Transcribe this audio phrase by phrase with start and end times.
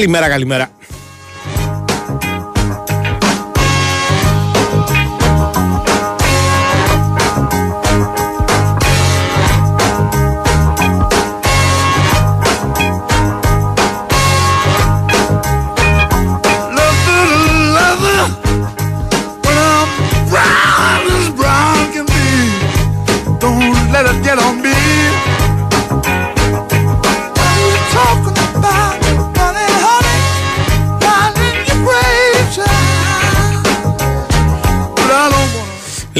[0.00, 0.70] Καλημέρα, καλημέρα.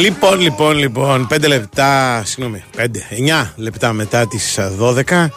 [0.01, 5.29] Λοιπόν, λοιπόν, λοιπόν, πέντε λεπτά, συγγνώμη, πέντε, εννιά λεπτά μετά τις 12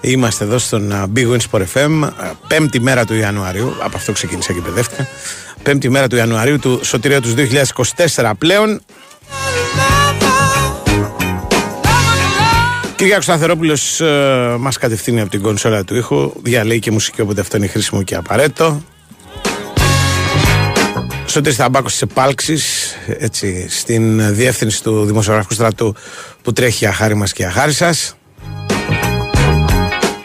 [0.00, 2.08] είμαστε εδώ στον Big Win Sport FM,
[2.48, 5.08] πέμπτη μέρα του Ιανουαρίου, από αυτό ξεκίνησα και παιδεύτηκα,
[5.62, 7.34] πέμπτη μέρα του Ιανουαρίου του σωτηρία τους
[8.16, 8.80] 2024 πλέον.
[12.96, 17.56] Κυριάκος Σταθερόπουλος ε, μας κατευθύνει από την κονσόλα του ήχου, διαλέει και μουσική όποτε αυτό
[17.56, 18.82] είναι χρήσιμο και απαραίτητο.
[21.30, 25.94] Σωτήρης Θαμπάκος της Επάλξης έτσι, στην διεύθυνση του Δημοσιογραφικού Στρατού
[26.42, 28.14] που τρέχει για χάρη μας και για χάρη σας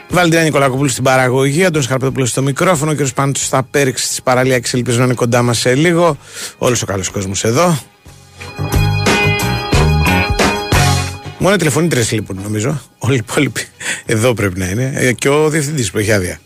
[0.10, 3.08] Βαλντίνα Νικολακοπούλου στην παραγωγή, Αντώνης Χαρπετόπουλος στο μικρόφωνο, ο κ.
[3.16, 6.18] Πάντος στα πέριξη της παραλίας ελπίζω να είναι κοντά μας σε λίγο.
[6.58, 7.78] Όλος ο καλός κόσμος εδώ.
[11.38, 12.82] Μόνο τηλεφωνήτρες λοιπόν νομίζω.
[12.98, 13.62] Όλοι οι υπόλοιποι
[14.06, 14.92] εδώ πρέπει να είναι.
[14.96, 16.40] Ε, και ο διευθυντής που έχει άδεια.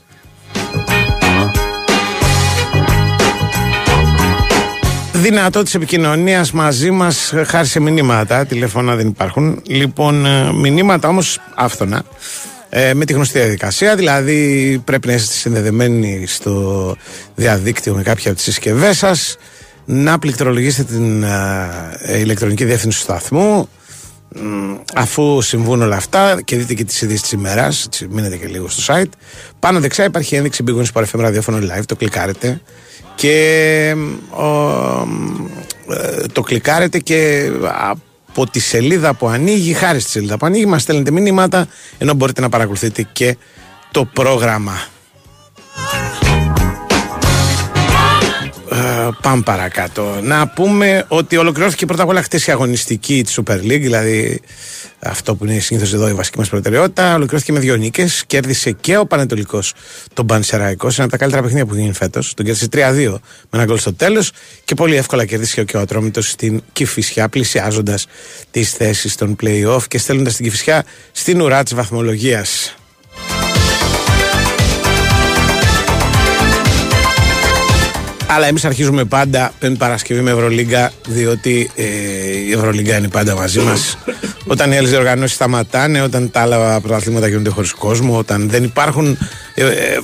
[5.19, 8.46] Δυνατότητε επικοινωνίας μαζί μας χάρη σε μηνύματα.
[8.46, 9.62] Τηλέφωνα δεν υπάρχουν.
[9.68, 12.03] Λοιπόν, ε, μηνύματα όμως άφθονα.
[12.69, 16.96] Ε, με τη γνωστή διαδικασία, δηλαδή πρέπει να είστε συνδεδεμένοι στο
[17.35, 19.38] διαδίκτυο με κάποια από τις συσκευές σας,
[19.85, 23.69] να πληκτρολογήσετε την ε, ηλεκτρονική διεύθυνση του σταθμού,
[24.96, 28.94] αφού συμβούν όλα αυτά και δείτε και τις ειδήσεις της ημέρας, μείνετε και λίγο στο
[28.94, 29.10] site.
[29.60, 32.62] Πάνω δεξιά υπάρχει ένδειξη Big Wings FM ραδιόφωνο live, το κλικάρετε
[33.16, 33.96] και
[35.90, 37.52] ε, το κλικάρετε και
[37.90, 41.68] από τη σελίδα που ανοίγει, χάρη στη σελίδα που ανοίγει, μας στέλνετε μηνύματα
[41.98, 43.38] ενώ μπορείτε να παρακολουθείτε και
[43.92, 44.82] το πρόγραμμα.
[48.72, 50.19] Ε, πάμε παρακάτω.
[50.22, 54.41] Να πούμε ότι ολοκληρώθηκε πρώτα απ' όλα χτες η αγωνιστική της Super League, δηλαδή
[55.00, 57.13] αυτό που είναι συνήθως εδώ η βασική μας προτεραιότητα.
[57.13, 58.24] Ολοκληρώθηκε με δύο νίκες.
[58.28, 59.74] Κέρδισε και ο Πανετολικός
[60.13, 62.34] τον Πανσεραϊκό, ένα από τα καλύτερα παιχνίδια που γίνει φέτος.
[62.34, 63.19] Τον κέρδισε 3-2
[63.50, 64.31] με ένα γκολ στο τέλος.
[64.66, 68.07] Και πολύ εύκολα κέρδισε και ο Ατρόμητος στην Κυφυσιά, πλησιάζοντας
[68.51, 72.79] τις θέσεις των playoff και στέλνοντας την Κυφυσιά στην ουρά της βαθμολογίας.
[78.32, 81.84] Αλλά εμείς αρχίζουμε πάντα Πέμπτη Παρασκευή με Ευρωλίγκα, διότι ε,
[82.48, 83.98] η Ευρωλίγκα είναι πάντα μαζί μας.
[84.48, 89.18] όταν οι άλλες διοργανώσεις σταματάνε, όταν τα άλλα πρωταθλήματα γίνονται χωρίς κόσμο, όταν δεν υπάρχουν
[89.54, 90.00] ε, ε,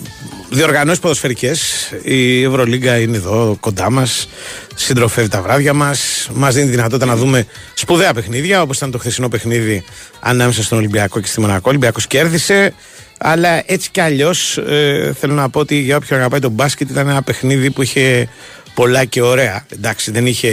[0.49, 4.27] διοργανώσεις ποδοσφαιρικές, η Ευρωλίγκα είναι εδώ κοντά μας,
[4.75, 9.29] συντροφεύει τα βράδια μας, μας δίνει δυνατότητα να δούμε σπουδαία παιχνίδια, όπως ήταν το χθεσινό
[9.29, 9.83] παιχνίδι
[10.19, 11.63] ανάμεσα στον Ολυμπιακό και στη Μονακό.
[11.65, 12.73] Ο Ολυμπιακός κέρδισε.
[13.17, 17.09] Αλλά έτσι κι αλλιώς ε, θέλω να πω ότι για όποιον αγαπάει τον μπάσκετ ήταν
[17.09, 18.29] ένα παιχνίδι που είχε
[18.73, 19.65] πολλά και ωραία.
[19.69, 20.51] Εντάξει, δεν είχε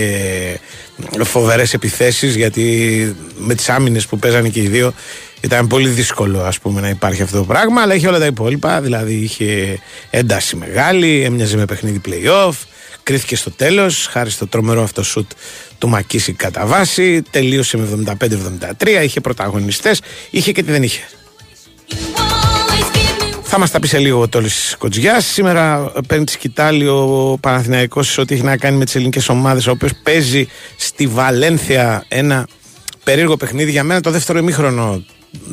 [1.22, 4.94] φοβερές επιθέσεις γιατί με τις άμυνες που παίζανε και οι δύο
[5.40, 7.82] ήταν πολύ δύσκολο ας πούμε να υπάρχει αυτό το πράγμα.
[7.82, 8.80] Αλλά είχε όλα τα υπόλοιπα.
[8.80, 9.78] Δηλαδή είχε
[10.10, 12.54] ένταση μεγάλη, έμοιαζε με παιχνίδι playoff.
[13.02, 15.30] Κρίθηκε στο τέλος, χάρη στο τρομερό αυτό σουτ
[15.78, 17.22] του Μακίση κατά βάση.
[17.30, 18.16] Τελείωσε με
[18.78, 19.02] 75-73.
[19.02, 20.00] Είχε πρωταγωνιστές,
[20.30, 21.02] είχε και τι δεν είχε.
[23.54, 25.24] Θα μας τα πει σε λίγο ο Τόλης Κοτζιάς.
[25.26, 29.70] Σήμερα παίρνει τη σκητάλη ο Παναθηναϊκός ό,τι έχει να κάνει με τις ελληνικές ομάδες, ο
[29.70, 32.46] οποίος παίζει στη Βαλένθια ένα
[33.04, 33.70] περίεργο παιχνίδι.
[33.70, 35.04] Για μένα το δεύτερο ημίχρονο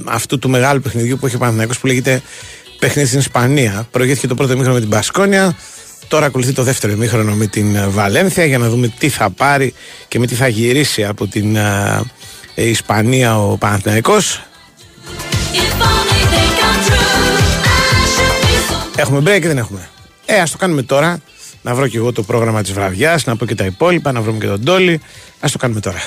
[0.05, 2.21] αυτού του μεγάλου παιχνιδιού που έχει ο Παναθηναϊκός που λέγεται
[2.79, 3.87] παιχνίδι στην Ισπανία.
[3.91, 5.55] Προηγήθηκε το πρώτο ημίχρονο με την Πασκόνια.
[6.07, 9.73] Τώρα ακολουθεί το δεύτερο ημίχρονο με την Βαλένθια για να δούμε τι θα πάρει
[10.07, 12.03] και με τι θα γυρίσει από την ε,
[12.55, 14.43] Ισπανία ο Παναθηναϊκός.
[18.99, 19.89] Έχουμε break ή δεν έχουμε;
[20.25, 21.19] Ε, ας το κάνουμε τώρα.
[21.61, 24.37] Να βρω και εγώ το πρόγραμμα της βραδιάς, να πω και τα υπόλοιπα, να βρούμε
[24.37, 25.01] και τον Τόλι.
[25.39, 26.01] Α το κάνουμε τώρα.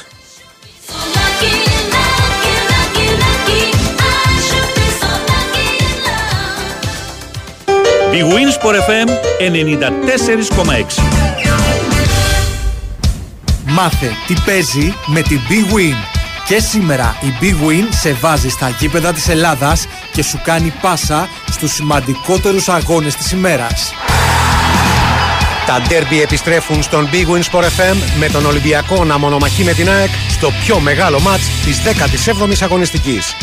[8.12, 9.08] Big Wins for FM
[9.38, 11.02] 94,6
[13.64, 16.11] Μάθε τι παίζει με την Big Win.
[16.46, 21.28] Και σήμερα η Big Win σε βάζει στα γήπεδα της Ελλάδας και σου κάνει πάσα
[21.50, 23.94] στους σημαντικότερους αγώνες της ημέρας.
[25.66, 29.90] Τα ντέρμπι επιστρέφουν στον Big Win Sport FM με τον Ολυμπιακό να μονομαχεί με την
[29.90, 33.36] ΑΕΚ στο πιο μεγάλο μάτς της 17ης αγωνιστικής.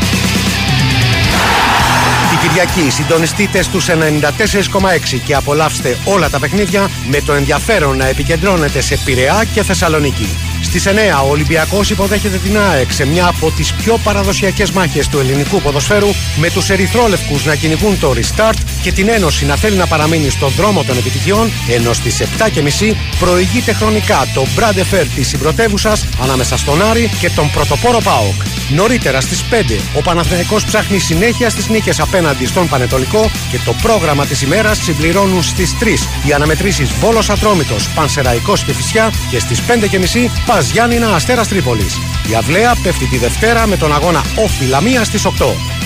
[2.29, 8.81] Την Κυριακή συντονιστείτε στους 94,6 και απολαύστε όλα τα παιχνίδια με το ενδιαφέρον να επικεντρώνετε
[8.81, 10.48] σε Πειραιά και Θεσσαλονίκη.
[10.69, 10.89] Στις 9
[11.25, 16.09] ο Ολυμπιακός υποδέχεται την ΑΕΚ σε μια από τις πιο παραδοσιακές μάχες του ελληνικού ποδοσφαίρου
[16.37, 20.49] με τους ερυθρόλευκους να κυνηγούν το restart και την Ένωση να θέλει να παραμείνει στον
[20.49, 26.81] δρόμο των επιτυχιών ενώ στις 7.30 προηγείται χρονικά το Brad Fair της συμπρωτεύουσας ανάμεσα στον
[26.81, 28.41] Άρη και τον πρωτοπόρο ΠΑΟΚ.
[28.69, 34.25] Νωρίτερα στις 5 ο Παναθηναϊκός ψάχνει συνέχεια στις νίκες απέναντι στον Πανετολικό και το πρόγραμμα
[34.25, 40.29] της ημέρας συμπληρώνουν στις 3 οι αναμετρήσεις Βόλος Ατρόμητος, Πανσεραϊκός και Φυσιά και στις 5.30
[40.45, 41.99] Πας Γιάννηνα Αστέρας Τρίπολης.
[42.29, 45.29] Η Αυλαία πέφτει τη Δευτέρα με τον αγώνα Όφη Λαμία στις 8.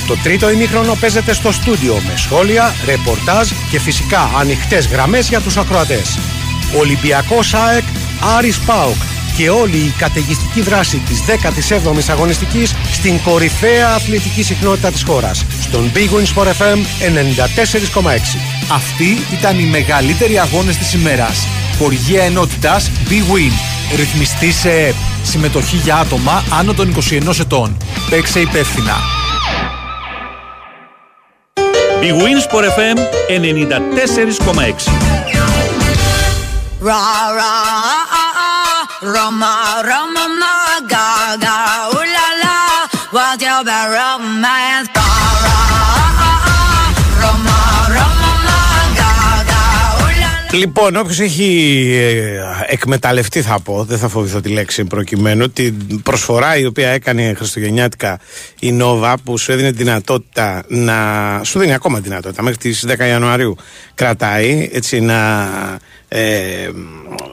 [0.08, 5.58] Το τρίτο ημίχρονο παίζεται στο στούντιο με σχόλια, ρεπορτάζ και φυσικά ανοιχτές γραμμές για τους
[5.58, 6.20] ακροατές.
[6.80, 7.84] Ολυμπιακός ΑΕΚ,
[8.38, 8.96] Άρης ΠΑΟΚ
[9.38, 15.46] και όλη η καταιγιστική δράση της 17ης αγωνιστικής στην κορυφαία αθλητική συχνότητα της χώρας.
[15.62, 18.38] Στον Big Win Sport FM 94,6.
[18.72, 21.48] Αυτοί ήταν οι μεγαλύτεροι αγώνες της ημέρας.
[21.78, 23.52] Χοργία ενότητας Big Win.
[23.96, 24.96] Ρυθμιστή σε ΕΠ.
[25.24, 27.78] Συμμετοχή για άτομα άνω των 21 ετών.
[28.10, 28.96] Παίξε υπεύθυνα.
[32.02, 32.98] Big Wins for FM
[33.30, 34.88] 94,6.
[39.04, 41.56] Ra ra ah ah ah, Rama Rama ma ga ga
[41.92, 42.56] ooh la la,
[43.12, 44.90] what's your bad romance?
[44.96, 45.04] Ra
[45.44, 46.88] ra ah ah ah,
[47.22, 47.58] Rama
[47.96, 48.60] Rama ma
[48.96, 49.12] ga
[49.50, 49.62] ga
[50.00, 50.58] ooh la la.
[50.58, 56.58] Λοιπόν, όποιος έχει ε, εκμεταλλευτεί, θα πω, δεν θα φοβηθώ τη λέξη προκειμένου, την προσφορά
[56.58, 58.20] η οποία έκανε Χριστουγεννιάτικα
[58.60, 60.94] η Νόβα που σου έδινε δυνατότητα να.
[61.44, 63.56] σου δίνει ακόμα δυνατότητα μέχρι τις 10 Ιανουαρίου
[63.96, 65.50] κρατάει έτσι να
[66.16, 66.70] ε,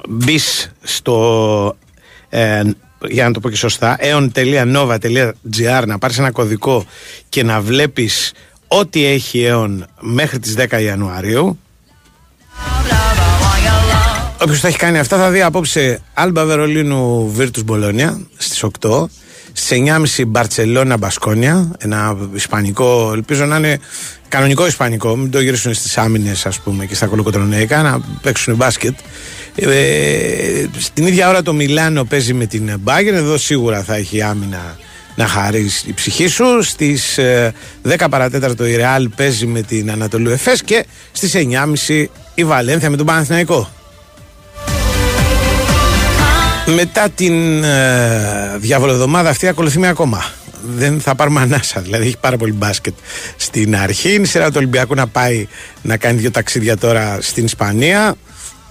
[0.08, 1.76] μπεις στο.
[2.28, 2.62] Ε,
[3.08, 6.84] για να το πω και σωστά, aeon.nova.gr να πάρεις ένα κωδικό
[7.28, 8.32] και να βλέπεις
[8.68, 11.58] ό,τι έχει Aeon μέχρι τις 10 Ιανουαρίου
[14.42, 19.04] Όποιος τα έχει κάνει αυτά θα δει απόψε Άλμπα Βερολίνου Βίρτου Μπολόνια στις 8.
[19.52, 21.70] Στι 9.30 Μπαρσελόνα Μπασκόνια.
[21.78, 23.78] Ένα ισπανικό, ελπίζω να είναι
[24.28, 25.16] κανονικό ισπανικό.
[25.16, 28.94] Μην το γυρίσουν στις άμυνες, ας πούμε, και στα κολοκοτρονέικα να παίξουν μπάσκετ.
[29.54, 33.14] Ε, στην ίδια ώρα το Μιλάνο παίζει με την Μπάγκερ.
[33.14, 34.76] Εδώ σίγουρα θα έχει άμυνα
[35.14, 36.62] να χαρεί η ψυχή σου.
[36.62, 37.18] Στις
[37.82, 41.34] 10 παρατέταρτο η Ρεάλ παίζει με την Ανατολού Εφές και στις
[41.86, 42.04] 9.30
[42.34, 43.68] η Βαλένθια με τον Παναθηναϊκό.
[46.66, 50.24] Μετά την ε, διαβολοδομάδα αυτή ακολουθεί μια ακόμα.
[50.76, 51.80] Δεν θα πάρουμε ανάσα.
[51.80, 52.94] Δηλαδή έχει πάρα πολύ μπάσκετ
[53.36, 54.14] στην αρχή.
[54.14, 55.46] Είναι σειρά του Ολυμπιακού να πάει
[55.82, 58.14] να κάνει δύο ταξίδια τώρα στην Ισπανία.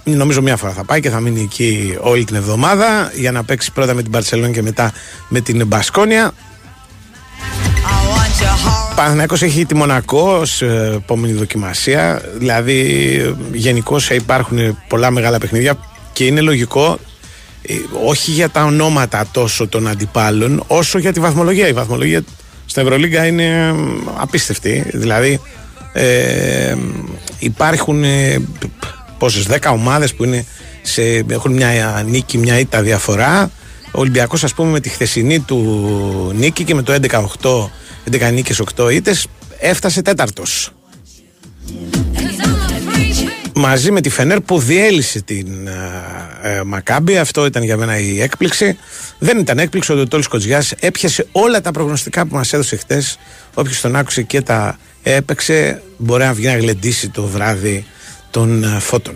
[0.04, 3.72] Νομίζω μια φορά θα πάει και θα μείνει εκεί όλη την εβδομάδα για να παίξει
[3.72, 4.92] πρώτα με την Παρσελόνη και μετά
[5.28, 6.30] με την Μπασκόνια.
[6.30, 6.32] I
[7.88, 8.96] want your heart.
[8.96, 12.22] Παναθηναϊκός έχει τη Μονακό ως ε, επόμενη δοκιμασία.
[12.38, 15.78] Δηλαδή γενικώς υπάρχουν πολλά μεγάλα παιχνίδια
[16.12, 17.09] και είναι λογικό ε,
[18.06, 21.68] όχι για τα ονόματα τόσο των αντιπάλων όσο για τη βαθμολογία.
[21.68, 22.22] Η βαθμολογία
[22.66, 23.74] στην Ευρωλίγκα είναι ε,
[24.16, 24.84] απίστευτη.
[24.92, 25.40] Δηλαδή
[25.92, 26.76] ε,
[27.38, 28.42] υπάρχουν ε,
[29.18, 30.44] πόσες, 10 ομάδες που είναι
[30.82, 33.50] σε, έχουν μια νίκη, μια ήττα διαφορά.
[33.92, 37.70] Ο Ολυμπιακός ας πούμε με τη χθεσινή του νίκη και με το 11-8,
[38.10, 39.26] 11 νίκες 8 ήττες
[39.58, 40.72] έφτασε τέταρτος
[43.60, 45.66] μαζί με τη Φενέρ που διέλυσε την
[46.42, 47.18] ε, ε, Μακάμπη.
[47.18, 48.78] Αυτό ήταν για μένα η έκπληξη.
[49.18, 53.18] Δεν ήταν έκπληξη ότι ο Τόλης Κοτζιάς έπιασε όλα τα προγνωστικά που μας έδωσε χτες.
[53.54, 57.86] Όποιος τον άκουσε και τα έπαιξε μπορεί να βγει να γλεντήσει το βράδυ
[58.30, 59.14] των ε, φώτων.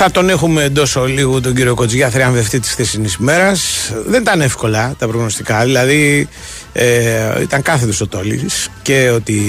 [0.00, 3.52] Θα τον έχουμε εντός ολίγου τον κύριο Κοτζιά, θριαμβευτή τη χθεσινή ημέρα.
[4.06, 5.64] Δεν ήταν εύκολα τα προγνωστικά.
[5.64, 6.28] Δηλαδή
[6.72, 9.40] ε, ήταν κάθετος ο Τόλης και ότι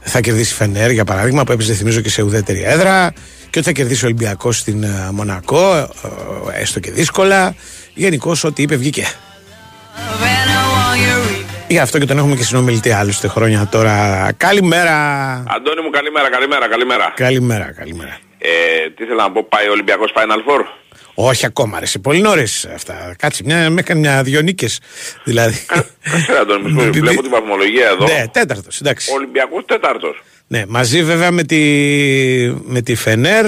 [0.00, 3.12] θα κερδίσει η Φενέρ για παράδειγμα, που έπαιζε θυμίζω και σε ουδέτερη έδρα.
[3.50, 5.74] Και ότι θα κερδίσει ο Ολυμπιακός στην ε, Μονακό,
[6.52, 7.54] ε, έστω και δύσκολα.
[7.94, 9.04] Γενικώς ό,τι είπε βγήκε.
[9.04, 11.64] When I want you read.
[11.68, 14.28] Γι' αυτό και τον έχουμε και συνομιλητή άλλωστε χρόνια τώρα.
[14.36, 14.96] Καλημέρα.
[15.34, 17.12] Αντώνη μου, καλημέρα, καλημέρα, καλημέρα.
[17.16, 18.18] Καλημέρα, καλημέρα.
[18.44, 20.64] Ε, τι θέλω να πω, πάει ο Ολυμπιακός Final Four;
[21.14, 23.14] Όχι ακόμα, ρε, πολύ νωρίς αυτά.
[23.18, 24.80] Κάτσε, μια, με έκανε μια δυο νίκες.
[25.24, 25.66] Δηλαδή.
[25.66, 28.04] Κάτσε Αντώνη μου, Μπι- βλέπω τη βαθμολογία εδώ.
[28.04, 29.10] Ναι, τέταρτος, εντάξει.
[29.10, 30.22] Ο Ολυμπιακός τέταρτος.
[30.46, 31.56] Ναι, μαζί βέβαια με τη,
[32.64, 33.44] με τη Φενέρ,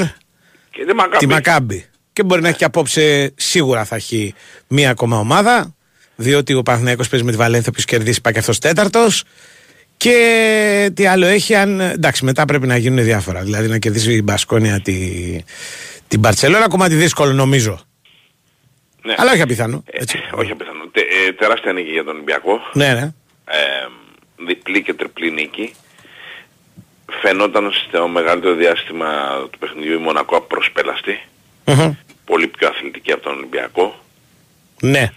[0.71, 1.17] Και δεν Μακάμπη.
[1.19, 1.85] τη Μακάμπη.
[2.13, 4.35] Και μπορεί να έχει και απόψε, σίγουρα θα έχει
[4.69, 5.75] μία ακόμα ομάδα.
[6.17, 9.25] Διότι ο Παναθηναϊκός παίζει με τη Βαλένθια, όποιο κερδίσει πάει και αυτός τέταρτος.
[9.97, 11.81] Και τι άλλο έχει, αν.
[11.81, 13.43] Εντάξει, μετά πρέπει να γίνουν διάφορα.
[13.43, 14.95] Δηλαδή να κερδίσει η Μπασκόνια τη,
[16.09, 16.69] την Παρσελόνα.
[16.69, 17.81] Κομμάτι δύσκολο νομίζω.
[19.03, 19.15] Ναι.
[19.17, 19.83] Αλλά όχι απιθανό.
[19.87, 20.19] Ε, Έτσι.
[20.33, 20.87] όχι απιθανό.
[20.93, 22.61] Τε, ε, τεράστια νίκη για τον Ολυμπιακό.
[22.73, 23.13] Ναι, ναι.
[23.45, 23.87] Ε,
[24.47, 25.75] διπλή και τριπλή νίκη.
[27.23, 29.09] Φαινόταν στο μεγαλύτερο διάστημα
[29.51, 31.21] του παιχνιδιού η Μονακό απροσπέλαστη.
[31.65, 31.93] Μμμ.
[32.25, 34.05] Πολύ πιο αθλητική από τον Ολυμπιακό.
[34.81, 35.13] Ναι.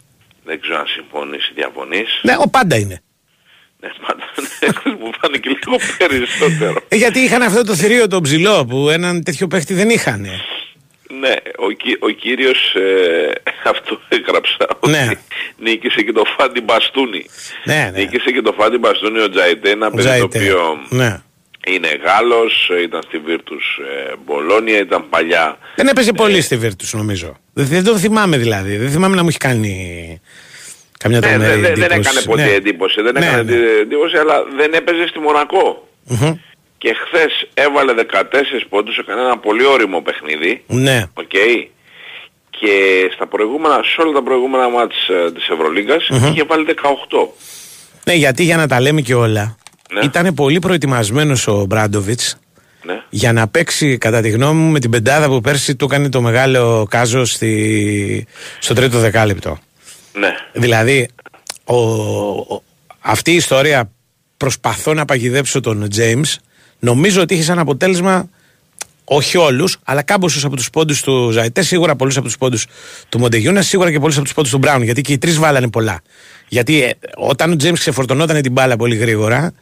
[0.46, 2.19] Δεν ξέρω αν συμφωνείς ή διαφωνείς.
[2.22, 3.01] Ναι, ο πάντα είναι.
[3.79, 4.24] Ναι, πάντα
[4.86, 6.81] ναι, μου φάνηκε λίγο περισσότερο.
[6.88, 10.22] Ε, γιατί είχαν αυτό το θηρίο το ψηλό που έναν τέτοιο παίχτη δεν είχαν.
[11.19, 13.31] Ναι, ο, κυ- ο κύριος ε,
[13.69, 15.07] αυτό έγραψα Ναι.
[15.10, 15.17] ότι
[15.57, 17.25] νίκησε και το Φάντι Μπαστούνι.
[17.63, 18.00] Ναι, ναι.
[18.00, 20.24] Νίκησε και το Φάντι Μπαστούνι ο Τζαϊτέ, ένα Ο παιδί το Ζάιτε.
[20.39, 21.22] οποίο Ναι.
[21.67, 23.79] είναι Γάλλος, ε, ήταν στη Βίρτους
[24.10, 25.57] ε, Μπολόνια, ήταν παλιά.
[25.75, 27.38] Δεν έπαιζε πολύ στη Βίρτους νομίζω.
[27.53, 28.75] Δεν, δεν το θυμάμαι δηλαδή.
[28.77, 30.22] Δεν θυμάμαι να μου έχει κάνει
[30.97, 31.99] καμιά Ναι, τρομερή δεν δεν- δεν εντύπωση.
[32.09, 32.51] έκανε ποτέ Ναι.
[32.51, 33.55] εντύπωση, δεν Ναι, έκανε ναι.
[33.81, 35.87] εντύπωση, αλλά δεν έπαιζε στη Μονακό.
[36.03, 36.33] Μμμ.
[36.77, 40.63] Και χθες έβαλε 14 πόντους, έκανε ένα πολύ όριμο παιχνίδι.
[40.67, 41.03] Ναι.
[41.13, 41.35] Οκ.
[42.49, 42.71] Και
[43.13, 47.33] στα προηγούμενα, σε όλα τα προηγούμενα ματς ε, της Ευρωλίγκας είχε βάλει 18.
[48.05, 49.57] Ναι, γιατί για να τα λέμε και όλα,
[49.93, 49.99] Ναι.
[50.03, 52.38] ήταν πολύ προετοιμασμένος ο Ομπράντοβιτς
[52.83, 53.01] Ναι.
[53.09, 56.21] για να παίξει κατά τη γνώμη μου με την πεντάδα που πέρσι του έκανε το
[56.21, 58.27] μεγάλο κάζο στη...
[58.59, 59.57] στο τρίτο δεκάλεπτο.
[60.19, 60.29] Ναι.
[60.53, 61.09] Δηλαδή,
[61.63, 62.63] ο, ο-
[63.00, 63.91] αυτή η ιστορία
[64.38, 66.36] προσπαθώ να παγιδέψω τον James,
[66.79, 68.29] νομίζω ότι είχε σαν αποτέλεσμα
[69.03, 72.65] όχι όλους, αλλά κάμποσου από τους πόντους του Ζαϊτές, σίγουρα πολλούς από τους πόντους
[73.09, 74.83] του Μοντεγιούνας, σίγουρα και πολλούς από τους πόντους του Μπράουν.
[74.83, 76.01] Γιατί και οι τρεις βάλανε πολλά.
[76.47, 79.53] Γιατί ε, όταν ο Τζέιμς ξεφορτωνόταν την μπάλα πολύ γρήγορα,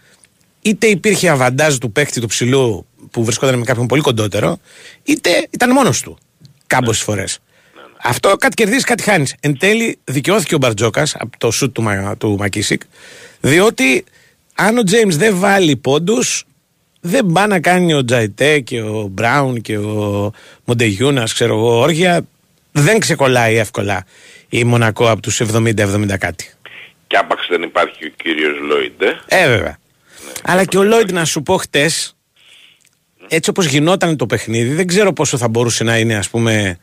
[0.62, 4.58] είτε υπήρχε αβαντάζ του παίκτη του ψηλού που βρισκόταν με κάποιον πολύ κοντότερο,
[5.04, 6.18] είτε ήταν μόνος του.
[6.68, 7.40] Κάμποσε φορές.
[8.08, 9.36] Αυτό κάτι κερδίζεις, κάτι χάνεις.
[9.40, 12.82] Εν τέλει, δικαιώθηκε ο Μπαρτζόκας από το σουτ του, Μα- του Μακίσικ,
[13.42, 14.04] διότι
[14.56, 16.44] αν ο Τζέιμς δεν βάλει πόντους,
[17.02, 20.32] δεν πάει να κάνει ο Τζαϊτέ και ο Μπράουν και ο
[20.66, 22.26] Μοντεγιούνας, ξέρω εγώ, όργια.
[22.72, 24.06] Δεν ξεκολλάει εύκολα
[24.50, 26.50] η Μονακό από τους 70-70 κάτι.
[27.08, 29.02] Και άπαξ δεν υπάρχει ο κύριος Λόιντ.
[29.02, 29.44] ε.
[29.44, 29.78] Ε, βέβαια.
[30.44, 32.16] Αλλά και ο Λόιντ να σου πω χτες,
[33.28, 36.78] έτσι όπως γινόταν το παιχνίδι, δεν ξέρω πόσο θα μπορούσε να είναι, ας πούμε,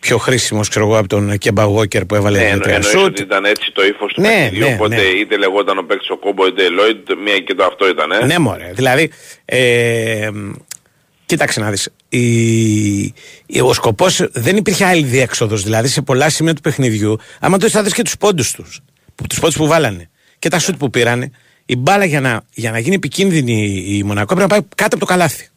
[0.00, 2.92] πιο χρήσιμος, ξέρω εγώ, από τον Κέμπα Walker που έβαλε Ναι, δύο εννο- τρία εννοείς
[2.94, 3.04] σουτ.
[3.06, 5.02] ότι ήταν έτσι το ύφος του Ναι, παιχνιδιού, ναι, οπότε ναι.
[5.02, 8.24] είτε λεγόταν ο παίκτης ο Κόμπο είτε Λόιντ, μία και το αυτό ήταν, ε.
[8.26, 8.70] Ναι, μωρέ.
[8.74, 9.10] Δηλαδή,
[9.44, 10.28] ε,
[11.26, 11.88] κοίταξε να δεις.
[12.08, 12.96] Η,
[13.46, 15.62] η- ο σκοπός δεν υπήρχε άλλη διέξοδος.
[15.62, 18.80] Δηλαδή, σε πολλά σημεία του παιχνιδιού, άμα το θα δεις και τους πόντους τους,
[19.14, 21.30] που, τους πόντους που βάλανε και τα σουτ που πήρανε,
[21.66, 24.98] η μπάλα για να, για να γίνει επικίνδυνη η Μονακό πρέπει να πάει κάτω από
[24.98, 25.48] το καλάθι.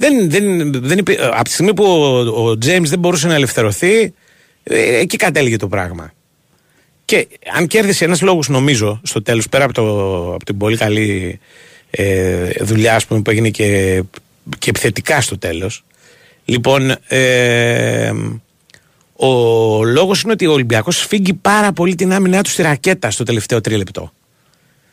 [0.00, 3.34] Δεν, δεν, δεν υπή- ε, από τη στιγμή που ο, ο James δεν μπορούσε να
[3.34, 4.14] ελευθερωθεί,
[4.62, 6.12] ε, εκεί κατέληγε το πράγμα.
[7.04, 9.84] Και αν κέρδισε ένας λόγος νομίζω στο τέλος πέρα από, το,
[10.34, 11.40] από την πολύ καλή
[11.90, 14.02] ε, δουλειά ας πούμε, που έγινε και,
[14.58, 15.84] και επιθετικά στο τέλος
[16.44, 18.12] λοιπόν ε,
[19.16, 19.28] ο
[19.84, 23.60] λόγος είναι ότι ο Ολυμπιακός φύγει πάρα πολύ την άμυνά του στη ρακέτα στο τελευταίο
[23.60, 24.12] τρίλεπτο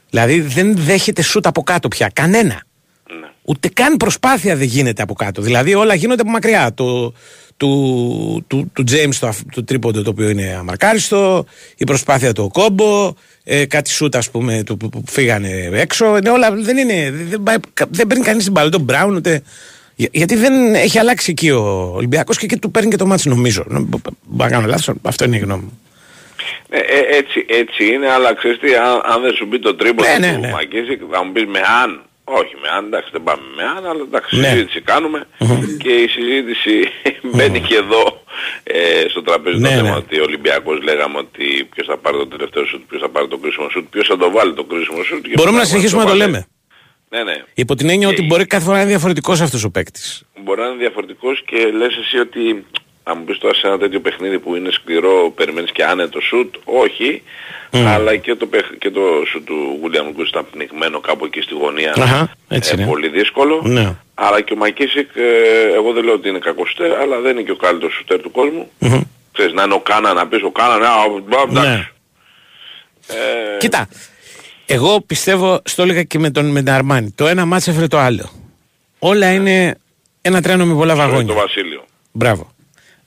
[0.09, 2.57] δηλαδή δεν δέχεται σούτ από κάτω πια κανένα Ναι.
[3.49, 5.41] Ούτε καν προσπάθεια δεν γίνεται από κάτω.
[5.41, 6.73] Δηλαδή όλα γίνονται από μακριά.
[6.73, 7.13] Το,
[7.57, 11.45] του, του, του James το, αφ- το τρίποντο το οποίο είναι αμαρκάριστο,
[11.77, 13.13] η προσπάθεια του Κόμπο,
[13.43, 16.17] ε, κάτι σούτ ας πούμε του, που, που φύγανε έξω.
[16.17, 17.55] Είναι όλα, δεν είναι, δεν, πάει,
[17.89, 19.41] δεν παίρνει κανείς την μπάλα, τον Μπράουν ούτε...
[19.95, 23.29] Για- γιατί δεν έχει αλλάξει εκεί ο Ολυμπιακός και εκεί του παίρνει και το μάτι
[23.29, 23.63] νομίζω.
[23.69, 24.01] Μπορεί
[24.37, 25.79] να κάνω λάθος, αυτό είναι η γνώμη μου.
[26.69, 30.09] Ε, ε, έτσι, έτσι είναι, αλλά ξέρεις τι, αν, αν δεν σου μπει το τρίποντο
[30.09, 30.49] Ναι, ναι, του ναι.
[30.51, 32.01] Μακίσικ, θα μου πεις με αν.
[32.29, 34.47] Όχι με αν, εντάξει δεν πάμε με αν, αλλά εντάξει Ναι.
[34.47, 35.27] συζήτηση κάνουμε
[35.83, 36.73] και η συζήτηση
[37.21, 38.23] μπαίνει και εδώ
[38.63, 39.95] ε, στο τραπέζι Ναι, το θέμα ναι.
[39.95, 43.37] ότι ο Ολυμπιακός λέγαμε ότι ποιος θα πάρει το τελευταίο σουτ, ποιος θα πάρει το
[43.37, 45.21] κρίσιμο σουτ, ποιος θα το βάλει το κρίσιμο σουτ.
[45.21, 46.31] και ποιος Μπορούμε να θα συνεχίσουμε να το βάλει.
[46.31, 46.47] λέμε.
[47.09, 47.43] Ναι, ναι.
[47.53, 50.23] Υπό την έννοια ότι Και- μπορεί κάθε φορά να είναι διαφορετικός αυτός ο παίκτης.
[50.43, 52.65] Μπορεί να είναι διαφορετικός και λες εσύ ότι
[53.09, 56.55] αν μου πεις τώρα σε ένα τέτοιο παιχνίδι που είναι σκληρό, περιμένεις και άνετο σουτ,
[56.63, 57.21] όχι,
[57.71, 61.53] αλλά και το, παιχ- και το σουτ του William Γκούς ήταν πνιγμένο κάπου εκεί στη
[61.53, 62.85] γωνία, Αχα, έτσι είναι.
[62.85, 63.61] πολύ δύσκολο.
[63.63, 63.95] Ναι.
[64.15, 67.41] Αλλά και ο Μακίσικ, ε, εγώ δεν λέω ότι είναι κακός σουτέρ, αλλά δεν είναι
[67.41, 68.71] και ο καλύτερος σουτέρ του κόσμου.
[68.79, 69.01] Μμμ.
[69.31, 71.67] Ξέρεις, να είναι ο Κάνα, να πεις ο Κάνα, ναι, α, α, εντάξει.
[71.69, 71.87] Ναι.
[73.07, 73.87] Ε, Κοίτα,
[74.65, 77.97] εγώ πιστεύω, στο έλεγα και με τον, με την Αρμάνι, το ένα μάτς έφερε το
[77.97, 78.29] άλλο.
[78.99, 79.75] Όλα είναι
[80.21, 81.33] ένα τρένο με πολλά το βαγόνια.
[81.33, 81.85] Βασίλειο.
[82.11, 82.51] Μπράβο.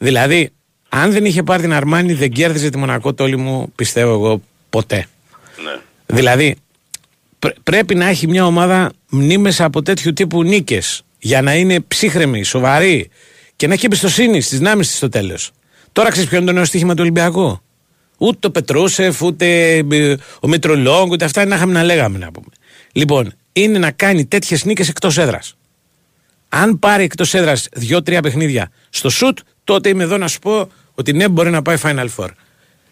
[0.03, 0.51] Δηλαδή,
[0.89, 5.07] αν δεν είχε πάρει την Αρμάνι, δεν κέρδιζε τη Μονακό τόλη μου, πιστεύω εγώ, ποτέ.
[5.65, 5.81] Ναι.
[6.07, 6.57] Δηλαδή,
[7.39, 12.43] πρέ- πρέπει να έχει μια ομάδα μνήμες από τέτοιου τύπου νίκες για να είναι ψύχρεμη,
[12.45, 13.11] σοβαρή
[13.57, 15.51] και να έχει εμπιστοσύνη στις δυνάμεις της στο τέλος.
[15.93, 17.61] Τώρα ξέρεις ποιο είναι το νέο στοίχημα του Ολυμπιακού;
[18.17, 22.49] Ούτε το Πετρούσεφ, ούτε ε, ο Μητρολόγκ, ούτε αυτά να είχαμε να λέγαμε να πούμε.
[22.93, 25.57] Λοιπόν, είναι να κάνει τέτοιες νίκες εκτός έδρας.
[26.49, 29.39] Αν πάρει εκτός έδρας δύο-τρία παιχνίδια στο σουτ,
[29.73, 32.29] τότε είμαι εδώ να σου πω ότι ναι, μπορεί να πάει Final Four.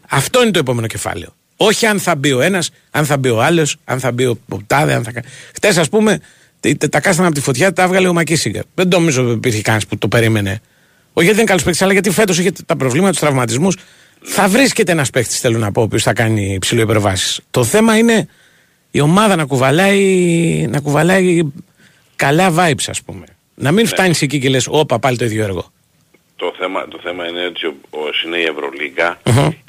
[0.08, 1.34] Αυτό είναι το επόμενο κεφάλαιο.
[1.56, 4.38] Όχι αν θα μπει ο ένας, αν θα μπει ο άλλος, αν θα μπει ο
[4.48, 5.26] ο τάδε, αν θα κάνει.
[5.54, 6.20] Χτες, ας πούμε,
[6.60, 8.62] τε- τα κάστανα από τη φωτιά τα έβγαλε ο Μακίσιγκερ.
[8.74, 10.50] Δεν νομίζω ότι υπήρχε κανένας που το περίμενε.
[11.12, 13.76] Όχι γιατί δεν είναι καλός παίκτης, αλλά γιατί φέτος είχε τα προβλήματα, τους τραυματισμούς.
[14.22, 17.40] Θα βρίσκεται ένας παίκτης, θέλω να πω, ο οποίος θα κάνει υψηλό υπερβάσεις.
[17.50, 18.28] Το θέμα είναι
[18.90, 20.06] η ομάδα να κουβαλάει,
[20.70, 21.42] να κουβαλάει
[22.16, 23.24] καλά vibes, ας πούμε.
[23.54, 25.72] Να μην φτάνεις εκεί και λες, Όπα, πάλι το ίδιο έργο.
[26.42, 29.20] Το θέμα, το θέμα είναι ότι ο, ο, είναι η Ευρωλίγκα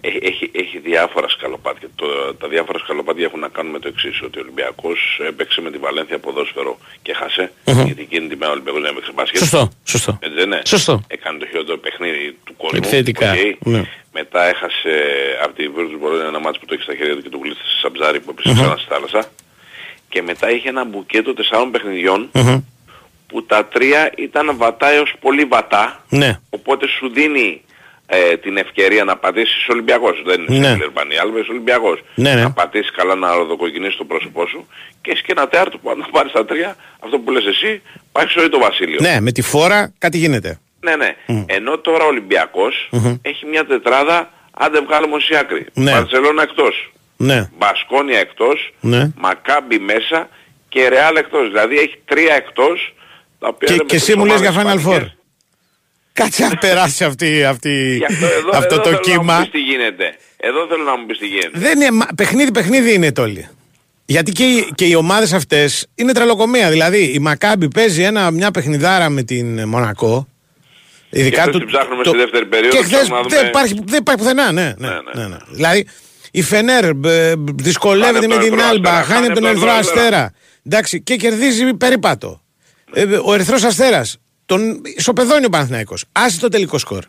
[0.01, 1.87] έχει, έχει, έχει διάφορα σκαλοπάτια.
[1.95, 2.05] Το,
[2.39, 5.77] τα διάφορα σκαλοπάτια έχουν να κάνουν με το εξής, ότι ο Ολυμπιακός έπαιξε με τη
[5.77, 7.51] Βαλένθια ποδόσφαιρο και έχασε
[7.85, 9.39] γιατί εκείνη τη μέρα ο Ολυμπιακός δεν έπαιξε μπάσκετ.
[9.39, 10.17] Σωστό, σωστό.
[10.21, 10.61] Έτσι δεν είναι.
[10.65, 11.01] Σωστό.
[11.07, 12.77] Έκανε το χειρότερο παιχνίδι του κόσμου.
[12.77, 13.67] Επιθετικά, οκ.
[13.67, 13.83] ναι.
[14.13, 14.91] Μετά έχασε
[15.43, 17.69] από τη Virtus Bologna ένα ματς που το έχει στα χέρια του και του γλίστρησε
[17.69, 19.25] σαν ψάρι που έπεσε ξανά στη θάλασσα.
[20.09, 22.59] Και μετά είχε ένα μπουκέτο τεσσάρων παιχνιδιών Μμμ.
[23.29, 26.03] Που τα τρία ήταν βατά έως πολύ βατά.
[26.09, 26.39] Ναι.
[26.49, 27.61] Οπότε σου δίνει
[28.07, 30.21] ε, την ευκαιρία να πατήσεις Ολυμπιακός.
[30.25, 30.69] Δεν είναι Ναι.
[30.69, 30.77] ναι.
[30.77, 31.99] Λερμπανή, αλλά είσαι Ολυμπιακός.
[32.15, 32.41] Ναι, ναι.
[32.41, 34.67] Να πατήσεις καλά να ροδοκοκκινήσεις το πρόσωπό σου
[35.01, 38.25] και έχει και ένα τέταρτο που αν πάρεις τα τρία, αυτό που λες εσύ, πάει
[38.29, 38.97] σόι το βασίλειο.
[39.01, 40.59] Ναι, με τη φόρα κάτι γίνεται.
[40.81, 41.15] Ναι, ναι.
[41.45, 42.89] Ενώ τώρα ο ολυμπιακος
[43.21, 45.65] έχει μια τετράδα, άντε βγάλουμε ως η άκρη.
[45.73, 45.91] Ναι.
[45.91, 46.91] Μπαρτσελώνα εκτός.
[47.17, 47.49] Ναι.
[47.57, 49.11] Μπασκόνια εκτός, Ναι.
[49.17, 50.29] Μακάμπι μέσα
[50.69, 51.47] και Ρεάλ εκτός.
[51.47, 52.93] Δηλαδή έχει τρία εκτός,
[53.39, 54.91] τα οποία Και, δεν και εσύ μετρούν μου λες για ομάδες Final Four.
[54.91, 55.13] ισπανικές.
[56.13, 59.39] Κάτσε να περάσει αυτή, αυτή, Γι' αυτό, εδώ, αυτό εδώ το θέλω να μου κύμα.
[59.41, 60.15] πεις τι γίνεται.
[60.37, 61.49] Εδώ θέλω να μου πεις τι γίνεται.
[61.59, 63.47] Δεν είναι, μα- παιχνίδι, παιχνίδι είναι τόλοι.
[64.05, 66.69] Γιατί και οι, και οι ομάδες αυτές είναι τρελοκομεία.
[66.69, 70.27] Δηλαδή η Μακάμπη παίζει ένα, μια παιχνιδάρα με την Μονακό.
[71.09, 73.99] Ειδικά χθες την ψάχνουμε στη δεύτερη περίοδο, Και χθες ψάχνουμε να δεν, δούμε- υπάρχει, δεν
[73.99, 74.61] υπάρχει πουθενά, ναι.
[74.61, 75.21] ναι, Ναι, ναι.
[75.21, 75.27] ναι.
[75.27, 75.37] ναι.
[75.49, 75.87] Δηλαδή
[76.31, 79.35] η Φενέρ μπ, μπ, δυσκολεύεται Χάνει με από τον την Ερυθρό Άλμπα, Αστέρα, χάνει από
[79.35, 79.99] τον Ερυθρό Αστέρα.
[80.01, 80.33] Αστέρα.
[80.65, 82.41] Εντάξει, και κερδίζει περίπατο.
[82.93, 84.17] Ε, ο Ερυθρός Αστέρας.
[84.45, 86.05] Τον ισοπεδώνει ο Παναθηναϊκός.
[86.11, 87.03] Άσε το τελικό σκορ.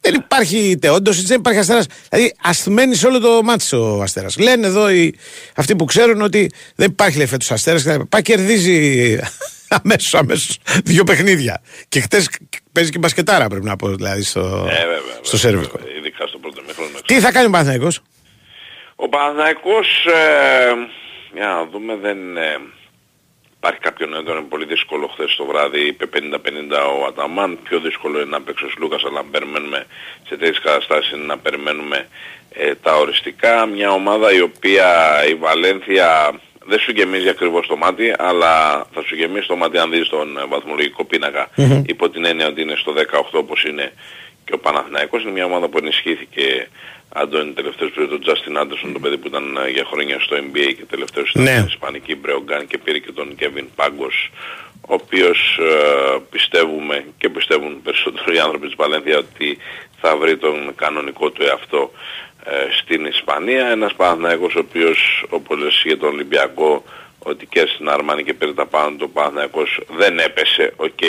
[0.00, 1.86] Δεν υπάρχει τεόντωση, δεν υπάρχει αστέρας.
[2.10, 4.38] Δηλαδή, ασθμένει σε όλο το μάτι ο αστέρας.
[4.38, 5.14] Λένε εδώ οι,
[5.56, 7.86] αυτοί που ξέρουν ότι δεν υπάρχει λέει φέτος αστέρας.
[8.08, 9.18] Πάει κερδίζει
[9.82, 11.60] αμέσως, αμέσως δύο παιχνίδια.
[11.88, 12.28] Και χτες
[12.72, 15.78] παίζει και μπασκετάρα πρέπει να πω δηλαδή στο, Ε, βέβαια, στο βέβαια, Σέρβικο.
[15.78, 16.98] βέβαια, Ειδικά στο πρώτο μήχρονο.
[17.06, 18.00] Τι θα κάνει ο Παναθηναϊκός;
[18.96, 20.72] Ο Παναθηναϊκός, ε,
[21.34, 22.56] για να δούμε, δεν ε,
[23.68, 25.06] υπάρχει κάποιο νέο, ήταν πολύ δύσκολο.
[25.06, 26.18] Χθες το βράδυ, είπε 50-50
[27.00, 29.86] ο Αταμάν, πιο δύσκολο είναι να παίξει ο Λούκας, αλλά να περιμένουμε
[30.28, 32.08] σε τέτοιες καταστάσεις είναι να περιμένουμε
[32.52, 33.66] ε, τα οριστικά.
[33.66, 34.86] Μια ομάδα η οποία
[35.28, 39.90] η Βαλένθια δεν σου γεμίζει ακριβώς το μάτι, αλλά θα σου γεμίσει το μάτι αν
[39.90, 41.50] δεις τον ε, βαθμολογικό πίνακα,
[41.86, 43.92] υπό την έννοια ότι είναι στο 18 όπως είναι
[44.48, 46.68] και ο Παναθηναϊκός είναι μια ομάδα που ενισχύθηκε
[47.12, 50.72] Αντώνη τελευταίος πήρε τον Τζάστιν Άντερσον το παιδί που ήταν ε, για χρόνια στο NBA
[50.76, 51.50] και τελευταίος ήταν Ναι.
[51.50, 54.30] στην Ισπανική Μπρεογκάν και πήρε και τον Κέβιν Πάγκος
[54.80, 59.58] ο οποίος ε, πιστεύουμε και πιστεύουν περισσότερο οι άνθρωποι της Βαλένθια ότι
[60.00, 61.92] θα βρει τον κανονικό του εαυτό
[62.44, 63.66] ε, στην Ισπανία.
[63.66, 66.84] Ένας Παναθηναϊκός ο οποίος όπως λες για τον Ολυμπιακό
[67.18, 71.02] ότι και στην Αρμάνι και πήρε τα πάνω του ο Παναθηναϊκός δεν έπεσε, οκ,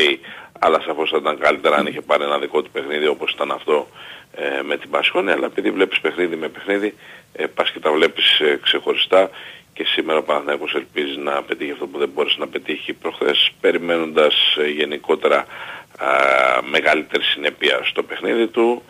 [0.59, 3.87] αλλά σαφώς θα ήταν καλύτερα αν είχε πάρει ένα δικό του παιχνίδι όπως ήταν αυτό
[4.35, 6.93] ε, με την Μπασκόνια, αλλά επειδή βλέπεις παιχνίδι με παιχνίδι,
[7.33, 9.29] ε, πας και τα βλέπεις ε, ξεχωριστά.
[9.73, 14.55] Και σήμερα ο Παναθηναϊκός ελπίζει να πετύχει αυτό που δεν μπόρεσε να πετύχει προχθές, περιμένοντας
[14.57, 15.45] ε, γενικότερα
[15.97, 16.07] α,
[16.69, 18.83] μεγαλύτερη συνέπεια στο παιχνίδι του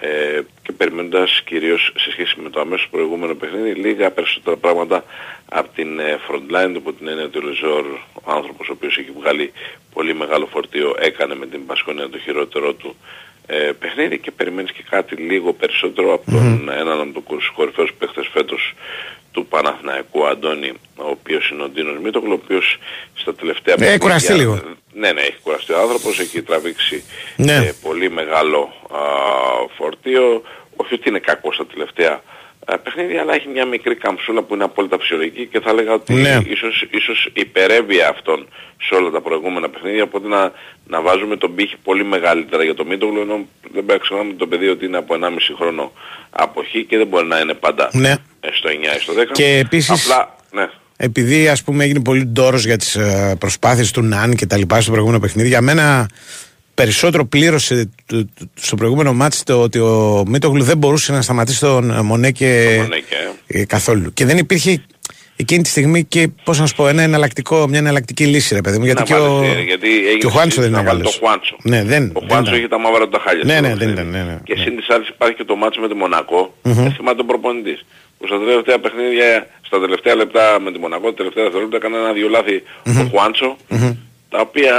[0.00, 5.04] ε, και περιμένοντας κυρίως σε σχέση με το αμέσως προηγούμενο παιχνίδι λίγα περισσότερα πράγματα
[5.48, 7.84] από την ε, front line του, από την έννοια ότι ο Λεζόρ,
[8.22, 9.52] ο άνθρωπος ο οποίος έχει βγάλει
[9.96, 12.96] πολύ μεγάλο φορτίο, έκανε με την Πασκόνια το χειρότερό του
[13.46, 18.28] ε, παιχνίδι και περιμένεις και κάτι λίγο περισσότερο από τον έναν από τους κορυφαίους παίχτες
[18.32, 18.74] φέτος
[19.32, 22.78] του Παναθηναϊκού Αντώνη, ο οποίος είναι ο Ντίνος Μήτοκλο, ο οποίος
[23.14, 24.54] στα τελευταία Ε, έχει κουραστεί λίγο.
[24.92, 27.04] Ναι, ναι, έχει κουραστεί ο άνθρωπος, έχει τραβήξει
[27.36, 27.54] Ναι.
[27.56, 28.60] ε, πολύ μεγάλο
[28.92, 28.98] α,
[29.76, 30.42] φορτίο.
[30.76, 32.22] Όχι ότι είναι κακό στα τελευταία
[32.64, 36.12] α, παιχνίδια, αλλά έχει μια μικρή καμψούλα που είναι απόλυτα φυσιολογική και θα έλεγα ότι
[36.14, 36.38] Ναι.
[36.48, 38.48] ίσως, ίσως υπερεύει αυτόν
[38.88, 40.52] σε όλα τα προηγούμενα παιχνίδια, οπότε να,
[40.86, 44.46] να βάζουμε τον πύχη πολύ μεγαλύτερα για το Μίτογλου, ενώ δεν πρέπει να ξεχνάμε το
[44.46, 45.92] παιδί ότι είναι από 1,5 χρόνο
[46.30, 48.10] αποχή και δεν μπορεί να είναι πάντα Ναι.
[48.40, 49.32] ε, στο 9 ή στο 10.
[49.32, 50.68] Και επίσης- Απλά, ναι.
[50.96, 54.80] επειδή ας πούμε έγινε πολύ ντόρος για τις ε, προσπάθειες του Ναν και τα λοιπά
[54.80, 56.08] στο προηγούμενο παιχνίδι για μένα
[56.80, 61.60] περισσότερο πλήρωσε το- το- στο προηγούμενο μάτς το ότι ο Μίτογλου δεν μπορούσε να σταματήσει
[61.60, 64.82] τον ε, Μονέ και, Μονέ και- ε, καθόλου και δεν υπήρχε
[65.36, 68.78] εκείνη τη στιγμή και πώς να σου πω, ένα εναλλακτικό, μια εναλλακτική λύση, ρε παιδί
[68.78, 68.84] μου.
[68.84, 70.82] Γιατί Να και ο, βάλεις, ε, γιατί έγινε και ο Χουάντσο δεν είναι συζήτηση να
[70.82, 71.12] βάλει καλός.
[71.18, 71.56] το Χουάντσο.
[71.62, 72.54] Ναι, δεν, Ο δεν Χουάντσο ήταν.
[72.60, 73.44] έχει τα μαύρα του τα χάλια.
[73.44, 73.92] Ναι, στο ναι, παιχνίδι.
[73.94, 74.62] δεν ήταν, ναι, ναι, Και ναι.
[74.62, 77.80] σύν της άλλης υπάρχει και το μάτσο με τη μονακο Δεν θυμάται ο προπονητής.
[78.18, 79.28] Που στα τελευταία παιχνίδια,
[79.68, 82.56] στα τελευταία λεπτά με τη Μονακό, τα τελευταία δευτερόλεπτα έκανε ένα δύο λάθη
[83.00, 83.48] ο Χουάντσο,
[84.32, 84.74] τα οποία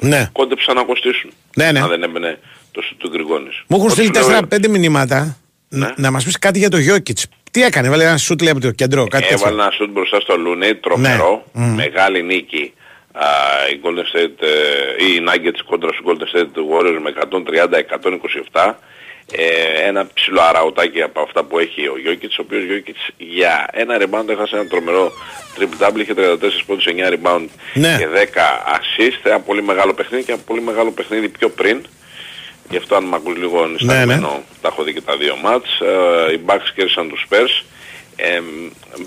[0.00, 0.28] Ναι.
[0.32, 1.30] κόντεψαν να κοστίσουν.
[1.56, 1.80] Ναι, ναι.
[1.80, 2.38] Αν δεν έμπαινε
[2.72, 3.62] το σου του Γκριγκόνης.
[3.66, 5.36] Μου έχουν Οπότε στείλει σου λέω, 4-5 μηνύματα
[5.68, 5.88] Ναι.
[5.96, 7.26] να μας πεις κάτι για το Γιώκητς.
[7.50, 9.46] Τι έκανε, βάλε ένα σούτ λέει από το κέντρο, κάτι τέτοιο.
[9.46, 11.64] Έβαλε ένα σουτ μπροστά στο Λουνέι, τρομερό, Ναι.
[11.66, 11.74] Μμ.
[11.74, 12.72] μεγάλη νίκη.
[13.12, 13.26] Α,
[13.72, 18.78] η Golden State, ε, η Nuggets κόντρα στους Golden State Warriors με 130-127.
[19.32, 23.96] Ε, ένα ψηλό αραουτάκι από αυτά που έχει ο Γιώκητς, ο οποίος Γιώκητς για ένα
[24.00, 25.12] rebound έχασε ένα τρομερό
[25.58, 27.96] triple double, είχε 34 πόντους, 9 rebound Ναι.
[27.98, 31.86] και 10 assist, ένα πολύ μεγάλο παιχνίδι και ένα πολύ μεγάλο παιχνίδι πιο πριν.
[32.70, 34.42] Γι' αυτό αν μ' ακούς λίγο νησταγμένο, ναι.
[34.62, 35.80] τα έχω δει και τα δύο μάτς.
[35.80, 37.64] Ε, οι Bucks κέρδισαν τους Spurs.
[38.16, 38.40] Ε,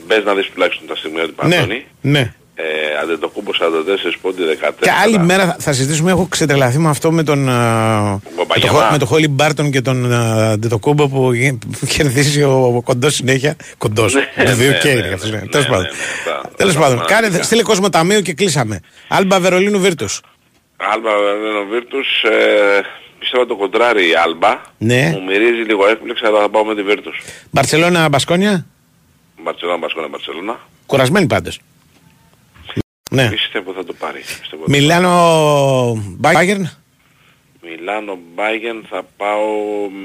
[0.05, 1.85] μπες να δεις τουλάχιστον τα στιγμιότυπα Ναι, Αντώνη.
[2.01, 2.33] ναι.
[2.55, 2.63] Ε,
[3.03, 4.71] Αντετοκούμπο 44 πόντι 14.
[4.81, 6.11] Και άλλη μέρα θα- θα συζητήσουμε.
[6.11, 7.49] Έχω ξετρελαθεί με αυτό με τον.
[7.49, 8.77] α, με, το, Παπαγιανά.
[8.77, 13.13] Χο- με το Χόλι Μπάρτον και τον Αντετοκούμπο που, γι- που κερδίζει ο, ο κοντός
[13.13, 13.55] συνέχεια.
[13.77, 14.13] Κοντός.
[14.13, 15.37] Ναι, Με δύο ναι, και ναι, είναι ναι, αυτός, ναι.
[15.37, 15.85] ναι, Τέλος ναι, πάντων.
[15.91, 16.99] ναι, αυτά- Τέλος αυτά πάντων.
[16.99, 17.43] τα Κάνε, φανατικά.
[17.43, 18.79] στείλε κόσμο ταμείο και κλείσαμε.
[19.07, 20.21] Άλμπα Βερολίνου Βίρτους.
[20.77, 22.81] Άλμπα Βερολίνο Βίρτους, ε,
[23.19, 24.61] πιστεύω το κοντράρι η Άλμπα.
[24.77, 25.09] Ναι.
[25.13, 27.21] Μου μυρίζει λίγο έκπληξη, αλλά θα πάω με τη Βίρτους.
[27.51, 28.65] Μπαρσελόνα Μπασκόνια.
[29.43, 30.59] Μπαρτσελώνα, Μπασκόνα, Μπαρτσελώνα.
[30.85, 31.59] Κουρασμένη πάντως.
[33.13, 33.29] Ναι.
[33.29, 34.19] Πιστεύω θα το πάρει.
[34.39, 34.63] Πιστεύω.
[34.67, 36.69] Μιλάνο Μπάγκερν.
[37.63, 39.45] Μιλάνο Μπάγεν θα πάω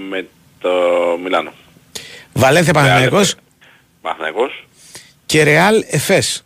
[0.08, 0.26] με
[0.60, 0.70] το
[1.22, 1.52] Μιλάνο.
[2.32, 3.34] Βαλένθια Παναθηναϊκός
[4.02, 4.66] Παναθηναϊκός.
[5.26, 6.44] και Ρεάλ Εφές.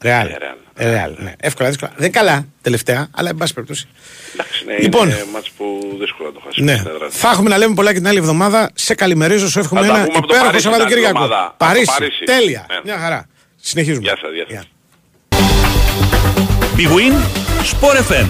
[0.00, 0.26] Ρεάλ.
[0.26, 0.56] Ε, Ρεάλ.
[0.74, 1.32] Ε, Ρεάλ, ναι.
[1.40, 1.92] Εύκολα, δύσκολα.
[1.96, 3.88] Δεν καλά τελευταία, αλλά εν πάση περιπτώσει.
[4.34, 5.08] Εντάξει, ναι, Λοιπόν.
[5.08, 6.62] είναι μάτς που δύσκολα το χάσει.
[6.62, 6.74] Ναι.
[6.76, 7.16] στην έδρα της.
[7.18, 8.70] Θα έχουμε να λέμε πολλά και την άλλη εβδομάδα.
[8.74, 11.24] Σε καλημερίζω, σου εύχομαι Θα τα ένα πούμε από το υπέροχο Παρίσι την άλλη Σαββατοκύριακο.
[11.24, 11.46] εβδομάδα.
[11.46, 11.86] Από το Παρίσι.
[11.98, 12.24] Παρίσι.
[12.24, 12.66] Τέλεια.
[12.68, 12.80] Ναι.
[12.84, 13.26] Μια χαρά.
[13.60, 14.02] Συνεχίζουμε.
[14.02, 14.68] Γεια σας, γεια σας.
[16.76, 17.12] Big Win,
[17.64, 18.26] Sport FM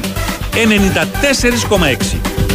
[0.52, 2.51] 94,6.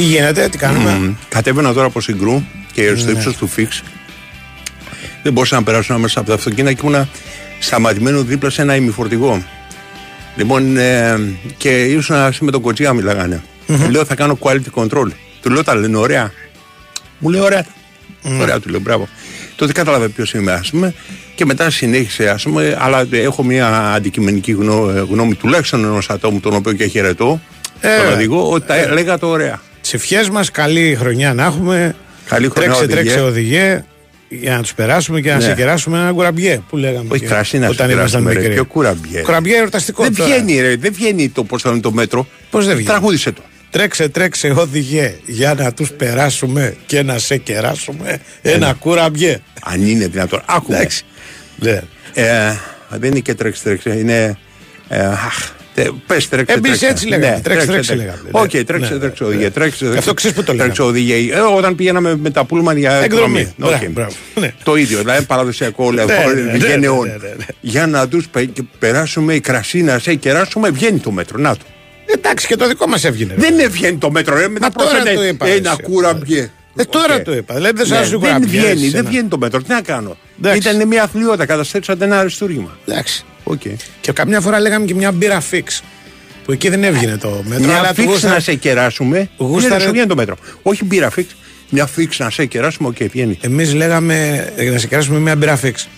[0.00, 1.14] Τι γίνεται, τι κάνουμε; Μμμ.
[1.28, 3.82] Κατέβαινα τώρα από συγκρού και στο ύψος του φίξ.
[5.22, 7.08] Δεν μπορούσα να περάσω μέσα από τα αυτοκίνητα και ήμουνα
[7.58, 9.42] σταματημένο δίπλα σε ένα ημιφορτηγό.
[10.36, 11.18] Λοιπόν, ε,
[11.56, 13.42] και ήσουν ας με τον Κοτσιά μιλάγανε.
[13.90, 15.06] Λέω θα κάνω quality control.
[15.42, 16.32] Του λέω τα λένε ωραία.
[17.18, 17.64] Μου λέει ωραία.
[18.40, 19.08] Ωραία, του λέω μπράβο.
[19.56, 20.94] Τότε κατάλαβε ποιος είμαι, ας πούμε,
[21.34, 26.54] και μετά συνέχισε, ας πούμε, αλλά έχω μια αντικειμενική γνώ- γνώμη τουλάχιστον ενός ατόμου, τον
[26.54, 27.40] οποίο και χαιρετώ,
[27.80, 29.60] Ε, τον οδηγό, ότι τα λέγα το ωραία.
[29.90, 31.94] Τι ευχέ μας, καλή χρονιά να έχουμε.
[32.28, 33.02] Καλή χρονιά, Τρέξε, οδηγέ.
[33.02, 33.84] τρέξε, οδηγέ.
[34.28, 35.42] Για να τους περάσουμε και να Ναι.
[35.42, 37.08] σε κεράσουμε ένα κουραμπιέ που λέγαμε.
[37.10, 38.54] Όχι και κρασί να σου όταν ήμασταν περάσουμε, ρε, μικροί.
[38.54, 40.02] πιο κουραμπιέ; Κουραμπιέ εορταστικό.
[40.02, 40.30] Δεν τώρα.
[40.30, 42.26] βγαίνει, ρε, δεν βγαίνει το πώς θα είναι το μέτρο.
[42.50, 43.42] Πώς δεν βγαίνει; Τραγούδισε το.
[43.70, 45.14] Τρέξε, τρέξε, οδηγέ.
[45.26, 49.38] Για να τους περάσουμε και να σε κεράσουμε ένα κουραμπιέ.
[49.62, 50.42] Αν είναι δυνατόν.
[50.46, 50.72] Άκου.
[50.72, 51.04] Εντάξει.
[51.56, 51.80] Ναι.
[52.14, 52.54] Ε,
[52.88, 53.90] δεν είναι και τρέξε, τρέξε.
[53.98, 54.38] Είναι.
[54.88, 56.86] Ε, αχ, τε, πες τρέξε, Εμείς τρέξε.
[56.86, 57.34] έτσι λέγαμε.
[57.34, 58.18] Ναι, Τρέξε, τρέξε λέγαμε.
[58.24, 58.40] Ναι.
[58.40, 59.28] Οκ, τρέξε, Ναι, τρέξε, ναι.
[59.28, 59.50] οδηγέ.
[59.50, 59.98] Τρέξε, Γι' τρέξε.
[59.98, 60.72] αυτό ξέρεις που το λέγαμε.
[60.72, 61.34] Τρέξε, οδηγέ.
[61.34, 63.40] Ε, όταν πηγαίναμε με τα πούλμαν για Εκδρομή.
[63.40, 63.54] εκδρομή.
[63.56, 63.90] Μπράβο, Οκ.
[63.90, 64.12] μπράβο.
[64.34, 64.52] Ναι.
[64.62, 66.14] Το ίδιο, δηλαδή παραδοσιακό Ναι, ναι,
[66.52, 67.06] ναι, γενεών.
[67.06, 67.44] ναι, ναι, ναι.
[67.60, 68.26] Για να τους
[68.78, 71.38] περάσουμε η κρασί να σε κεράσουμε, βγαίνει το μέτρο.
[71.38, 71.62] Να το.
[72.16, 73.34] Εντάξει, και το δικό μας έβγαινε.
[73.34, 73.40] ρε.
[73.40, 74.48] Δεν έβγαινε το μέτρο, ρε.
[74.48, 75.82] Μετά Μα τώρα πρόσθετε το είπα, ένα εσύ.
[75.82, 76.50] κουραμπιέ.
[76.76, 77.22] Ε, τώρα Οκ.
[77.22, 77.54] το είπα.
[77.54, 78.48] Δηλαδή δεν Ναι, σα άρεσε δεν κουραμπιέ.
[78.60, 79.02] βγαίνει, εσένα.
[79.02, 79.62] δεν βγαίνει το μέτρο.
[79.62, 80.16] Τι να κάνω.
[80.42, 80.68] Εντάξει.
[80.68, 82.78] Ήταν μια αθλιότητα, καταστρέψατε ένα αριστούργημα.
[82.86, 83.24] Εντάξει.
[83.44, 83.60] Οκ.
[84.00, 85.82] Και καμιά φορά λέγαμε και μια μπύρα φίξ.
[86.44, 87.64] Που εκεί δεν έβγαινε το μέτρο.
[87.66, 89.28] Μια αλλά του φίξ γούστα- να σε κεράσουμε.
[89.36, 90.36] γούσταρε- Ναι, να σου βγαίνει το μέτρο.
[90.62, 91.36] Όχι μπύρα φίξ.
[91.70, 93.38] Μια φίξ να σε κεράσουμε, οκ, βγαίνει.
[93.40, 95.88] Εμείς λέγαμε ε, να σε κεράσουμε μια μπύρα φίξ.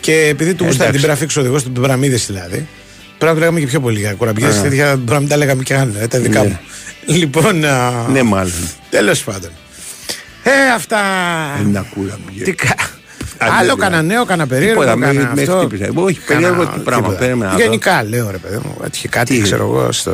[0.00, 1.00] Και επειδή του γούσταρε την εντάξει.
[1.06, 2.68] μπύρα φίξ ο οδηγός του Πυραμίδη δηλαδή,
[3.18, 4.48] πρέπει να το λέγαμε και πιο πολύ για κουραμπιέ.
[4.62, 6.48] Τέτοια μπορεί να μην τα λέγαμε και αν, ε, τα δικά Ναι.
[6.48, 6.58] μου.
[7.06, 7.56] Λοιπόν.
[8.12, 8.68] Ναι, μάλλον.
[8.90, 9.50] Τέλος πάντων.
[10.42, 10.98] Ε, αυτά.
[11.60, 12.54] Ένα κουραμπιέ.
[13.38, 13.46] Τι κα...
[13.46, 14.80] Αν Άλλο δεν κανένα νέο, κανένα περίεργο.
[14.80, 15.56] Τίποτα, με- κανένα με αυτό.
[15.58, 15.90] χτύπησε.
[15.94, 17.18] Όχι, Κανένα περίεργο τι πράγμα, τίποτα.
[17.24, 17.62] περίμενα να δω.
[17.62, 18.76] Γενικά λέω ρε παιδί μου.
[18.84, 19.92] Έτυχε κάτι, Τι; ξέρω εγώ.
[19.92, 20.10] Στο...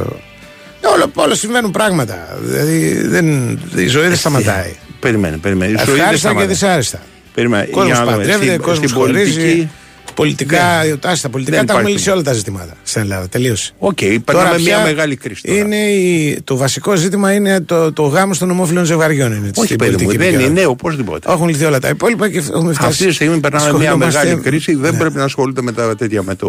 [0.85, 2.39] Ε, Όλο, όλο συμβαίνουν πράγματα.
[2.43, 4.75] Δηλαδή δεν, η ζωή δεν σταματάει.
[5.01, 5.71] Περίμενε, περίμενε.
[5.73, 6.47] Η ζωή δεν Ευχάριστα και σταματάει.
[6.47, 6.99] δυσάρεστα.
[7.35, 7.65] Περίμενε.
[7.65, 8.17] Κόσμος για να δούμε.
[8.17, 9.71] παντρεύεται, Στην- κόσμος στην χωρίζει.
[10.14, 13.03] Πολιτική, Πολιτικά, η τάση στα πολιτικά Δεν τα έχουμε υπάρχει λύσει όλα τα ζητήματα στην
[13.03, 13.29] Ελλάδα.
[13.29, 13.72] Τελείωσε.
[13.79, 15.42] Οκ, Τώρα περνάμε μια πια μεγάλη κρίση.
[15.42, 15.59] Τώρα.
[15.59, 19.33] Είναι η, το βασικό ζήτημα είναι το, το γάμο των ομόφυλων ζευγαριών.
[19.33, 20.61] Είναι, Όχι, στην παιδί μου, πολιτική δεν επικαιρότητα.
[20.61, 21.33] είναι οπωσδήποτε.
[21.33, 22.88] Έχουν λυθεί όλα τα υπόλοιπα και έχουμε φτάσει.
[22.88, 24.75] Αυτή τη στιγμή περνάμε μια ασχολούμαστε- μεγάλη κρίση.
[24.75, 24.98] Δεν Ναι.
[24.98, 26.48] πρέπει να ασχολούνται με τα τέτοια, με, το,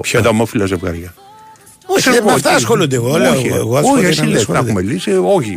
[0.00, 1.14] Ποιο; με τα ομόφυλα ζευγάρια.
[1.86, 2.96] Όχι, Ξέρω με εγώ, αυτά τι- ασχολούνται.
[2.96, 3.32] Εγώ λέω.
[3.32, 4.70] Όχι, εγώ όχι, ασχολούμαι, εσύ να λες, ασχολούνται.
[4.70, 5.10] έχουμε λύσει.
[5.10, 5.56] Όχι.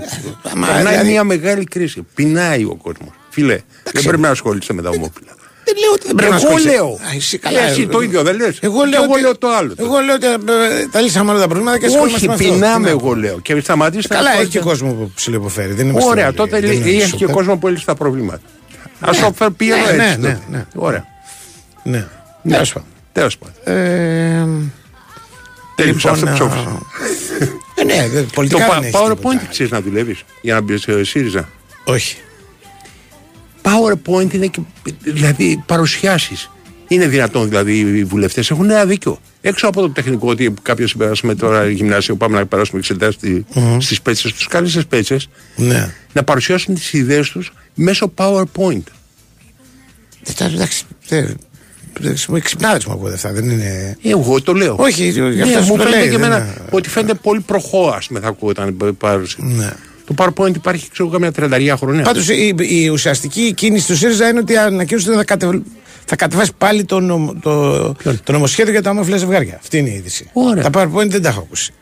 [0.56, 2.06] μα, Περνάει δηλαδή- μια μεγάλη κρίση.
[2.16, 3.10] Πεινάει ο κόσμος.
[3.30, 3.60] Φίλε,
[3.94, 5.32] δεν πρέπει να ασχολείσαι με τα ομόφυλα.
[5.68, 6.70] Δεν λέω ότι δεν πρέπει να Εγώ ασχολείσαι.
[6.76, 6.86] λέω.
[6.88, 7.60] Α, εσύ καλά.
[7.62, 8.58] Εσύ το ίδιο δεν λες.
[8.62, 9.74] Εγώ Και λέω, εγώ ότι- λέω το άλλο.
[9.78, 12.54] Εγώ λέω ότι ε, τα λύσαμε όλα τα προβλήματα και ασχολούμαστε Όχι, με αυτό.
[12.54, 13.16] πεινάμε Τι να εγώ πω.
[13.16, 13.40] λέω.
[13.40, 15.74] Και σταματήστε να Καλά, έχει ασχολείστε- και κόσμο που ψηλοϋποφέρει.
[15.74, 17.36] Δεν είμαστε Ωραία, όλοι- τότε δεν λέει- είναι έχει και σούπερ.
[17.36, 18.42] κόσμο που έλυσε τα προβλήματα.
[19.00, 20.20] Α το φέρει πήγαινε Ναι, έτσι.
[20.20, 20.40] ναι, τότε.
[20.50, 20.66] ναι, ναι.
[20.76, 21.06] Ωραία.
[21.84, 22.08] Ναι.
[22.42, 22.54] Ναι.
[22.54, 22.88] Τέλος πάντων.
[23.12, 23.78] Τέλος πάντων.
[23.78, 24.46] Ε,
[25.76, 26.10] Τέλειωσε.
[26.10, 26.68] λοιπόν, Αυτό α, ψόφισε.
[27.76, 29.48] ε, ναι, δεν- Το πολιτικά δεν πα- έχεις PowerPoint τίποτα.
[29.50, 31.50] ξέρεις να δουλεύεις για να μπει σε ΣΥΡΙΖΑ.
[31.84, 32.18] Όχι.
[33.66, 34.60] PowerPoint είναι και
[35.04, 36.50] δηλαδή παρουσιάσεις.
[36.88, 39.20] Είναι δυνατόν δηλαδή οι βουλευτές έχουν ένα δίκιο.
[39.42, 43.20] Έξω από το τεχνικό ότι κάποιος συμπεράσουμε τώρα γυμνάσιο, πάμε να περάσουμε εξετάσεις
[43.80, 45.94] στις πέτσες, του καλεί στι πέτσες, Ναι.
[46.14, 48.82] να παρουσιάσουν τις ιδέες τους μέσω PowerPoint.
[50.40, 51.38] Ε, Εντάξει, δεν-
[52.00, 53.98] δεν- μου ξυπνάδες μου ακούγονται αυτά, δεν είναι...
[54.04, 54.76] Εγώ το λέω.
[54.80, 56.10] Όχι, γι' Ναι, αυτό σου μου το φαίνεται λέει.
[56.10, 59.44] και δεν εμένα είναι- ότι φαίνεται πολύ προχώ, ας πούμε, θα ακούγονταν η παρουσία.
[59.44, 59.74] Ναι.
[60.06, 62.04] Το PowerPoint υπάρχει, ξέρω εγώ, καμιά τριανταριά χρόνια.
[62.04, 65.62] Πάντως η, η ουσιαστική κίνηση του ΣΥΡΙΖΑ είναι ότι ανακοίνωσε ότι θα, κατε,
[66.06, 67.80] θα κατεβάσει πάλι το, νομο- το,
[68.24, 69.58] το νομοσχέδιο για τα ομόφυλα ζευγάρια.
[69.62, 70.30] Αυτή είναι η είδηση.
[70.34, 70.70] Ωραία.
[70.70, 71.74] Τα PowerPoint δεν τα έχω ακούσει.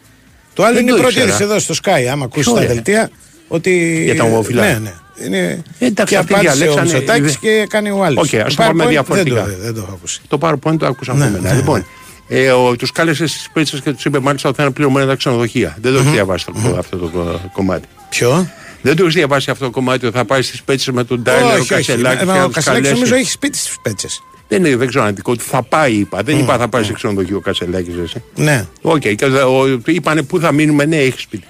[0.54, 1.30] Το άλλο Δεν είναι η το πρώτη ήξερα.
[1.36, 2.04] είδηση εδώ στο ΣΚΑΪ.
[2.12, 3.10] Άμα ακούσεις Ποιο τα είναι; δελτία.
[3.48, 4.02] Ότι...
[4.04, 4.62] Για τα ομόφυλα.
[4.62, 4.94] Ναι, ναι.
[5.26, 5.64] Είναι...
[5.80, 8.34] Εντάξει, και αυτοί απάντησε ο διαλέξανε- Μητσοτάκης είδε- και έκανε ο άλλος.
[8.34, 9.44] Οκ, ας Το το πάμε PowerPoint διαφορετικά.
[9.46, 10.22] Δεν το, δεν το έχω ακούσει.
[10.28, 11.50] Το PowerPoint το άκουσα Ναι, από μένα.
[11.50, 11.86] ναι, Λοιπόν,
[12.28, 15.16] ε, ο, τους κάλεσε στις Σπέτσες και τους είπε μάλιστα ότι θα είναι πληρωμένα τα
[15.16, 15.78] ξενοδοχεία.
[15.82, 17.88] Δεν το έχει διαβάσει το- αυτό το κο- κομμάτι.
[18.18, 18.50] Ποιο;
[18.82, 21.44] Δεν το έχεις διαβάσει αυτό το κομμάτι ότι θα πάει στις Σπέτσες με τον Τάιλερ,
[21.46, 21.68] ο όχι, όχι.
[21.74, 22.22] Κασελάκης.
[22.22, 23.02] Ε, και μα να Ο τους Κασελάκης καλέσει.
[23.04, 24.24] νομίζω έχει σπίτι στις Σπέτσες.
[24.48, 25.44] Δεν, είναι, δεν ξέρω αν δικό του.
[25.44, 26.22] Θα πάει, είπα.
[26.24, 27.94] Δεν είπα θα πάει σε ξενοδοχείο ο Κασελάκης.
[28.36, 28.66] Ναι.
[28.82, 31.44] Οκ, και ο- είπανε πού θα μείνουμε, ναι, έχει σπίτι.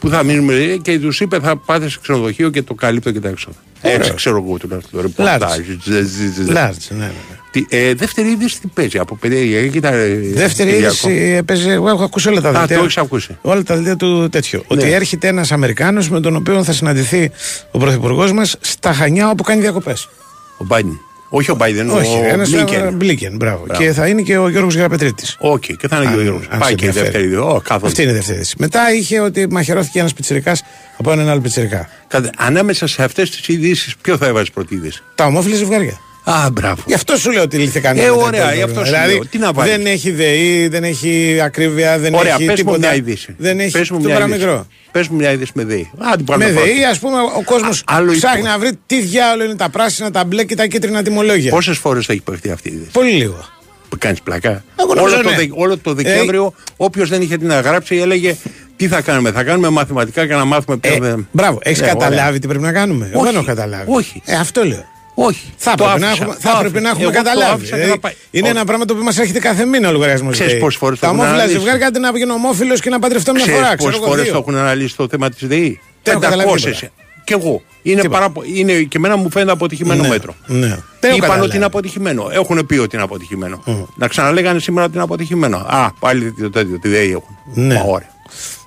[0.00, 3.20] Πού θα μείνουμε, ε, και τους είπε θα πάτε σε ξενοδοχείο και το καλύπτω και
[3.20, 3.56] τα έξοδα.
[3.82, 5.58] Έτσι ξέρω εγώ τουλάχιστον το ρεπορτάζ.
[6.48, 7.04] Λάρτς, ναι, ναι.
[7.04, 7.37] ναι.
[7.50, 9.66] Τι, ε, δεύτερη είδηση τι παίζει από παιδιά.
[9.66, 11.08] Κοίτα, ε, Δεύτερη Κυριακό.
[11.08, 11.72] είδηση έπαιζε.
[11.72, 12.76] Εγώ έχω ακούσει όλα τα Α, δελτία.
[12.76, 13.38] το έχεις ακούσει.
[13.40, 14.64] Όλα τα δελτία του τέτοιου.
[14.66, 17.30] Ότι έρχεται ένας Αμερικάνος με τον οποίο θα συναντηθεί
[17.70, 20.08] ο πρωθυπουργός μας στα Χανιά όπου κάνει διακοπές.
[20.58, 21.00] Ο Μπάιντεν.
[21.30, 22.94] Όχι ο Μπάιντεν, Όχι, ο ένας Μπλίνκεν.
[22.94, 23.36] Μπλίνκεν.
[23.36, 23.64] Μπράβο.
[23.66, 23.82] Μπράβο.
[23.84, 25.36] Και θα είναι και ο Γιώργος Γεραπετρίτης.
[25.40, 26.46] Οκ, και θα είναι και ο Γιώργος.
[26.50, 27.12] αν Πάει σε και η ενδιαφέρει.
[27.12, 27.40] δεύτερη είδηση.
[27.56, 27.86] Ω, καθόλου.
[27.86, 28.54] Αυτή είναι η δεύτερη είδηση.
[28.58, 30.56] Μετά είχε ότι μαχαιρώθηκε ένας πιτσυρικά
[30.98, 31.88] από έναν άλλο πιτσυρικά.
[32.08, 36.00] Κατα- Ανάμεσα σε αυτές τις ειδήσεις, ποιο θα έβαζε πρώτη είδηση; Τα ομόφυλα ζευγάρια.
[36.30, 36.82] Α, μπράβο.
[36.86, 37.96] Γι' αυτό σου λέω ότι λύθηκαν.
[37.98, 39.06] Ε, όλα τα ωραία, υπόλοιπα γι' αυτό σου προβλήματα.
[39.12, 39.24] λέω.
[39.26, 42.78] Τι να βάλεις; Δεν έχει ΔΕΗ, δεν έχει ακρίβεια, δεν Ωραία, έχει πες μου τίποτα.
[42.78, 43.34] μια είδηση.
[43.38, 44.28] Δεν έχει Πες μου το μια είδηση.
[44.30, 44.66] παραμικρό.
[44.92, 45.90] Πες μου μια είδηση με ΔΕΗ.
[46.12, 46.84] Άντε, πάμε Με να ΔΕΗ, πάμε.
[46.86, 50.24] ας πούμε, ο κόσμος άλλο ψάχνει υπό- να βρει τι διάολο είναι τα πράσινα, τα
[50.24, 51.50] μπλε και τα κίτρινα τιμολόγια.
[51.50, 53.48] Πόσες φορές θα έχει παιχτεί αυτή η είδηση; Πολύ λίγο.
[53.88, 54.64] Που κάνεις πλακά.
[54.80, 55.36] Εγώ νομίζω όλο, το, ναι.
[55.36, 58.36] Δε- όλο το Δεκέμβριο, όποιος δεν είχε τι να γράψει, έλεγε
[58.76, 59.30] τι θα κάνουμε.
[59.32, 61.28] Θα κάνουμε μαθηματικά και να μάθουμε ποιο Ε, δεν.
[61.32, 61.94] μπράβο, έχεις Ε, ωραία.
[61.94, 63.84] καταλάβει τι πρέπει να κάνουμε; Εγώ Όχι, δεν έχω καταλάβει.
[63.86, 64.22] όχι.
[64.24, 64.84] Ε, αυτό λέω.
[65.20, 65.52] Όχι.
[65.56, 66.80] Θα το έπρεπε να άφησα, έχουμε, το θα έπρεπε άφησα.
[66.82, 67.52] να έχουμε Εγώ το καταλάβει.
[67.54, 68.12] άφησα και Δηλαδή, θα πάει.
[68.30, 70.32] είναι Ω, ένα πράγμα το οποίο μας έρχεται κάθε μήνα ο λογαριασμός.
[70.32, 72.98] Ξέρεις πόσες φορές το Τα έχουν ομόφυλα αναλύσει; ζευγάρια κάντε να βγει ομόφυλο και να
[72.98, 73.74] παντρευτώ μια Ξέρεις φορά.
[73.76, 74.32] Ξέρω πόσες εγώ φορές δύο.
[74.32, 76.56] το έχουν αναλύσει το θέμα της ΔΕΗ; Δεν έχω καταλάβει 500.
[76.60, 76.90] τίποτα.
[77.24, 77.62] Κι εγώ.
[77.82, 78.30] Είναι, Τίποτα.
[78.30, 80.34] παρά, είναι και εμένα μου φαίνεται αποτυχημένο Ναι, μέτρο.
[80.46, 80.58] ναι.
[80.58, 81.40] Δεν έχω Είπαν καταλάβει.
[81.46, 82.28] ότι είναι αποτυχημένο.
[82.32, 83.62] Έχουν πει ότι είναι αποτυχημένο.
[83.96, 85.56] Να ξαναλέγανε σήμερα ότι είναι αποτυχημένο.
[85.56, 87.38] Α, πάλι το τέτοιο, τη ΔΕΗ έχουν.
[87.54, 87.74] Ναι.
[87.74, 88.08] Μα, Ωραία.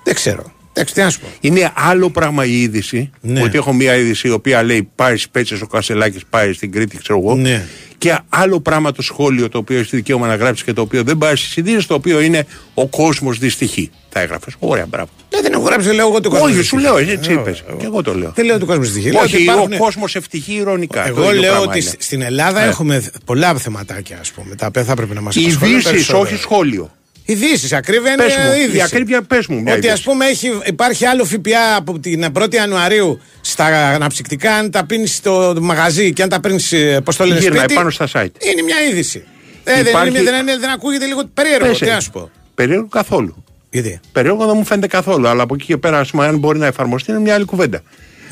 [0.04, 0.44] Δεν ξέρω.
[0.74, 1.28] Εντάξει, τι να σου πω.
[1.42, 3.10] Είναι άλλο πράγμα η είδηση.
[3.22, 3.42] Ναι.
[3.42, 6.98] Ότι έχω μία είδηση η οποία λέει πάει στι πέτσε ο Κασελάκης, πάει στην Κρήτη,
[6.98, 7.36] ξέρω εγώ.
[7.36, 7.66] Ναι.
[7.98, 11.18] Και άλλο πράγμα το σχόλιο το οποίο έχει δικαίωμα να γράψει και το οποίο δεν
[11.18, 13.92] πάει στις ειδήσεις, το οποίο είναι ο κόσμος δυστυχεί.
[14.10, 14.54] Θα έγραφες.
[14.60, 15.10] Ωραία, μπράβο.
[15.34, 16.50] Ναι, δεν έχω γράψει, λέω εγώ το κόσμος.
[16.50, 16.82] Όχι, σου στοιχεί.
[16.82, 17.64] λέω, έτσι Εγώ- είπες.
[17.68, 18.32] εγώ- Και εγώ το λέω.
[18.36, 19.10] Δεν λέω ότι ο κόσμος στοιχεί.
[19.12, 21.04] Λέω ότι Όχι, υπάρχουν- ο κόσμος ευτυχεί ηρωνικά.
[21.04, 21.90] Το Εγώ ίδιο λέω πράγμα ότι είναι.
[21.90, 22.68] σ- στην Ελλάδα Ε.
[22.68, 25.70] έχουμε πολλά θεματάκια, ας πούμε, τα οποία θα πρέπει να μας απασχολούν.
[25.72, 26.20] Ειδήσει, περισσότερο.
[26.20, 26.92] όχι σχόλιο.
[27.32, 28.78] Ειδήσει, ακρίβεια είναι Πες μου, είδηση.
[28.78, 30.04] η ακρίβεια πες μου μια Ότι ας είδηση.
[30.04, 35.56] πούμε έχει, υπάρχει άλλο ΦΠΑ από την 1η Ιανουαρίου στα αναψυκτικά, αν τα πίνεις στο
[35.62, 37.74] μαγαζί και αν τα παίρνεις, πώς το λένε, Γύρναει σπίτι.
[37.74, 38.14] πάνω στα site.
[38.52, 39.24] Είναι μια είδηση.
[39.64, 41.94] Ε, δεν, Υπάρχει- είναι, δεν, είναι- δεν ακούγεται λίγο περίεργο, Πες, τι ε.
[41.94, 42.30] να σου πω.
[42.56, 43.44] Περίεργο καθόλου.
[43.70, 45.28] Γιατί; Περίεργο δεν μου φαίνεται καθόλου.
[45.28, 47.82] Αλλά από εκεί και πέρα, ας πούμε, αν μπορεί να εφαρμοστεί, είναι μια άλλη κουβέντα.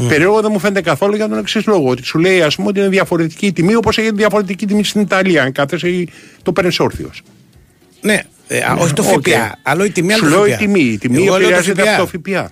[0.08, 1.90] Περίεργο δεν μου φαίνεται καθόλου για τον εξής λόγο.
[1.90, 5.02] Ότι σου λέει, ας πούμε, ότι είναι διαφορετική η τιμή, όπως έχει διαφορετική τιμή στην
[5.02, 5.44] Ιταλία.
[5.44, 6.10] Αν κάθεσαι ή
[6.44, 7.22] το παίρνεις όρθιος.
[8.02, 8.20] Ναι,
[8.52, 9.28] ε, α, όχι το Οκ.
[9.30, 9.60] ΦΠΑ.
[9.64, 10.58] Άλλο η τιμή, άλλο Σου το λέω η ΦΠΑ.
[10.58, 10.80] τιμή.
[10.80, 11.92] Η τιμή Εγώ λέω το επηρεάζεται ΦΠΑ.
[12.02, 12.52] από το ΦΠΑ.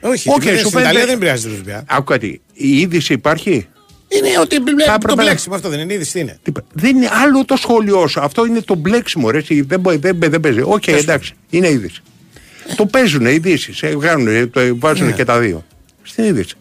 [0.00, 1.84] Όχι, Οκ, η τιμή σου στην Ιταλία φαίνεται- δεν επηρεάζεται το ΦΠΑ.
[1.96, 2.40] Άκου κάτι.
[2.52, 3.50] Η είδηση υπάρχει;
[4.08, 6.38] Είναι ότι Θα το έπρεπε να- μπλέξιμο αυτό δεν είναι είδηση, τι είναι.
[6.42, 8.20] Τι πα- Δεν είναι άλλο το σχόλιο σου.
[8.20, 9.30] Αυτό είναι το μπλέξιμο.
[9.30, 9.38] Ρε.
[9.38, 10.60] εσύ, Δεν, μπορεί- δεν, δεν παίζει.
[10.64, 11.32] Οκ, εντάξει.
[11.50, 12.02] Είναι είδηση.
[12.76, 13.82] το παίζουν ειδήσεις.
[14.78, 15.64] Βάζουν και τα δύο.
[16.02, 16.54] Στην είδηση.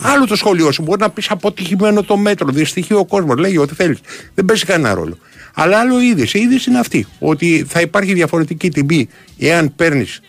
[0.00, 0.82] Άλλο το σχόλιο σου.
[0.82, 2.46] Μπορεί να πεις αποτυχημένο το μέτρο.
[2.52, 3.36] Δυστυχεί ο κόσμος.
[3.38, 3.98] Λέγει ό,τι θέλεις.
[4.34, 5.18] Δεν παίζει κανένα ρόλο.
[5.58, 6.38] Αλλά άλλο είδηση.
[6.38, 7.06] Η είδηση είναι αυτή.
[7.18, 10.20] Ότι θα υπάρχει διαφορετική τιμή εάν παίρνεις,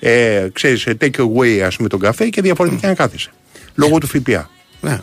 [0.00, 3.30] ε, ξέρεις, take away, ας πούμε, τον καφέ και διαφορετική αν κάθεσαι.
[3.74, 4.50] Λόγω του ΦΠΑ.
[4.80, 4.98] Ναι.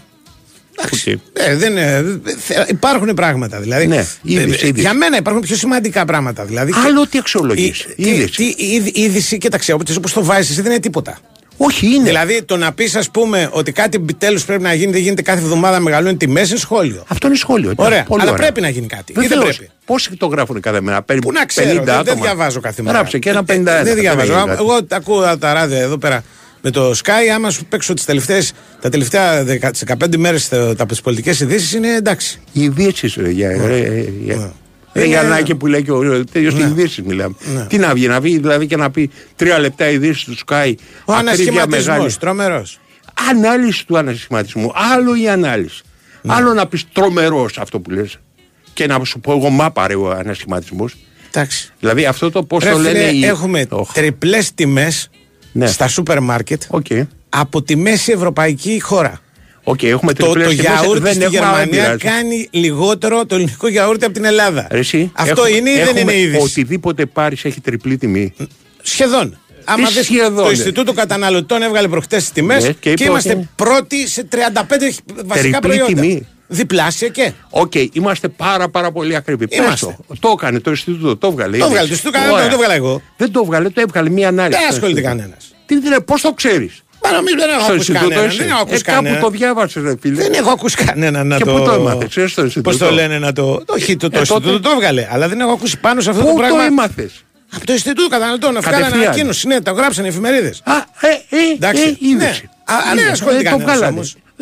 [0.79, 1.11] Εντάξει.
[1.11, 1.21] Οκ.
[1.33, 2.03] Ε, δεν, ε,
[2.37, 3.59] θε- υπάρχουν πράγματα.
[3.59, 4.81] Δηλαδή, Ναι, Ε, είδηση, ε, είδηση.
[4.81, 6.45] Για μένα υπάρχουν πιο σημαντικά πράγματα.
[6.45, 8.35] Δηλαδή, Άλλο τι αξιολογείς, Η, τι- είδηση.
[8.35, 11.19] τι, η, η είδηση, κοίταξε, όπως το βάζεις, εσύ δεν είναι τίποτα.
[11.61, 12.03] Όχι, είναι.
[12.03, 15.39] Δηλαδή, το να πεις, ας πούμε, ότι κάτι επιτέλους πρέπει να γίνει, δεν γίνεται κάθε
[15.39, 17.03] εβδομάδα μεγαλώνει τιμές, είναι σχόλιο.
[17.07, 17.73] Αυτό είναι σχόλιο.
[17.75, 18.43] Ωραία, Πολύ αλλά ωραία.
[18.43, 19.11] πρέπει να γίνει κάτι.
[19.11, 19.55] Ή δεν Βεβαίως.
[19.57, 22.21] πρέπει; Πόσοι το γράφουν κάθε μέρα, περίπου Πού να 50 ξέρω, δεν, δεν άτομα.
[22.25, 22.97] διαβάζω κάθε μέρα.
[22.97, 23.45] Γράψε και ένα 51.
[23.45, 24.31] Δεν, δεν διαβάζω.
[24.33, 24.61] έγινε κάτι.
[24.63, 26.23] Εγώ τα ακούω τα ράδια εδώ πέρα
[26.61, 27.33] με το Sky.
[27.35, 31.95] Άμα σου παίξω τις τελευταίες, τα τελευταία 10 τις 15 μέρες τα πολιτικές ειδήσεις είναι
[31.95, 32.39] εντάξει.
[32.51, 33.29] Οι ειδήσεις, ρε,
[34.93, 35.21] για, ρε, για, Ναι.
[35.21, 36.63] ρε, Είναι- Γιαννάκη που λέει και ο τέτοιος Ναι.
[36.63, 37.35] ειδήσεις μιλάμε.
[37.53, 37.65] Ναι.
[37.65, 40.73] Τι να βγει, να βγει δηλαδή και να πει τρία λεπτά ειδήσεις του Sky.
[41.05, 42.13] Ο ακρίβεια ανασχηματισμός, μεγάλη.
[42.19, 42.79] τρομερός.
[43.29, 44.71] Ανάλυση του ανασχηματισμού.
[44.93, 45.81] Άλλο η ανάλυση.
[46.21, 46.33] Ναι.
[46.33, 48.17] Άλλο να πεις τρομερός αυτό που λες.
[48.73, 50.95] Και να σου πω εγώ μάπα ρε ο ανασχηματισμός.
[51.31, 51.73] Εντάξει.
[51.79, 53.09] Δηλαδή αυτό το πώς Ρε το φίλε, λένε.
[53.11, 53.91] οι- έχουμε Οχ.
[53.93, 55.09] τριπλές τιμές
[55.51, 55.67] Ναι.
[55.67, 56.85] στα σούπερ μάρκετ Οκ.
[57.29, 59.19] από τη μέση ευρωπαϊκή χώρα.
[59.63, 62.17] Οκ, έχουμε Το, τριπλές το τιμές, γιαούρτι δεν στη έχουμε, αλλά δεν Γερμανία πειράζει.
[62.17, 64.67] κάνει λιγότερο το ελληνικό γιαούρτι από την Ελλάδα.
[64.71, 68.33] Ρε εσύ, Αυτό έχουμε- είναι ή δεν έχουμε είναι είδηση; Οτιδήποτε πάρεις έχει τριπλή τιμή.
[68.81, 69.39] Σχεδόν.
[69.63, 70.49] Άμα δεις, σχεδόν, το ρε.
[70.49, 74.91] Ινστιτούτο Καταναλωτών έβγαλε προχτές τις τιμές Ναι, και και, είπε είμαστε ότι- πρώτοι σε 35
[75.25, 76.01] βασικά Τριπλή προϊόντα.
[76.01, 76.27] τιμή.
[76.47, 77.31] Διπλάσια και.
[77.49, 79.47] Οκ, είμαστε πάρα πάρα πολύ ακριβοί.
[79.47, 79.85] Πες Είμαστε.
[80.07, 80.15] το.
[80.19, 81.51] Το έκανε το Ινστιτούτο, το έβγαλε.
[81.51, 81.67] Το είδες.
[81.67, 82.43] έβγαλε, το Ινστιτούτο Κανένα, Ωραία.
[82.47, 83.01] δεν το έβγαλα εγώ.
[83.17, 84.59] Δεν το έβγαλε, το έβγαλε μία ανάλυση.
[84.59, 85.53] Δεν ασχολείται κανένας.
[85.65, 88.29] Τι δηλαδή, πώς το ξέρεις; Μα νομίζω δεν έχω Στο ακούσει Ινστιτούτο κανέναν.
[88.29, 88.37] είσαι.
[88.43, 89.21] Δεν έχω Ε, ακούσει κάπου κανέναν.
[89.21, 90.21] το διάβασες, ρε φίλε.
[90.21, 91.53] Δεν έχω ακούσει κανέναν να Και το.
[91.53, 93.63] πού το έμαθες, ξέρεις, στο Πώς Ινστιτούτο; το λένε να το.
[93.65, 95.07] Όχι, το, το Ε, Ινστιτούτο τότε- το έβγαλε.
[95.11, 96.57] Αλλά δεν έχω ακούσει πάνω σε αυτό το Πού πράγμα.
[96.57, 97.11] το έμαθες;
[97.55, 98.53] Από το Ινστιτούτο Καταναλωτών.
[98.53, 99.07] Να βγάλανε Κατευθείαν.
[99.07, 99.47] ανακοίνωση.
[99.47, 100.61] Ναι, το γράψανε οι εφημερίδες.
[100.63, 101.95] Α, ε, ε, Εντάξει, ε, ναι.
[101.99, 102.49] είδηση.
[102.63, 102.73] Α,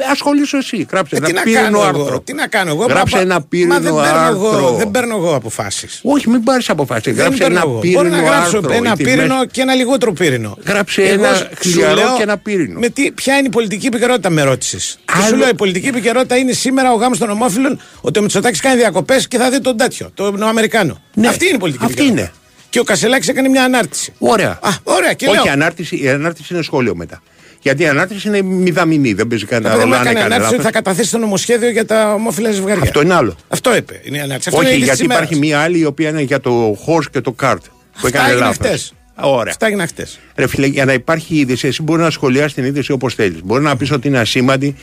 [0.02, 0.12] ας, ναι, Είδηση.
[0.12, 0.58] ασχολείται το κανένας βγάλανε.
[0.58, 0.58] όμως.
[0.58, 0.88] Ε, Ασχολήσου εσύ.
[0.92, 2.08] Γράψε Ε, τι ένα να πύρινο κάνω άρθρο.
[2.08, 2.22] εγώ.
[2.22, 2.86] Τι να κάνω εγώ.
[2.86, 4.76] Γράψε Μα- ένα Μα πύρινο δεν παίρνω εγώ, άρθρο.
[4.76, 6.00] δεν παίρνω εγώ αποφάσεις.
[6.04, 7.04] Όχι, μην πάρεις αποφάσεις.
[7.04, 7.80] Δεν Γράψε παίρνω ένα εγώ.
[7.80, 8.74] πύρινο Μπορώ να γράψω άρθρο.
[8.74, 10.58] ένα Οι τιμές- πύρινο και ένα λιγότερο πύρινο.
[10.66, 12.80] Γράψε Εγώ ένα σου χλιαρό λέω και ένα πύρινο.
[12.80, 15.00] Με τι, ποια είναι η πολιτική επικαιρότητα, με ρώτησες.
[15.06, 18.22] Και Άλλο- σου λέω η πολιτική επικαιρότητα είναι σήμερα ο γάμος των ομόφυλων, ότι ο
[18.22, 21.02] Μητσοτάκη κάνει διακοπές και θα δει τον τέτοιο, τον Αμερικάνο.
[21.14, 22.32] Ναι, Αυτή είναι η πολιτική αυτή επικαιρότητα.
[22.32, 22.46] είναι.
[22.70, 24.14] Και ο Κασελάκης έκανε μια ανάρτηση.
[24.18, 24.60] Ωραία.
[24.62, 25.46] Α, ωραία, και Όχι, λέω.
[25.46, 27.22] η ανάρτηση, η ανάρτηση είναι σχόλιο μετά.
[27.68, 30.56] Γιατί η ανάρτηση είναι μηδαμινή, δεν παίζει κανένα Επειδή μου ρόλο αν έκανε έκανε ανάρτηση
[30.56, 30.82] ότι λάθος.
[30.84, 32.84] θα καταθέσει το νομοσχέδιο για τα ομόφυλα ζευγάρια.
[32.84, 33.36] Αυτό είναι άλλο.
[33.48, 34.02] Αυτό είπε.
[34.04, 34.50] Είναι η ανάρτηση.
[34.50, 35.58] Αυτό Όχι, είναι η είδηση γιατί της υπάρχει ημέρας.
[35.58, 37.56] μία άλλη η οποία είναι για το horse και το cart.
[37.62, 38.68] Που Αυτά έκανε έγιναν λάθος.
[38.68, 38.94] χτες.
[39.22, 39.52] Ωραία.
[39.52, 40.20] Αυτά έγιναν χτες.
[40.36, 43.40] Ρε φίλε, για να υπάρχει είδηση, εσύ μπορεί να σχολιάσεις την είδηση όπως θέλεις.
[43.44, 44.76] Μπορεί να πεις ότι είναι ασήμαντη,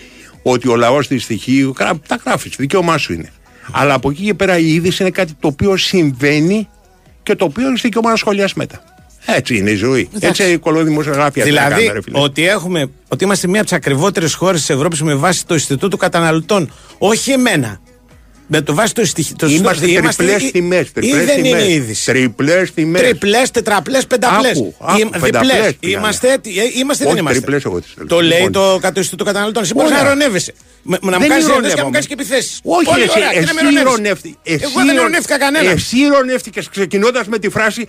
[0.42, 1.74] ότι ο λαός της στοιχείου.
[1.78, 3.30] γρα- Τα γράφεις, δικαίωμά σου είναι.
[3.72, 6.68] Αλλά από εκεί και πέρα η είδηση είναι κάτι το οποίο συμβαίνει
[7.22, 8.84] και το οποίο έχεις δικαίωμα να σχολιάσεις μετά.
[9.26, 10.08] Έτσι είναι η ζωή.
[10.16, 10.42] Εντάξει.
[10.42, 12.20] Έτσι η κολοδημοσιογράφια τι να Δηλαδή, κάνουμε, ρε φίλε.
[12.20, 15.96] ότι, έχουμε, ότι είμαστε μία από τις ακριβότερες χώρες της Ευρώπης με βάση το Ινστιτούτο
[15.96, 16.72] Καταναλωτών.
[16.98, 17.80] Όχι εμένα.
[18.46, 19.36] Με το βάση το στοιχείο.
[19.38, 20.86] Το Είμαστε είμαστε- τριπλές ή- τιμές.
[21.00, 22.04] Ή δεν είναι είδηση.
[22.04, 23.02] Τριπλές τιμές.
[23.02, 24.50] Τριπλές, τετραπλές, πενταπλές.
[24.50, 25.98] Άκου, άκου, πενταπλές πήγανε.
[25.98, 27.40] Είμαστε έτοι- ε, είμαστε ή δεν Όχι, είμαστε.
[27.40, 28.06] τριπλές εγώ τις θέλω.
[28.06, 28.52] Το λέει Λοιπόν.
[28.52, 29.62] το κατ' Ινστιτούτο Καταναλωτών.
[29.62, 30.08] Εσύ μπορείς να Ωραία.
[30.10, 30.54] ειρωνεύεσαι.
[30.86, 31.84] Με- Να μου Δεν κάνει ειρωνεύσει και να ειρωνεύομαι.
[31.84, 32.60] μου κάνεις και επιθέσεις.
[32.64, 33.92] Όχι, Πολύ εσύ, ωραία, και να με εσύ ειρωνεύεις.
[33.92, 35.70] ειρωνεύτη- εσύ Εγώ δεν ειρων- ειρωνεύτηκα κανένα.
[35.70, 37.86] Εσύ ειρωνεύτηκε ξεκινώντας με τη φράση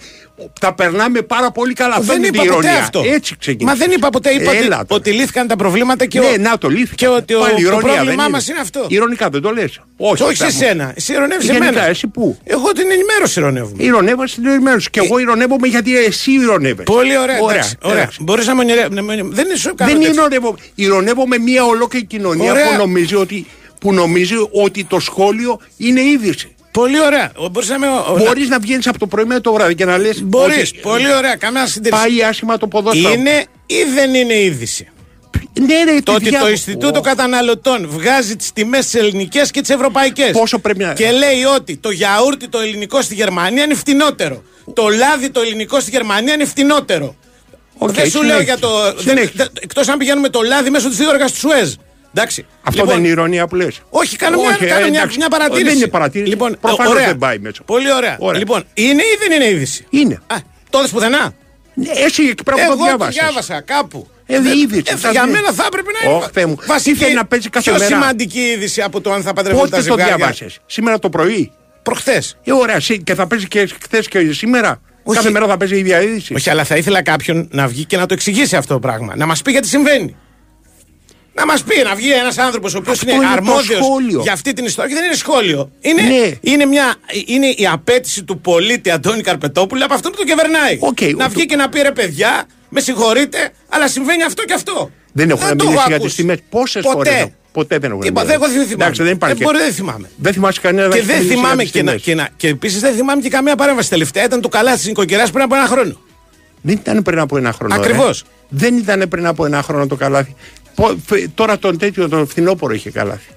[0.59, 1.93] Τα περνάμε πάρα πολύ καλά.
[1.95, 2.81] Αυτό Δεν είναι είπα η ποτέ ηρωνία.
[2.81, 3.01] αυτό.
[3.17, 3.73] Έτσι ξεκινάει.
[3.73, 4.29] Μα δεν είπα ποτέ.
[4.29, 4.85] Είπα ότι, Έλα τώρα.
[4.89, 6.95] ότι λύθηκαν τα προβλήματα και, Ναι, ο, να το λύθηκε.
[7.05, 8.85] και ότι ο, Πάλι το ηρωνία, πρόβλημά δεν μας είναι αυτό.
[8.87, 9.79] Ηρωνικά δεν το λες.
[9.97, 10.93] Όχι, Όχι σε θα- σένα.
[10.95, 11.85] Εσύ ειρωνεύει Γενικά, εμένα.
[11.87, 13.83] εσύ πού; Εγώ την ενημέρωση ειρωνεύομαι.
[13.83, 14.87] Ηρωνεύεσαι στην ενημέρωση.
[14.87, 16.83] Ε, Και εγώ ηρωνεύομαι γιατί εσύ ηρωνεύεσαι.
[16.83, 17.39] Πολύ ωραία.
[17.39, 17.55] Ωραία.
[17.55, 17.97] εντάξει, ωραία.
[18.01, 18.23] εντάξει.
[18.23, 20.13] Μπορείς να με ονειρε- να με- Δεν είναι σου κάνω Δεν τέτοιο.
[20.13, 20.57] ηρωνεύομαι.
[20.75, 22.69] Ηρωνεύομαι μια ολόκληρη κοινωνία Ωραία.
[22.69, 23.45] που νομίζει, ότι,
[23.79, 26.49] που νομίζει ότι το σχόλιο είναι είδηση.
[26.71, 27.31] Πολύ ωραία.
[27.51, 27.87] Μπορείς να με.
[28.17, 30.23] Μπορείς να βγαίνεις από το πρωί με το βράδυ και να λες.
[30.23, 30.73] Μπορείς.
[30.75, 31.35] Πολύ ωραία.
[31.35, 32.01] Καμία συντήρηση.
[32.01, 33.13] Πάει άσχημα το ποδόσφαιρο.
[33.13, 34.87] Είναι ή δεν είναι είδηση.
[35.59, 39.51] Ναι, ρε, Το τι ότι διά- το Ινστιτούτο Ω, Καταναλωτών βγάζει τις τιμές τι ελληνικές
[39.51, 40.31] και τι ευρωπαϊκές.
[40.31, 44.43] Πόσο πρέπει να- Και λέει ότι το γιαούρτι το ελληνικό στη Γερμανία είναι φτηνότερο.
[44.73, 47.15] Το λάδι το ελληνικό στη Γερμανία είναι φτηνότερο.
[47.77, 48.43] Οκ, δεν σου λέω συνέχισε.
[48.43, 48.69] για το.
[49.01, 49.47] Συνέχισε.
[49.61, 51.73] Εκτός αν πηγαίνουμε το λάδι μέσω της διόργα του Σουέζ.
[52.13, 52.45] Εντάξει.
[52.63, 53.81] Αυτό Λοιπόν, δεν είναι ηρωνία που λες.
[53.89, 55.17] Όχι, κάνω, μια, Όχι, κάνω ε, μια, εντάξει.
[55.17, 55.65] μια παρατήρηση.
[55.65, 56.29] Δεν είναι παρατήρηση.
[56.31, 57.05] Λοιπόν, Προφανώς ωραία.
[57.05, 57.61] δεν πάει μέσα.
[57.65, 58.15] Πολύ ωραία.
[58.19, 58.39] Ωραία.
[58.39, 60.13] Λοιπόν, είναι ή δεν είναι είδηση; Είναι.
[60.27, 60.35] Α,
[60.69, 61.33] το είδες πουθενά;
[61.73, 63.13] Ναι, Εσύ εκεί πέρα που Εγώ το το διάβασες.
[63.15, 64.07] διάβασα κάπου.
[64.25, 65.31] Ε, Δεν- είδηση, ε, θα για δει.
[65.31, 66.17] μένα θα έπρεπε να είναι.
[66.17, 66.57] Ωχ, Θεέ μου.
[66.67, 67.85] Βασική, Τι θέλει να παίζει κάθε πιο μέρα.
[67.95, 70.15] σημαντική είδηση από το αν θα παντρευτούν τα Πότε το ζευγάρια.
[70.15, 71.51] διάβασες; Σήμερα το πρωί;
[71.83, 72.37] Προχθές.
[72.43, 72.79] Ε, ωραία.
[72.79, 75.17] συ- Και θα παίζει και χθες και σήμερα; Όχι.
[75.17, 77.97] Κάθε μέρα θα παίζει η ίδια είδηση; Όχι, αλλά θα ήθελα κάποιον να βγει και
[77.97, 79.15] να το εξηγήσει αυτό το πράγμα.
[79.15, 80.15] Να μας πει γιατί συμβαίνει.
[81.37, 84.21] Να μας πει, να βγει ένας άνθρωπος ο οποίος Αυτό είναι, είναι το αρμόδιος σχόλιο.
[84.21, 84.89] για αυτή την ιστορία.
[84.89, 85.71] Και δεν είναι σχόλιο.
[85.81, 86.31] Είναι, Ναι.
[86.41, 86.95] είναι, μια,
[87.25, 90.77] είναι η απαίτηση του πολίτη Αντώνη Καρπετόπουλου από αυτόν που τον κυβερνάει.
[90.79, 92.45] Οκ, να ο- βγει και να πει ρε παιδιά,
[92.75, 94.91] με συγχωρείτε, αλλά συμβαίνει αυτό και αυτό.
[95.11, 96.09] Δεν έχουμε το μιλήσει έχω για ακούσει.
[96.15, 96.37] τις τιμές.
[96.49, 97.09] Πόσες Ποτέ.
[97.09, 97.27] φορές.
[97.51, 98.39] Ποτέ δεν έχω Είπα, εμπειρία.
[98.39, 98.73] δεν, δεν θυμάμαι.
[98.83, 99.41] Εντάξει, δεν υπάρχει.
[99.41, 100.09] Ε, μπορεί, δεν θυμάμαι.
[100.17, 102.25] Δεν θυμάσαι κανένα Και να δεν έχει μιλήσει θυμάμαι για και, να, τις και, τιμές.
[102.29, 103.89] να, και επίσης δεν θυμάμαι και καμία παρέμβαση.
[103.89, 105.97] Τελευταία ήταν το καλάθι νοικοκυρά πριν από ένα χρόνο.
[106.61, 107.75] Δεν ήταν πριν από ένα χρόνο.
[107.75, 108.21] Ακριβώς.
[108.21, 108.29] ρε.
[108.49, 110.35] Δεν ήταν πριν από ένα χρόνο το καλάθι.
[110.75, 113.29] Πο- φε- Τώρα τον τέτοιο, τον φθινόπωρο είχε καλάθι.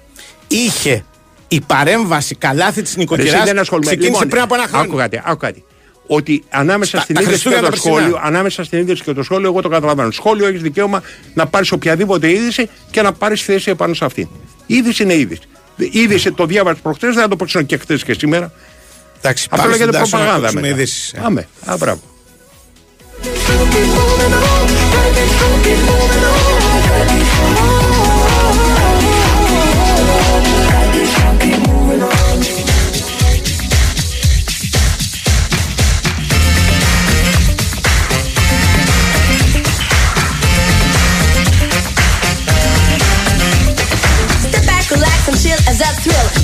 [0.47, 1.03] Είχε
[1.47, 3.85] η παρέμβαση καλάθι της Εσύ νοικοκυρά δεν ασχολούμαι.
[3.85, 4.83] ξεκίνησε Λοιπόν, πριν από ένα χρόνο.
[4.83, 5.63] Άκου κάτι, άκου κάτι.
[6.11, 7.99] Ότι ανάμεσα Στα- στην τα είδηση και Χριστούγεννα το τα περσινά.
[8.09, 10.11] σχόλιο, ανάμεσα στην είδηση και το σχόλιο, εγώ το καταλαβαίνω.
[10.11, 11.01] Σχόλιο έχει δικαίωμα
[11.33, 14.27] να πάρει οποιαδήποτε είδηση και να πάρει θέση επάνω σε αυτήν.
[14.65, 15.41] Είδηση είναι είδηση.
[15.91, 18.51] Είδηση το διάβασε προχθέ, δεν θα το πω και χθε και σήμερα.
[19.17, 20.73] Εντάξει, Αυτό πάμε λέγεται στην τάση να προπαγάνδα ακούσουμε μετά.
[20.81, 21.19] ειδήσεις, ε.
[21.21, 21.47] Πάμε.
[21.65, 22.01] Α, μπράβο.
[27.51, 27.98] Step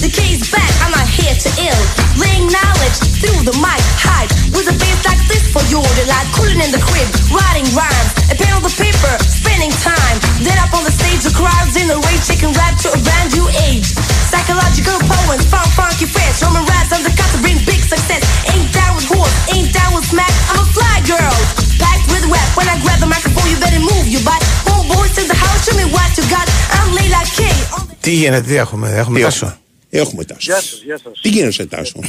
[0.04, 1.82] The key's back, I'm not here to ill.
[2.20, 4.30] Laying knowledge through the mic, hype.
[4.54, 6.28] With a bass like this for your delight.
[6.36, 8.10] Cooling in the crib, writing rhymes.
[8.32, 10.16] A pen on the paper, spending time.
[10.44, 13.28] Then up on the stage, the crowd's in the rage, taking rap to a brand
[13.36, 13.88] new age.
[14.30, 16.42] Psychological poems, funk, funky fresh.
[16.42, 18.22] Roman raps on the cut to bring big success.
[18.52, 20.32] Ain't down with horse, ain't down with smack.
[20.50, 21.34] I'm a fly girl,
[21.82, 22.48] packed with rap.
[22.56, 24.42] When I grab the microphone, you better move your butt.
[24.68, 26.46] Homeboys in the house, show me what you got.
[26.78, 27.40] I'm Layla K.
[27.76, 29.60] On the Τι γίνεται, τι έχουμε, έχουμε Τι τάσο.
[29.97, 30.01] Έχουμε.
[30.09, 30.51] Έχουμε Τάσο.
[30.51, 31.19] Γεια σας, γεια σας.
[31.21, 31.99] Τι γίνεται Τάσο;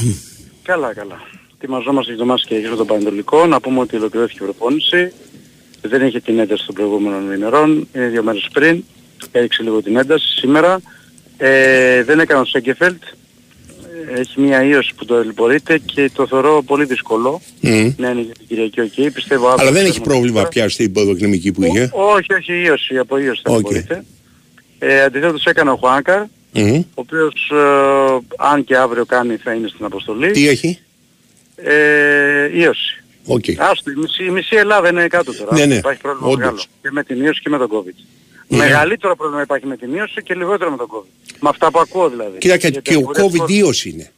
[0.63, 1.21] Καλά, καλά.
[1.57, 3.45] Ετοιμαζόμαστε για το ματς και για το Πανετολικό.
[3.45, 5.11] Να πούμε ότι ολοκληρώθηκε η προπόνηση.
[5.81, 7.87] Δεν είχε την ένταση των προηγούμενων ημερών.
[7.95, 8.83] Είναι δύο μέρες πριν.
[9.31, 10.79] Έριξε λίγο την ένταση σήμερα.
[11.37, 13.01] Ε, δεν έκανε ο Σένκεφελντ.
[14.15, 17.41] Ε, Έχει μια ίωση που ταλαιπωρείται και το θεωρώ πολύ δύσκολο.
[17.61, 17.69] Μμ.
[17.97, 19.11] Ναι, είναι για την Κυριακή, οκ.
[19.13, 20.65] Πιστεύω αύριο Αλλά δεν θα έχει ξέρουμε πρόβλημα καλύτερα.
[20.65, 23.57] πια στην ποδοκνημική που είχε; Ο- Όχι, όχι, ίωση, από ίωση Οκ.
[23.57, 24.03] ταλαιπωρείται.
[24.79, 26.23] Ε, αντιθέτως έκανε ο Χουάνκαρ,
[26.61, 26.75] Μμ.
[26.75, 30.31] ο οποίος ε, αν και αύριο κάνει θα είναι στην αποστολή.
[30.31, 30.79] Τι έχει;
[31.55, 33.03] Ε, ίωση.
[33.25, 33.43] Οκ.
[33.57, 35.53] Άστο, η μισή, η μισή Ελλάδα είναι κάτω τώρα.
[35.55, 36.39] Ναι, ναι, Υπάρχει πρόβλημα όντως.
[36.39, 36.61] μεγάλο.
[36.81, 37.93] Και με την ίωση και με τον COVID.
[38.47, 38.57] Ναι.
[38.57, 41.35] Μεγαλύτερο πρόβλημα υπάρχει με την ίωση και λιγότερο με τον COVID.
[41.39, 42.37] Με αυτά που ακούω δηλαδή.
[42.37, 44.11] Κοίτα και, Γιατί και ο πολλές COVID φορές- ίος είναι.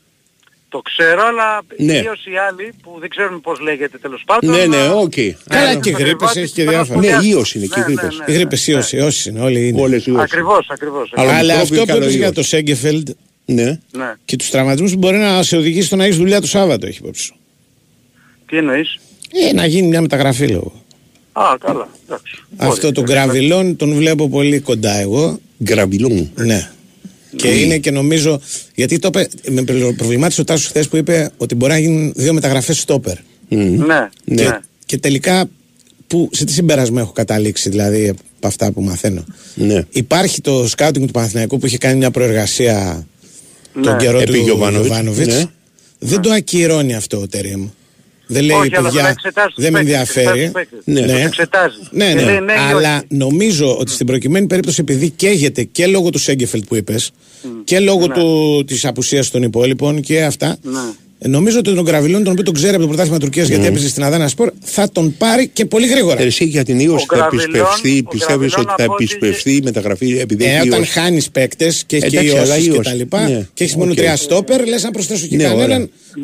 [0.69, 1.93] Το ξέρω, αλλά Ναι.
[1.93, 4.49] η ίωση άλλη που δεν ξέρουμε πώς λέγεται τέλος πάντων.
[4.55, 5.13] Ναι, ναι, ε, οκ.
[5.49, 6.99] Καλά, ε, και το γρίπες περιβάλλον έχει και της διάφορα.
[6.99, 7.35] Ναι, πανδημίας.
[7.35, 8.17] ίος είναι και Ναι, ναι, γρίπες.
[8.17, 8.73] ναι, Οι γρήπες ναι.
[8.73, 9.81] ίωση, όσοι είναι, όλοι είναι.
[9.81, 10.21] Όλες οι ίος.
[10.21, 11.11] Ακριβώς, ακριβώς.
[11.15, 12.35] Αλλά Αλλά μικρόβιο αυτό που καλό είπες για ίος.
[12.35, 13.09] το Σέγκεφελντ
[13.45, 13.79] Ναι.
[13.91, 14.13] Ναι.
[14.25, 17.23] και τους τραυματισμούς μπορεί να σε οδηγήσει στο να έχεις δουλειά το Σάββατο, έχει υπόψη
[17.23, 17.35] σου.
[18.47, 18.97] Τι εννοείς;
[19.49, 20.83] Ε, να γίνει μια μεταγραφή λόγω.
[21.31, 21.87] Α, καλά.
[22.07, 22.43] Εντάξει.
[22.57, 22.93] Αυτό Μπορεί.
[22.93, 25.39] τον Γκραβιλόν τον βλέπω πολύ κοντά εγώ.
[25.63, 26.31] Γκραμπιλόν.
[26.35, 26.69] Ναι.
[27.35, 28.41] Και είναι και νομίζω.
[28.75, 29.63] Γιατί το είπε, με
[29.97, 33.15] προβλημάτισε ο Τάσος χθες που είπε ότι μπορεί να γίνουν δύο μεταγραφές στόπερ.
[33.49, 34.09] Ναι, Ναι.
[34.25, 34.59] ναι.
[34.85, 35.49] Και τελικά,
[36.07, 39.23] που, σε τι συμπέρασμα έχω καταλήξει, δηλαδή από αυτά που μαθαίνω.
[39.55, 39.83] Ναι.
[39.89, 43.07] Υπάρχει το σκάουτινγκ του Παναθηναϊκού που είχε κάνει μια προεργασία
[43.73, 43.97] τον Ναι.
[44.03, 44.85] καιρό Επί του Γιωβάνοβιτς.
[44.87, 45.35] Γιωβάνοβιτς.
[45.35, 45.43] Ναι.
[45.99, 47.67] Δεν το ακυρώνει αυτό ο Τερίμ.
[48.31, 50.39] Δεν λέει, Όχι, αλλά παιδιά, θα εξετάσει τους δεν με παίκτες, ενδιαφέρει.
[50.41, 51.05] εξετάζει τους παίκτες.
[51.05, 51.13] Ναι.
[51.13, 51.75] Τους εξετάζει.
[51.91, 52.21] Ναι, Και ναι.
[52.23, 53.05] λέει ναι ή Αλλά όχι.
[53.09, 57.11] νομίζω ότι στην προκειμένη περίπτωση, επειδή καίγεται και λόγω του Σέγκεφελτ που είπες
[57.63, 58.13] και λόγω Ναι.
[58.13, 60.71] του, της απουσίας των υπόλοιπων και αυτά, Ναι.
[60.79, 60.93] ε,
[61.25, 64.03] νομίζω ότι τον Γκραβιγιόν, τον οποίο τον ξέρει από το πρωτάθλημα Τουρκίας γιατί έπαιζε στην
[64.03, 66.21] Αδάνα Σπορ, θα τον πάρει και πολύ γρήγορα.
[66.21, 69.03] Εσύ για την ίωση Ο θα Γκραβιλόν- επισπευστεί, ο πιστεύεις Γκραβιγιόν ότι θα από ό,τι-
[69.03, 70.91] επισπευστεί η μεταγραφή επειδή Ε, έχει όταν ίωση.
[70.91, 72.89] χάνεις παίκτες και έχει και Εντάξει, αλλά ιώσεις και ίωση.
[72.89, 73.47] τα λοιπά Ναι.
[73.53, 73.97] και έχεις μόνο Οκ.
[73.97, 75.77] τρία στόπερ, λες να προσθέσω και Ναι, κανέναν ωραία.
[75.77, 75.83] να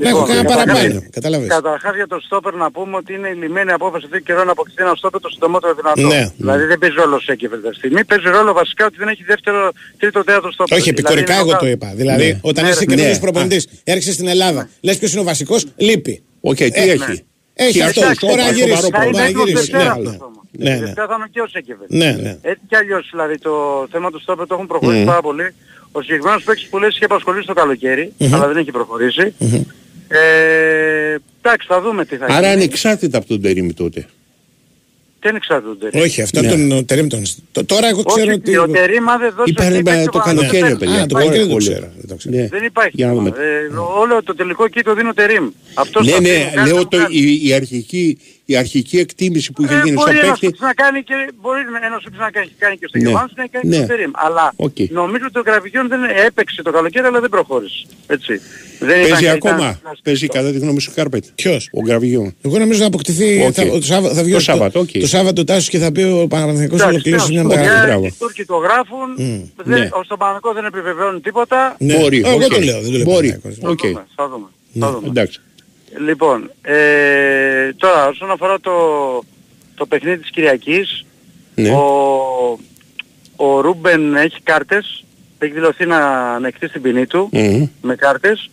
[0.10, 1.04] έχω Λοιπόν, κανένα καταρχάς- παραπάνω.
[1.18, 1.48] Κατάλαβε.
[1.48, 4.94] Καταρχάς για το στόπερ να πούμε ότι είναι ειλημμένη απόφαση αυτή καιρό να αποκτηθεί ένα
[4.96, 6.08] στόπερ το συντομότερο δυνατό.
[6.16, 6.22] Ναι.
[6.38, 8.02] Δηλαδή δεν παίζει ρόλο σε αυτή τη στιγμή.
[8.12, 10.78] Παίζει ρόλο βασικά ότι δεν έχει δεύτερο, τρίτο, τέταρτο στόπερ.
[10.78, 11.90] Όχι, επικουρικά Δηλαδή, εγώ είναι το ο- είπα.
[12.02, 12.40] Δηλαδή, Ναι.
[12.42, 13.20] όταν Ναι, είσαι ρε, καινούριο ναι.
[13.20, 16.24] προπονητής, έρχεσαι στην Ελλάδα, λες ποιος είναι ο βασικός, λείπει.
[16.42, 17.24] Οκ, τι Ε, έχει;
[17.54, 18.06] Έχει Και αυτό.
[18.06, 18.90] αυτό, Τώρα να σοβαρό γυρίσει.
[18.90, 19.00] πρόβλημα.
[19.00, 19.72] Θα είναι Τώρα να έτοιμος γυρίσει.
[19.72, 20.18] Δευτέρα Ναι, αυτό ναι.
[20.18, 20.42] το θέμα.
[20.52, 20.80] Ναι, ναι.
[20.86, 21.88] Δευτέρα θα είναι και ο Σένκεφελντ.
[21.90, 22.38] Ναι, ναι.
[22.42, 23.52] Έτσι κι αλλιώς δηλαδή το
[23.92, 25.54] θέμα του στόπερ το έχουν προχωρήσει πάρα πολύ.
[25.92, 29.34] Ο συγκεκριμένος παίκτης που λες είχε απασχολήσει το καλοκαίρι, αλλά δεν έχει προχωρήσει.
[30.08, 32.48] Ε, εντάξει, θα δούμε τι θα Άρα γίνει.
[32.52, 34.06] ανεξάρτητα από τον Τερίμ τότε.
[35.26, 36.02] Τι είναι ανεξάρτητο το Τερίμ.
[36.02, 36.48] Όχι, αυτό Ναι.
[36.68, 37.22] τον Τερίμ τον.
[37.52, 38.58] το- Τώρα εγώ ξέρω Όχι, ότι.
[38.58, 40.80] ο Τερίμ αν δεν δώσει Υπάρχει αυτή, παίξει το ο καλοκαίρι, Παναθηναϊκός.
[40.80, 41.02] παιδιά.
[41.02, 41.66] Α, το Ωραία, καλοκαίρι δεν το πολύ.
[41.70, 41.88] ξέρω.
[41.98, 42.36] δεν το ξέρω.
[42.36, 42.48] Ναι.
[42.48, 42.92] Δεν υπάρχει.
[42.94, 43.32] Για να δούμε.
[43.32, 43.46] θέμα.
[43.46, 45.46] Ε, όλο το τελικό εκεί το δίνει ο Τερίμ.
[45.74, 47.16] Αυτός Ναι, θα ναι, φύγει, κάνει λέω το το, κάνει.
[47.18, 50.46] η, η, αρχική, η αρχική εκτίμηση που είχε Ε, γίνει μπορεί στο ένας παίκτη.
[50.46, 53.04] παίκτης να κάνει και μπορεί ένας παίκτης να κάνει, κάνει και στο Ναι.
[53.04, 53.76] Γερμανός να κάνει Ναι.
[53.78, 54.12] και στο Τερίμ.
[54.26, 54.78] Αλλά Οκ.
[55.02, 57.86] νομίζω ότι ο Γκραβιγιόν δεν έπαιξε το καλοκαίρι αλλά δεν προχώρησε.
[58.08, 58.34] Έτσι.
[58.80, 59.56] Δεν Παίζει ήταν- ακόμα.
[59.82, 61.24] ήταν- Παίζει κατά τη γνώμη σου Κάρπετ.
[61.36, 62.36] Ποιος; Ο Γκραβιγιόν.
[62.42, 63.44] Εγώ νομίζω να αποκτηθεί.
[63.48, 63.54] Οκ.
[63.54, 64.90] Θα, το Σάββατο, θα βγει Το ο- Σάββατο, οκ.
[64.92, 67.64] το Σάββατο Τάσος και θα πει ο Παναθηναϊκός Εντάξει, ολοκλήρωσε μια τι να σου πω,
[67.64, 67.86] μεταγραφή.
[67.86, 68.06] οι Μπράβο.
[68.06, 69.08] Οι Τούρκοι το γράφουν,
[69.64, 69.90] δεν, Ναι.
[69.92, 71.76] ως τον Παναγικό δεν επιβεβαιώνουν τίποτα.
[71.80, 71.98] Ναι.
[72.00, 72.22] Μπορεί.
[72.26, 72.42] Εγώ οκ.
[72.54, 72.82] το λέω.
[72.82, 73.28] Δεν το λέω Μπορεί.
[73.28, 73.58] Παναθηναϊκός.
[73.62, 73.80] Θα Οκ.
[73.88, 74.48] δούμε, θα δούμε.
[74.80, 75.08] Θα δούμε.
[75.08, 75.40] Εντάξει.
[76.00, 78.72] Λοιπόν, ε, τώρα όσον αφορά το,
[79.76, 81.06] το παιχνίδι της Κυριακής,
[81.56, 81.70] Ναι.
[81.70, 82.60] ο,
[83.36, 85.00] ο Ρούμπεν έχει κάρτες
[85.38, 85.98] έχει δηλωθεί να
[86.34, 87.68] ανεκτεί στην ποινή του Μμμ.
[87.82, 88.50] με κάρτες.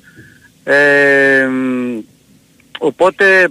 [0.64, 1.99] Ε, μ,
[2.78, 3.49] οπότε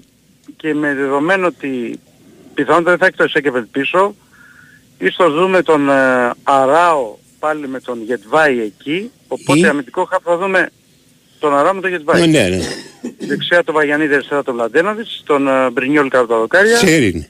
[0.57, 1.99] και με δεδομένο ότι
[2.53, 4.15] πιθανότατα δεν θα έχει το Σέκεβελ πίσω,
[4.97, 10.37] ίσως δούμε τον ε, Αράο πάλι με τον Γετβάη εκεί, οπότε Ή; αμυντικό χαφ θα
[10.37, 10.69] δούμε
[11.41, 12.27] τον Αράο με τον Γετβάη.
[12.27, 12.59] Ναι, ναι.
[13.27, 16.77] Δεξιά τον Βαγιανίδη, αριστερά τον Βλαντένοβιτς, τον ε, Μπρινιόλ κάτω από τα δοκάρια.
[16.77, 17.25] Τσέριν.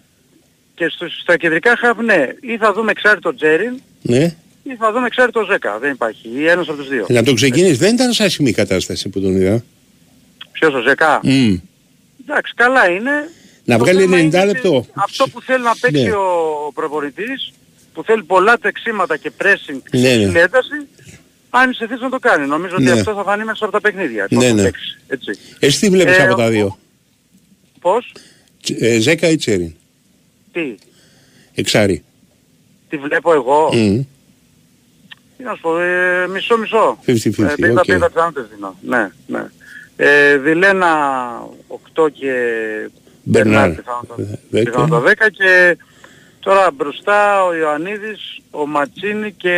[0.76, 4.36] Και στο, στα κεντρικά χαφ, ναι, ή θα δούμε εξάρτητο Τζέριν, Ναι.
[4.64, 5.78] ή θα δούμε εξάρτητο Ζέκα.
[5.80, 6.30] Δεν υπάρχει.
[6.38, 7.06] Ή ένας από τους δύο.
[7.10, 7.78] Να το ξεκινήσεις.
[7.78, 9.64] Δεν ήταν σε άσχημη κατάσταση που τον είδα.
[10.52, 11.56] Ποιος ο Ζέκα; Μμ.
[12.28, 13.12] Εντάξει, καλά είναι.
[13.64, 14.86] Να Το βγάλει θέμα 90 είναι λεπτό.
[14.94, 16.12] Αυτό που θέλει να παίξει Ναι.
[16.14, 17.52] ο προπονητής,
[17.94, 20.26] που θέλει πολλά τρεξίματα και pressing Ναι, ναι, ναι.
[20.26, 20.40] ναι.
[20.40, 20.88] ένταση,
[21.54, 22.48] αν είναι σε θέση να το κάνει.
[22.48, 22.90] Νομίζω Ναι.
[22.92, 24.28] ότι αυτό θα φανεί μέσα από τα παιχνίδια.
[24.30, 24.64] Ναι, πώς θα ναι.
[24.64, 25.32] παίξει, Έτσι.
[25.60, 26.78] Εσύ τι βλέπεις Ε, από ο- τα δύο;
[27.82, 28.12] Πώς,
[28.64, 29.74] Τ- ε, Ζέκα ή Τσέριν.
[30.52, 30.76] τι,
[31.56, 32.04] Εξάρι.
[32.90, 33.70] τι βλέπω εγώ.
[33.74, 34.02] Μμ.
[35.38, 36.98] Τι να σου πω, ε, μισό μισό.
[37.06, 38.12] 50-50, Ε, 50-50 οκ.
[38.14, 38.76] πιθανότητες δίνω.
[38.82, 39.46] Ναι, ναι.
[39.96, 40.90] Ε, Δηλένα
[41.68, 42.34] 8 και
[43.24, 43.70] Μπερνάρ.
[43.70, 44.70] πιθανότατα- Δέκα.
[44.70, 45.78] πιθανότατα 10 και
[46.40, 49.58] τώρα μπροστά ο Ιωαννίδης, ο Ματσίνη και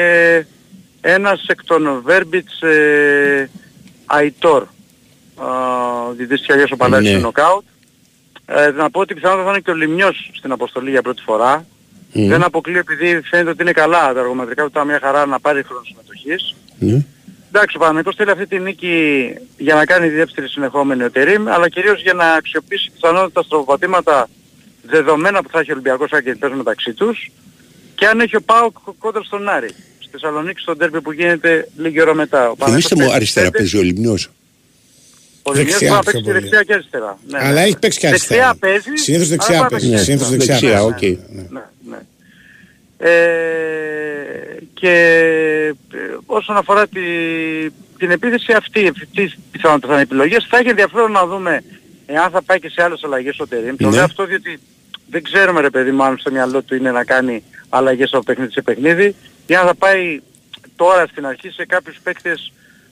[1.05, 3.49] ένας εκ των Βέρμπιτς ε,
[4.05, 4.63] Αϊτόρ.
[6.15, 7.09] Διδύς και αλλιώς ο Παλάσιος Ναι.
[7.17, 7.63] είναι νοκάουτ.
[8.45, 11.65] Ε, να πω ότι πιθανότατα θα είναι και ο Λιμιός στην αποστολή για πρώτη φορά.
[12.13, 12.27] Μμ.
[12.27, 15.63] Δεν αποκλείω επειδή φαίνεται ότι είναι καλά τα εργομετρικά του, ήταν μια χαρά να πάρει
[15.63, 16.55] χρόνο συμμετοχής.
[16.79, 17.05] Ναι.
[17.47, 19.25] Εντάξει, ο Παναθηναϊκός θέλει αυτή τη νίκη
[19.57, 24.27] για να κάνει δεύτερη συνεχόμενη ο Τερίμ, αλλά κυρίως για να αξιοποιήσει πιθανότητα τα στραβοπατήματα
[24.81, 27.31] δεδομένα που θα έχει ο Ολυμπιακός αν και παίζουν μεταξύ τους
[27.95, 29.69] και αν έχει ο ΠΑΟΚ κόντρα στον Άρη.
[30.13, 32.49] Στη Θεσσαλονίκη στον ντέρμπι που γίνεται λίγη ώρα μετά.
[32.49, 34.29] Ο Παναθηναϊκός Θυμήστε μου παίζει αριστερά πέντε, παίζει ο Λημνιός.
[35.43, 36.39] Ο Λημνιός Δεξιά μπορεί να πιο παίξει και πολύ.
[36.39, 37.19] δεξιά και αριστερά.
[37.29, 37.61] Ναι, Αλλά ναι.
[37.61, 38.41] έχει παίξει και αριστερά.
[38.41, 38.89] Δεξιά παίζει.
[39.03, 39.89] Συνήθως αλλά δεξιά μπορεί να παίζει.
[39.89, 40.59] παίξει Συνήθως αριστερά.
[40.59, 41.13] δεξιά Δεξιά, παίζει.
[41.13, 41.51] οκ.
[41.51, 41.99] Ναι, ναι.
[42.97, 44.93] Ε, και
[45.93, 47.01] ε, όσον αφορά τη,
[47.97, 51.63] την επίθεση αυτή, τις πιθανότητα θα είναι επιλογές, θα έχει ενδιαφέρον να δούμε
[52.05, 53.75] εάν θα πάει και σε άλλες αλλαγές ο Τερίμ.
[53.75, 53.95] Το Ναι.
[53.95, 54.59] λέω αυτό διότι
[55.09, 58.51] δεν ξέρουμε ρε παιδί μου αν στο μυαλό του είναι να κάνει αλλαγές από παιχνίδι
[58.51, 59.15] σε παιχνίδι
[59.45, 60.19] ή αν θα πάει
[60.75, 62.51] τώρα στην αρχή σε κάποιους παίκτες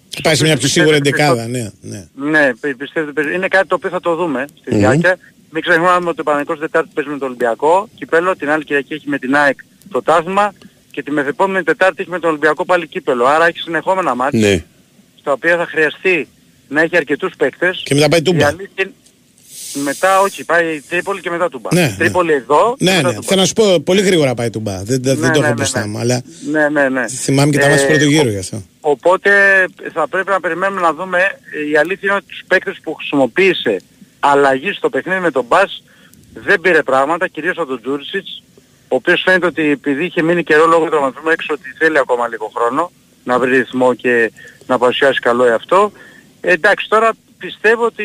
[0.10, 1.72] Θα πάει σε μια πιο σίγουρη πιστεύετε εντεκάδα, ναι.
[1.82, 2.30] ναι.
[2.30, 4.80] ναι, πι- πιστεύετε, περι- είναι κάτι το οποίο θα το δούμε στη Μμμ.
[4.80, 5.18] διάρκεια.
[5.54, 9.10] Μην ξεχνάμε ότι ο Παναγικός Τετάρτη παίζει με τον Ολυμπιακό, κύπελο, την άλλη Κυριακή έχει
[9.10, 9.60] με την ΑΕΚ
[9.92, 10.54] το τάθμα
[10.92, 13.26] και τη μεθεπόμενη Τετάρτη έχει με τον Ολυμπιακό πάλι κύπελο.
[13.26, 14.64] Άρα έχει συνεχόμενα μάτια, Ναι.
[15.20, 16.28] στα οποία θα χρειαστεί
[16.68, 17.82] να έχει αρκετούς παίκτες.
[17.86, 18.48] Και μετά πάει Η τούμπα.
[18.48, 18.94] αλήθεια είναι-
[19.74, 21.70] Μετά, όχι, πάει Τρίπολη και μετά Τούμπα.
[21.74, 23.14] Ναι, Τρίπολη εδώ και Ναι, μετά ναι.
[23.14, 23.28] Τούμπα.
[23.28, 24.84] Θέλω να σου πω πολύ γρήγορα πάει τούμπα.
[24.84, 25.86] Δεν, δεν Ναι, το ναι, έχω ναι, μπροστά ναι.
[25.86, 27.08] μου, αλλά Ναι, ναι, ναι.
[27.08, 28.64] θυμάμαι και τα μάτια του Ε, πρώτου γύρου ο- γι' αυτό.
[28.82, 29.32] Οπότε
[29.94, 33.82] θα πρέπει να περιμένουμε να δούμε, ε, η αλήθεια είναι ότι τους παίκτες που χρησιμοποίησε
[34.20, 35.84] αλλαγή στο παιχνίδι με τον Μπας
[36.34, 38.44] δεν πήρε πράγματα, κυρίως από τον Τζούρισιτς,
[38.88, 42.52] ο οποίος φαίνεται ότι επειδή είχε μείνει καιρό λόγω τραυματισμού έξω ότι θέλει ακόμα λίγο
[42.56, 42.92] χρόνο
[43.24, 44.32] να βρει ρυθμό και
[44.68, 45.92] να παρουσιάσει καλό εαυτό.
[46.42, 48.04] Ε, εντάξει, τώρα πιστεύω ότι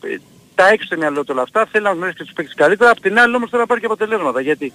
[0.00, 0.16] ε,
[0.58, 3.00] τα έχεις στο μυαλό του όλα αυτά, θέλει να γνωρίσει και τους παίκτες καλύτερα, απ'
[3.00, 4.72] την άλλη όμως θέλει να πάρει και αποτελέσματα, γιατί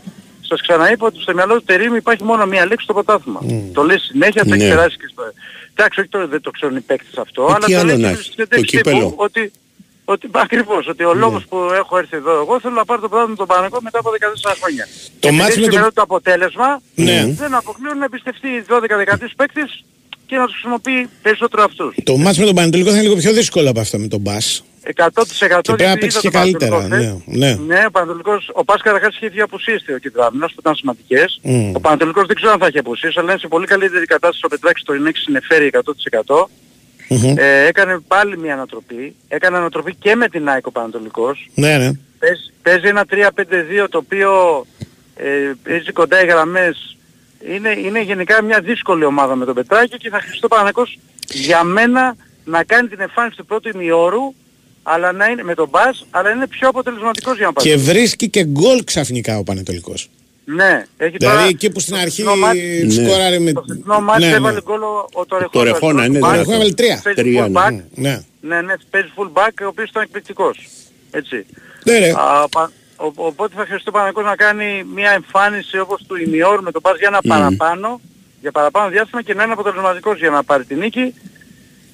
[0.49, 3.39] σας ξαναείπα ότι στο μυαλό του Τερίμ υπάρχει μόνο μία λέξη στο πρωτάθλημα.
[3.73, 4.69] Το λέει συνέχεια, το έχεις Ναι.
[4.75, 5.23] περάσει και στο...
[5.75, 7.97] Εντάξει, όχι τώρα δεν το ξέρουν οι παίκτες αυτό, Ε, αλλά τι το άλλο λέει
[7.97, 8.97] να και έχεις, στις το συνεντεύξεις κύπελο.
[8.99, 9.51] τύπου ότι,
[10.05, 13.27] ότι ακριβώς, ότι ο λόγος που έχω έρθει εδώ εγώ θέλω να πάρω το πράγμα
[13.27, 14.85] με τον Παναγό μετά από 14 χρόνια.
[15.19, 17.19] Το Επειδή μάτς έχει με στο τον- μυαλό του το αποτέλεσμα, Ναι.
[17.41, 19.83] δεν αποκλείουν να εμπιστευτεί 12-13 παίκτες
[20.25, 21.95] και να τους χρησιμοποιεί περισσότερο αυτούς.
[22.03, 24.63] Το μάτς με τον Πανετολικό θα είναι λίγο πιο δύσκολο από αυτό με τον Μπας.
[24.83, 26.87] 100% Και πρέπει να παίξει και καλύτερα.
[26.87, 27.55] Ναι, ναι.
[27.67, 31.39] Ναι, ο Πανατολικός, ο Πας καταρχάς είχε δύο απουσίες ο Κιτράμινος που ήταν σημαντικές.
[31.43, 31.75] Μμ.
[31.75, 34.47] Ο Πανατολικός δεν ξέρω αν θα έχει απουσίες, αλλά είναι σε πολύ καλύτερη κατάσταση ο
[34.47, 35.71] Πετράκης το Ινέξ συνεφέρει
[36.25, 36.49] 100%.
[37.07, 37.37] Μμμ.
[37.37, 39.15] Ε, έκανε πάλι μια ανατροπή.
[39.27, 41.49] Έκανε ανατροπή και με την ΑΕΚ ο Πανατολικός.
[41.55, 41.91] Ναι, ναι.
[42.19, 44.65] Παίζει, παίζει ένα 3-5-2 το οποίο
[45.15, 46.97] ε, παίζει κοντά οι γραμμές.
[47.47, 51.63] Είναι, είναι γενικά μια δύσκολη ομάδα με τον Πετράκη και θα χρειαστεί ο Παναθηναϊκός για
[51.63, 52.15] μένα
[52.45, 54.33] να κάνει την εμφάνιση του πρώτου ημιώρου
[54.83, 57.69] αλλά να είναι με τον Μπας, αλλά είναι πιο αποτελεσματικός για να πάρει.
[57.69, 60.09] Και βρίσκει και γκολ ξαφνικά ο Πανετολικός.
[60.45, 61.47] Ναι, έχει Δηλαδή τώρα...
[61.47, 63.49] εκεί που στην στο αρχή φετινό μάτς- σκόραρε με...
[63.49, 64.35] Στο φετινό μάτς Ναι, ναι.
[64.35, 65.65] έβαλε γκολ ο, ο Τορεχώνα.
[65.65, 66.51] Τορεχώνα, είναι Τώρα δυνατό.
[66.53, 66.99] έβαλε τρία.
[67.03, 67.71] Παίζει Τρία, full back.
[67.71, 67.83] ναι.
[67.95, 68.21] Ναι.
[68.41, 70.69] Ναι, ναι, παίζει full back, ο οποίος ήταν εκπληκτικός.
[71.11, 71.45] Έτσι.
[71.83, 72.09] Ναι, ρε.
[72.15, 76.61] Α, πα- ο- οπότε θα χρειαστεί ο Παναγικός να κάνει μια εμφάνιση όπως του ημιόρ
[76.61, 78.01] με τον Πας για ένα παραπάνω,
[78.41, 81.13] για παραπάνω διάστημα και να είναι αποτελεσματικός για να πάρει την νίκη.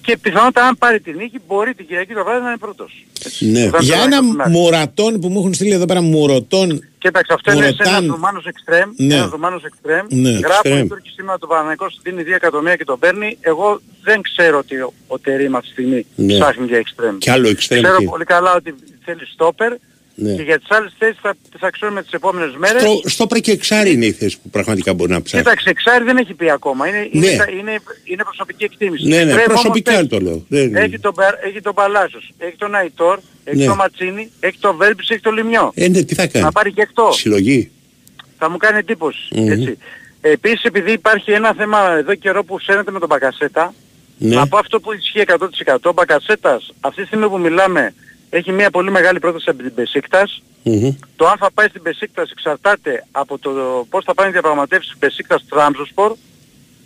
[0.02, 3.06] Και πιθανότατα αν πάρει την νίκη μπορεί την Κυριακή το βράδυ να είναι πρώτος.
[3.26, 3.46] Έτσι.
[3.52, 3.68] Ναι.
[3.68, 4.58] Όταν Για το ένα Παναθηναϊκός είναι.
[4.60, 8.04] μουρατόν που μου έχουν στείλει εδώ πέρα μουρωτόν Κοίταξε, αυτό είναι σε Μουρωτάν.
[8.04, 8.90] ένας Ρουμάνος εξτρέμ.
[8.96, 9.14] Ναι.
[9.16, 10.06] Ένας Ρουμάνος εξτρέμ.
[10.10, 10.86] Ναι, Γράφουν εξτρέμ.
[10.86, 13.38] οι Τούρκοι σήμερα το Παναγικός δίνει 2 εκατομμύρια και τον παίρνει.
[13.42, 16.34] Εγώ δεν ξέρω ότι ο, ο Τερίμ αυτή τη στιγμή Ναι.
[16.38, 17.18] ψάχνει για εξτρέμ.
[17.18, 18.06] Κι άλλο εξτρέμ Ξέρω τι.
[18.06, 18.76] πολύ καλά ότι
[19.06, 19.74] θέλει στόπερ
[20.22, 20.34] Ναι.
[20.34, 22.82] και για τις άλλες θέσεις θα, θα ξέρουμε τις επόμενες μέρες.
[22.82, 25.44] Στο, στο πρέ και εξάρι είναι η θέση που πραγματικά μπορεί να ψάξει.
[25.44, 26.88] Κοίταξε, εξάρι δεν έχει πει ακόμα.
[26.88, 27.28] Είναι, Ναι.
[27.28, 29.08] είναι, τα- είναι, είναι προσωπική εκτίμηση.
[29.08, 30.46] Ναι, ναι, Πρέπει όμως προσωπικά έχει- το λέω.
[30.48, 33.66] Δεν- Έχει τον, Μπα- έχει τον Παλάσιος, έχει τον Αϊτόρ, έχει Ναι.
[33.66, 35.72] τον Ματσίνη, έχει τον Βέλπης, έχει τον Λιμιό.
[35.76, 37.12] Ε, ναι, τι θα κάνει; Να πάρει και εκτό.
[37.12, 37.72] Συλλογή.
[38.38, 39.20] Θα μου κάνει εντύπωση.
[39.36, 39.52] Μμμ.
[39.52, 39.78] Έτσι.
[40.22, 43.74] Επίσης επειδή υπάρχει ένα θέμα εδώ καιρό που φαίνεται με τον Μπακασέτα,
[44.18, 44.36] Ναι.
[44.36, 45.90] να πω αυτό που ισχύει 100%.
[45.90, 47.94] Ο Μπακασέτας αυτή τη στιγμή που μιλάμε
[48.30, 50.42] έχει μια πολύ μεγάλη πρόταση από την Πεσίκτας.
[50.64, 50.96] Μμμ.
[51.16, 53.52] Το αν θα πάει στην Πεσίκτας εξαρτάται από το
[53.90, 56.16] πώς θα πάνε οι διαπραγματεύσεις Πεσίκτας Τραμζοσπορ.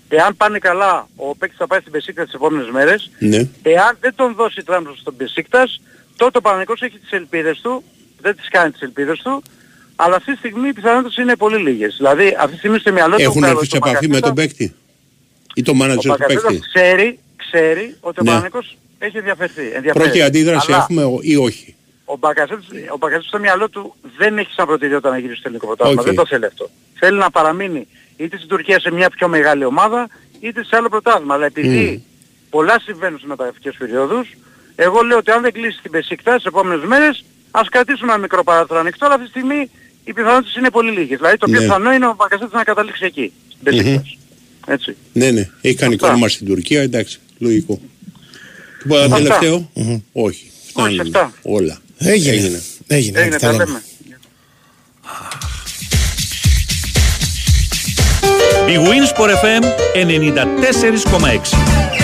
[0.10, 3.12] Εάν πάνε καλά, ο παίκτης θα πάει στην Πεσίκτας τις επόμενες μέρες.
[3.20, 3.48] Ναι.
[3.62, 5.82] Εάν δεν τον δώσει Τραμζος στον Πεσίκτας,
[6.16, 7.84] τότε ο Παναγικός έχει τις ελπίδες του,
[8.22, 9.44] δεν τις κάνει τις ελπίδες του,
[9.96, 11.96] αλλά αυτή τη στιγμή οι πιθανότητες είναι πολύ λίγες.
[11.98, 14.34] Δηλαδή αυτή τη στιγμή στο μυαλό του Έχουν ο έρθει σε επαφή με τον Μπακασέτα-
[14.34, 14.76] παίκτη.
[15.54, 16.68] Ή το ο μάνατζερ του Μπακασέτας παίκτη.
[16.74, 18.30] ξέρει, ξέρει ότι ο Ναι.
[18.30, 19.62] Παναθηναϊκός έχει ενδιαφερθεί.
[19.62, 20.04] ενδιαφέρει.
[20.04, 21.76] Πρώτη αντίδραση Αλλά έχουμε ο- ή όχι;
[22.06, 25.68] ο Μπακασέτας, ο Μπακασέτας στο μυαλό του δεν έχει σαν προτεραιότητα να γυρίσει στο ελληνικό
[25.68, 26.02] πρωτάθλημα.
[26.02, 26.08] Οκ.
[26.08, 26.70] Δεν το θέλει αυτό.
[26.94, 27.88] Θέλει να παραμείνει
[28.18, 30.08] είτε στην Τουρκία σε μια πιο μεγάλη ομάδα
[30.40, 31.34] είτε σε άλλο πρωτάθλημα.
[31.34, 32.04] Αλλά επειδή
[32.50, 34.30] πολλά συμβαίνουν στις μεταγραφικές περιόδους,
[34.76, 38.44] εγώ λέω ότι αν δεν κλείσει την Μπεσίκτας τις επόμενες μέρες, ας κρατήσουμε ένα μικρό
[38.44, 39.70] παράθυρο ανοιχτό, αλλά αυτή τη στιγμή
[40.04, 41.18] οι πιθανότητες είναι πολύ λίγες.
[41.18, 41.66] Δηλαδή το πιο Ναι.
[41.66, 44.18] πιθανό είναι ο Μπακασέτας να καταλήξει εκεί, στην Πεσίκτας.
[44.68, 44.96] Έτσι.
[45.14, 45.50] Ναι, ναι.
[45.62, 46.12] Έχει κάνει Αυτά.
[46.12, 47.20] κόμμα στην Τουρκία, εντάξει.
[47.38, 47.82] Λογικό.
[48.84, 49.16] Τίποτα Αυτά.
[49.16, 49.70] τελευταίο;
[50.12, 50.52] Όχι.
[50.68, 51.00] Φτάνουν.
[51.00, 51.34] αυτά.
[51.42, 51.78] Όλα.
[51.98, 52.36] Έγινε.
[52.36, 52.62] Έγινε.
[52.88, 53.20] Έγινε.
[53.20, 53.64] Έγινε, τα τα λέμε.
[53.66, 53.82] λέμε.
[58.68, 59.64] Η Winsport FM
[59.94, 62.03] 94,6.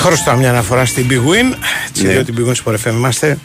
[0.00, 1.56] Χώρο μια αναφορά στην Big Win.
[1.88, 2.12] Έτσι, Ναι.
[2.12, 3.38] διότι Big Win Sport FM είμαστε.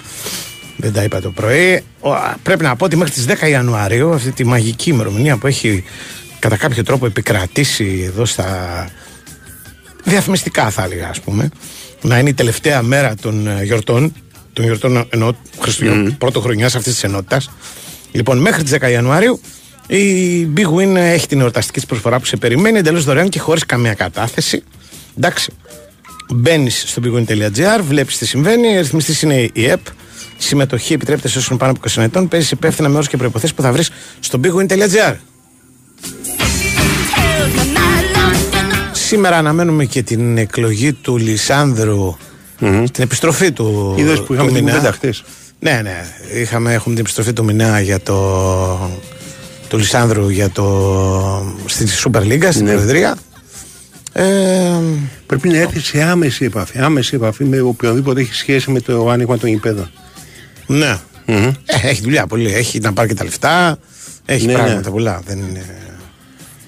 [0.78, 1.84] Δεν τα είπα το πρωί.
[2.00, 5.48] Ο, α, πρέπει να πω ότι μέχρι τις 10 Ιανουαρίου, αυτή τη μαγική ημερομηνία που
[5.48, 5.84] έχει
[6.40, 8.90] κατά κάποιο τρόπο επικρατήσει εδώ στα
[10.04, 11.50] διαφημιστικά θα έλεγα ας πούμε,
[12.02, 14.14] να είναι η τελευταία μέρα των ε, γιορτών,
[14.54, 17.50] των γιορτών εννοώ Χριστουγέννων πρωτοχρονιάς αυτής της ενότητας.
[18.12, 19.42] Λοιπόν, μέχρι τις 10 Ιανουαρίου
[19.88, 23.66] η Big Win έχει την εορταστική της προσφορά που σε περιμένει εντελώς δωρεάν και χωρίς
[23.66, 24.64] καμία κατάθεση.
[25.18, 25.52] Εντάξει,
[26.34, 28.78] Μπαίνεις στο bigwin.gr, βλέπεις τι συμβαίνει.
[28.78, 29.86] Ρυθμιστή είναι η ΕΠ.
[30.38, 32.28] Συμμετοχή επιτρέπεται σε όσους είναι πάνω από 20 ετών.
[32.28, 35.14] Παίζεις υπεύθυνα με όρους και προποθέσει που θα βρεις στο bigwin.gr.
[37.16, 42.16] Tells me my love Σήμερα αναμένουμε και την εκλογή του Λισάνδρου.
[42.92, 43.96] Την επιστροφή του.
[43.98, 44.76] Είδες που είχαμε του την Μινά.
[44.78, 45.24] κουβέντα χτες.
[45.60, 46.06] Ναι, ναι.
[46.42, 48.92] Είχαμε, έχουμε την επιστροφή του Μινά για το.
[49.68, 51.56] του Λισάνδρου για το.
[51.66, 52.72] στη Super League, στην Ναι.
[52.72, 53.16] Προεδρία.
[54.18, 54.80] Ε,
[55.26, 56.80] Πρέπει να έρθει σε άμεση επαφή.
[56.80, 59.92] Άμεση επαφή με οποιονδήποτε έχει σχέση με το άνοιγμα των γηπέδων.
[60.68, 60.98] Ναι.
[61.26, 61.36] Μμμ.
[61.66, 62.54] Ε, έχει δουλειά πολύ.
[62.54, 63.78] Έχει να πάρει και τα λεφτά.
[64.26, 64.90] Έχει Ναι, πράγματα ναι.
[64.90, 65.22] πολλά.
[65.26, 65.48] Δεν είναι.
[65.52, 65.66] Ναι,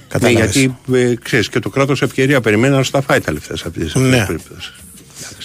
[0.07, 0.55] Κατάλαβες.
[0.55, 3.63] γιατί ε, ξέρεις και το κράτος ευκαιρία περιμένει να σου τα φάει τα λεφτά σε
[3.67, 4.25] αυτές τις Ναι.
[4.25, 4.73] περιπτώσεις.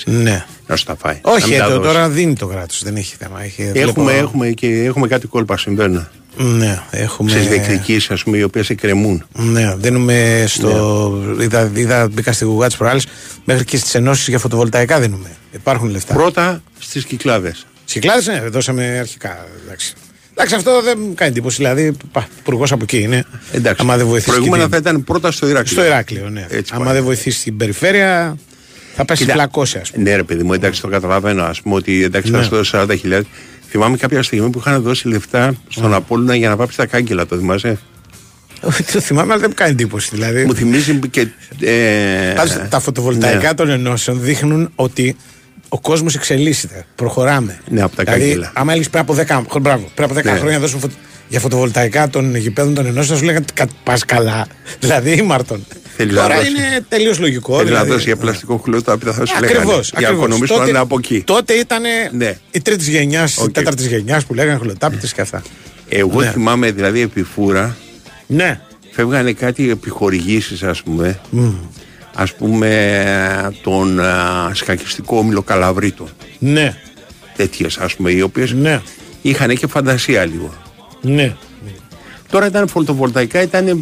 [0.04, 0.44] Ναι.
[0.66, 1.18] Να σου τα φάει.
[1.22, 1.92] Όχι, Να μην τα ε, το, δώσει.
[1.94, 2.82] τώρα δίνει το κράτος.
[2.84, 3.42] Δεν έχει θέμα.
[3.42, 6.08] Έχει, Έχουμε, βλέπω- έχουμε, και, έχουμε κάτι κόλπα συμβαίνουν.
[6.36, 7.30] Ναι, έχουμε.
[7.30, 9.24] Στι διεκδικήσεις, ας πούμε, οι οποίες εκκρεμούν.
[9.32, 11.22] Ναι, δίνουμε στο.
[11.40, 13.00] Είδα, είδα, μπήκα στη Google τι προάλλε.
[13.44, 15.28] Μέχρι και στις ενώσεις για φωτοβολταϊκά δίνουμε.
[15.52, 16.14] Υπάρχουν λεφτά.
[16.14, 17.66] Πρώτα στις κυκλάδες.
[17.84, 19.46] Κυκλάδες, ναι, δώσαμε αρχικά.
[19.64, 19.94] Εντάξει.
[20.32, 21.56] Εντάξει, αυτό δεν μου κάνει εντύπωση.
[21.56, 21.96] Δηλαδή,
[22.38, 23.24] υπουργός από εκεί είναι.
[23.52, 23.82] Εντάξει.
[23.82, 24.30] Άμα δεν βοηθήσει.
[24.30, 25.72] Προηγούμενα και θα την- ήταν πρώτα στο Ηράκλειο.
[25.72, 26.46] Στο Ηράκλειο, ναι.
[26.50, 26.94] Έτσι Άμα πάει.
[26.94, 28.36] δεν βοηθήσει την περιφέρεια,
[28.96, 30.02] θα πέσει Κοίτα, πλακώσει, ας πούμε.
[30.10, 31.42] Ναι, ρε παιδί μου, εντάξει, το καταλαβαίνω.
[31.42, 32.44] Α πούμε ότι εντάξει, θα Ναι.
[32.44, 33.22] σου δώσει 40.000.
[33.72, 37.36] Θυμάμαι κάποια στιγμή που είχαν δώσει λεφτά στον Απόλλωνα για να βάψει τα κάγκελα, το
[37.36, 37.78] θυμάσαι;
[38.92, 40.10] το θυμάμαι, αλλά δεν μου κάνει εντύπωση.
[40.12, 41.26] Δηλαδή, Μου θυμίζει και.
[41.60, 43.54] Ε, Πάντως, τα φωτοβολταϊκά ναι.
[43.54, 45.16] των ενώσεων δείχνουν ότι
[45.74, 46.84] ο κόσμος εξελίσσεται.
[46.94, 47.60] Προχωράμε.
[47.68, 48.52] Ναι, από τα δηλαδή, κάγκελα.
[48.54, 50.38] άμα έλεγε πριν από 10, χω- μπράβο, πριν από 10 Ναι.
[50.38, 50.94] χρόνια να δώσουν φωτο-
[51.28, 53.44] για φωτοβολταϊκά των γηπέδων των ενώσεων, θα σου λέγανε
[53.84, 54.46] πας καλά.
[54.80, 55.66] δηλαδή, ήμαρτον.
[55.96, 56.48] Θέλεις να Τώρα δώσει.
[56.48, 57.56] είναι τελείως λογικό.
[57.56, 59.64] Θέλεις να δηλαδή, δώσει για πλαστικό χλοοτάπητα, τα οποία θα σου Ακριβώς.
[59.64, 59.82] λέγανε.
[59.98, 61.22] Για να οικονομήσουν να από εκεί.
[61.26, 62.36] Τότε ήταν Ναι.
[62.50, 63.50] η τρίτης γενιάς, η Οκ.
[63.50, 65.42] τέταρτης γενιάς που λέγανε χλοοτάπητες και αυτά.
[65.88, 66.30] Εγώ Ναι.
[66.30, 67.76] θυμάμαι δηλαδή επί φούρα
[68.26, 68.60] Ναι.
[68.90, 71.18] φεύγανε κάτι επιχορηγήσεις ας πούμε
[72.14, 76.08] ας πούμε τον α, σκακιστικό όμιλο Καλαβρίτων
[76.38, 76.74] Ναι.
[77.36, 78.80] τέτοιες ας πούμε οι οποίες Ναι.
[79.22, 80.54] είχαν και φαντασία λίγο
[81.00, 81.34] Ναι.
[82.30, 83.74] τώρα ήταν φωτοβολταϊκά ήταν ε,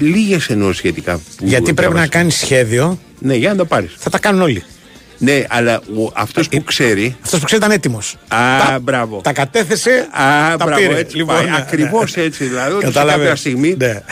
[0.00, 2.08] λίγες εννοώ σχετικά που Γιατί πρέπει να διάβασα.
[2.08, 4.62] κάνεις σχέδιο, ναι για να το πάρεις θα τα κάνουν όλοι.
[5.18, 8.16] ναι αλλά ο, αυτός που ξέρει Αυτός που ξέρει ήταν έτοιμος.
[8.28, 8.36] Α,
[8.66, 9.20] τα, μπράβο.
[9.20, 9.90] Τα κατέθεσε.
[10.12, 10.98] Α, τα μπράβο, πήρε.
[10.98, 11.44] έτσι Λοιπόν, πάει.
[11.44, 12.22] ναι, Ακριβώς ναι.
[12.22, 13.20] έτσι, δηλαδή, ότι σε Κατάλαβες.
[13.22, 14.02] κάποια στιγμή- Ναι.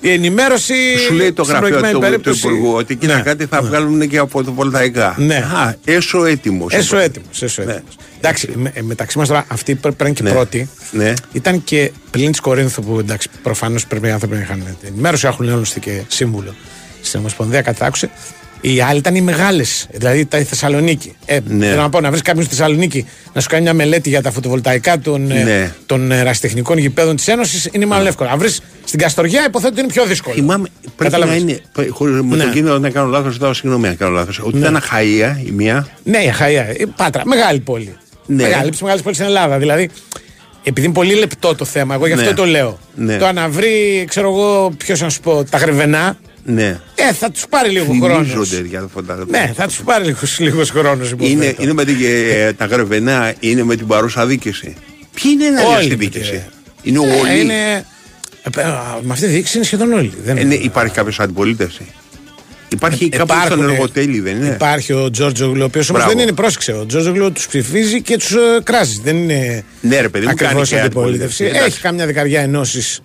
[0.00, 0.74] Η ενημέρωση.
[0.98, 3.22] Σου λέει το στην γραφείο προκειμένη του, του περίπτωση- Υπουργού ότι κοίτα Ναι.
[3.22, 5.14] κάτι θα βγάλουν και από το βολταϊκά.
[5.18, 5.34] Ναι.
[5.36, 6.72] Α, έσω έτοιμος.
[6.74, 7.42] Έσω έτοιμος.
[7.42, 7.96] Έσω έτοιμος.
[8.18, 10.30] Εντάξει, με- ε, μεταξύ μας τώρα αυτή που πρέπει να είναι και Ναι.
[10.30, 10.68] πρώτη.
[10.90, 11.12] Ναι.
[11.32, 15.26] Ήταν και πλην της Κορίνθου που εντάξει, προφανώς πρέπει οι άνθρωποι να είχαν την ενημέρωση,
[15.26, 16.54] έχουν άλλωστε και σύμβουλο
[17.02, 18.10] στην Ομοσπονδία, κάτι άκουσε.
[18.60, 21.16] Οι άλλοι ήταν οι μεγάλες, δηλαδή τα η Θεσσαλονίκη.
[21.24, 21.66] Ε, Ναι.
[21.66, 24.30] Θέλω να πω να βρεις κάποιον στη Θεσσαλονίκη να σου κάνει μια μελέτη για τα
[24.30, 25.72] φωτοβολταϊκά των, ε, Ναι.
[25.86, 28.28] των ερασιτεχνικών γηπέδων της Ένωσης είναι μάλλον εύκολο.
[28.30, 30.34] Να βρεις στην Καστοριά υποθέτω ότι είναι πιο δύσκολο.
[30.34, 31.42] Θυμάμαι, πρέπει Κατάλαβες.
[31.42, 31.60] να είναι.
[31.72, 32.42] π- χωρίς- Με Ναι.
[32.42, 34.38] τον κίνδυνο να κάνω λάθος, ζητάω συγγνώμη αν κάνω λάθος.
[34.38, 34.58] Ότι Ναι.
[34.58, 35.88] ήταν Αχαία η μία.
[36.02, 36.72] Ναι, η Αχαία.
[36.76, 37.22] Η Πάτρα.
[37.26, 37.96] Μεγάλη πόλη.
[38.26, 38.42] Ναι.
[38.42, 39.58] Μεγάλη, από τι μεγάλε πόλει στην Ελλάδα.
[39.58, 39.90] Δηλαδή,
[40.62, 42.34] επειδή είναι πολύ λεπτό το θέμα, εγώ γι' αυτό Ναι.
[42.34, 42.78] το λέω.
[42.94, 43.16] Ναι.
[43.16, 46.18] Το να βρει, ξέρω εγώ, ποιος να σου πω, τα γρεβενά,
[46.50, 46.80] Ναι.
[46.94, 48.28] ε, θα τους πάρει λίγο χρόνος.
[48.30, 49.24] Θυμίζονται για το φωτά.
[49.28, 51.62] Ναι, θα τους πάρει λίγος λίγος χρόνος Είναι, υποθέτω.
[51.62, 54.74] είναι με την, ε, τα γρεβενά, είναι με την παρούσα δίκηση.
[55.14, 56.30] Ποιοι είναι να Όλοι στη με δίκηση.
[56.82, 57.84] τη- Είναι Ε, όλοι; είναι-
[58.42, 58.64] ε, ε,
[59.02, 60.12] με αυτή τη διοίκηση είναι σχεδόν όλοι.
[60.24, 61.86] Δεν Ε, ναι, υπάρχει κάποιος αντιπολίτευσης.
[62.72, 66.16] Υπάρχει κάποιος στον Υπάρχουν, ε, εργοτέλη, δεν είναι; Υπάρχει ο Τζόρτζογλου, ο οποίος όμως Μπράβο.
[66.18, 66.72] δεν είναι, πρόσεξε.
[66.72, 69.00] Ο Τζόρτζογλου τους ψηφίζει και τους κράζει.
[69.04, 71.42] Δεν είναι Ναι, ρε παιδί μου, κάνει ακριβώς και αντιπολίτευση.
[71.44, 71.72] αντιπολίτευση.
[71.74, 73.00] Έχει κάμια δεκαριά ενώσεις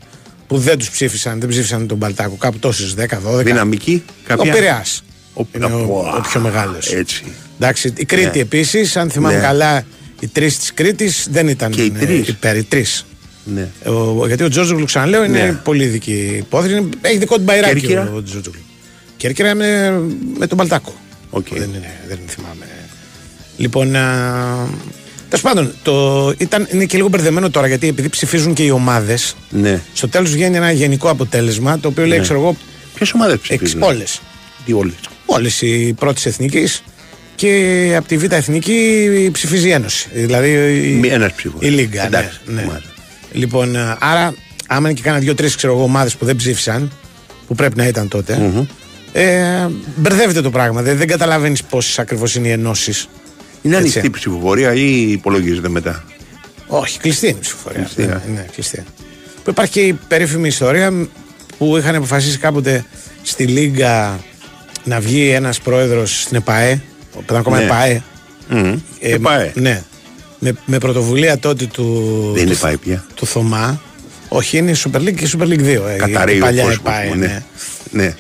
[0.53, 2.35] που δεν τους ψήφισαν, δεν ψήφισαν τον Παλτάκο.
[2.35, 3.43] Κάπου τόσες 10-12.
[3.43, 4.51] Δυναμική, Ο κάποια.
[4.53, 4.85] Πειραιά.
[5.33, 6.91] Ο- Είναι ο, Απο- ο πιο μεγάλος.
[6.93, 7.23] Έτσι.
[7.59, 8.41] Εντάξει, η Κρήτη Ναι.
[8.41, 9.41] επίσης, αν θυμάμαι Ναι.
[9.41, 9.83] καλά,
[10.19, 12.27] οι τρεις της Κρήτης δεν ήταν Και οι ε, τρεις.
[12.27, 12.57] υπέρ.
[12.57, 13.05] Οι τρεις.
[13.43, 13.67] Ναι.
[13.85, 15.51] Ο, γιατί ο Τζόρτζογλου, ξαναλέω, είναι Ναι.
[15.63, 16.73] πολύ ειδική υπόθεση.
[16.75, 18.61] Είναι- Έχει δικό του μπαϊράκι Κέρκυρα; ο Τζόρτζογλου.
[19.17, 19.99] Κέρκυρα με,
[20.37, 20.93] με τον Παλτάκο.
[21.29, 21.47] Οκ.
[21.49, 22.65] Δεν, είναι, δεν θυμάμαι.
[23.57, 23.95] Λοιπόν,
[25.34, 29.36] τέλος πάντων, το, ήταν, είναι και λίγο μπερδεμένο τώρα γιατί επειδή ψηφίζουν και οι ομάδες,
[29.49, 29.81] Ναι.
[29.93, 32.55] στο τέλος βγαίνει ένα γενικό αποτέλεσμα το οποίο λέει, ξέρω εγώ,
[32.95, 34.21] Ποιες ομάδες εξ, ψηφίζουν; όλες.
[34.65, 34.93] Τι όλες;
[35.25, 36.84] Όλες οι πρώτη εθνικής
[37.36, 40.09] και από τη Β' Εθνική ψηφίζει η Ένωση.
[40.13, 40.49] Δηλαδή
[41.03, 41.61] η, Ένας ψήφος.
[41.61, 42.05] η Λίγκα.
[42.05, 42.61] Εντάξει, ναι, ναι.
[42.61, 42.81] ομάδα.
[43.31, 44.34] Λοιπόν, α, άρα,
[44.67, 46.91] άμα είναι και κάνα δύο-τρεις ομάδες που δεν ψήφισαν,
[47.47, 48.51] που πρέπει να ήταν τότε,
[49.13, 50.81] ε, μπερδεύεται το πράγμα.
[50.81, 53.07] Δεν, δεν καταλαβαίνεις πόσες ακριβώς είναι οι ενώσεις.
[53.66, 53.89] Είναι Έτσι.
[53.89, 56.03] ανοιχτή η ψηφοφορία ή υπολογίζεται μετά;
[56.68, 57.80] Όχι, κλειστή είναι η ψηφοφορία.
[57.80, 58.32] Κλειστή, ναι, ε.
[58.34, 58.84] ναι, κλειστή.
[59.43, 61.07] Που υπάρχει και η περίφημη ιστορία
[61.57, 62.86] που είχαν αποφασίσει κάποτε
[63.22, 64.20] στη Λίγκα
[64.84, 66.82] να βγει ένας πρόεδρος στην ΕΠΑΕ,
[67.16, 67.64] ο ακόμα Ναι.
[67.64, 68.03] ΕΠΑΕ.
[68.49, 68.80] Μμμ.
[68.99, 69.51] ε, ΕΠΑΕ.
[69.55, 69.84] Ναι.
[70.39, 71.84] Με, με πρωτοβουλία τότε του.
[72.34, 73.05] Δεν είναι του- ΕΠΑΕ πια.
[73.16, 73.82] Του Θωμά.
[74.28, 75.88] Όχι, είναι η Super League και η Super League 2.
[75.88, 77.07] ε, Καταραίει η ο παλιά κόσμος ΕΠΑΕ.
[77.07, 77.43] μου, ναι.
[77.91, 78.03] ναι.
[78.03, 78.16] Ναι.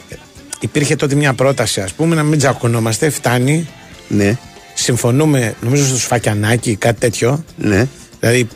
[0.59, 3.09] Υπήρχε τότε μια πρόταση, ας πούμε, να μην τζακωνόμαστε.
[3.09, 3.67] Φτάνει.
[4.07, 4.37] Ναι.
[4.73, 7.43] Συμφωνούμε, νομίζω στο Σφακιανάκι, κάτι τέτοιο.
[7.57, 7.87] Ναι.
[8.19, 8.47] Δηλαδή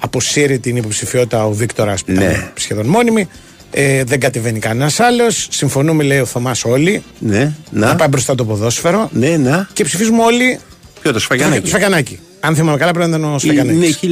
[0.00, 2.24] αποσύρει την υποψηφιότητα ο Βίκτορας που Ναι.
[2.24, 3.28] ήταν σχεδόν μόνιμη.
[3.70, 5.48] Ε, δεν κατεβαίνει κανένας άλλος.
[5.50, 7.02] Συμφωνούμε, λέει ο Θωμάς, όλοι.
[7.18, 7.52] Ναι.
[7.70, 7.96] Να Να.
[7.96, 9.08] πάει μπροστά το ποδόσφαιρο.
[9.12, 9.68] Ναι, να.
[9.72, 10.58] Και ψηφίζουμε όλοι
[11.00, 11.68] Ποιο το το Σφαγιανάκι.
[11.68, 12.18] Σφακιανάκι.
[12.40, 14.08] Αν θυμάμαι καλά, πρέπει να ήταν ο Είναι Σφακιανάκι.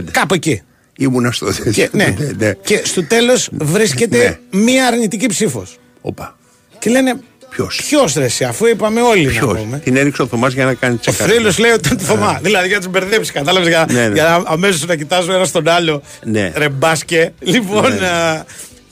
[0.00, 0.10] 1995.
[0.10, 0.62] Κάπου εκεί.
[0.98, 2.14] Ήμουνα στο Και, ναι.
[2.38, 2.52] ναι.
[2.64, 5.78] και στο τέλος βρίσκεται μία αρνητική ψήφος.
[6.00, 6.36] Οπα.
[6.78, 7.20] Και λένε.
[7.50, 9.78] Ποιος; Ποιος ρε, εσύ, αφού είπαμε όλοι να Ποιος; πούμε.
[9.78, 11.32] Την έριξε ο Θωμάς για να κάνει Ο τσεκάρι.
[11.32, 12.38] θρύλο λέει ότι ήταν του Θωμάς.
[12.42, 13.68] Δηλαδή για να τους μπερδέψει, κατάλαβες.
[13.68, 14.14] Για, Ναι, ναι.
[14.14, 16.02] για να αμέσως να κοιτάζω ένα τον άλλο.
[16.24, 16.52] Ναι.
[16.56, 17.32] Ρε μπάσκε.
[17.40, 17.84] Λοιπόν.
[18.04, 18.44] α,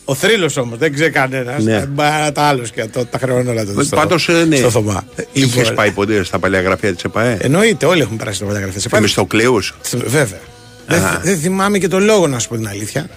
[0.04, 1.64] ο θρύλος όμως, δεν ξέρει κανένας.
[1.64, 1.84] Ναι.
[2.32, 3.84] Τα άλλος και το, τα χρεώνω όλα τότε.
[3.84, 4.16] στο- Πάντω,
[4.48, 4.56] ναι.
[4.56, 5.04] Στο Θωμά.
[5.32, 7.36] Είχες Λοιπόν, πάει ποτέ στα παλιά γραφεία της ΕΠΑΕ.
[7.40, 8.80] Εννοείται, όλοι έχουν περάσει το φωτογραφίε.
[8.90, 9.58] Θεμιστοκλέου.
[10.06, 10.38] Βέβαια.
[10.86, 11.20] Δεν, Α.
[11.22, 13.08] δεν θυμάμαι και το λόγο να σου πω την αλήθεια.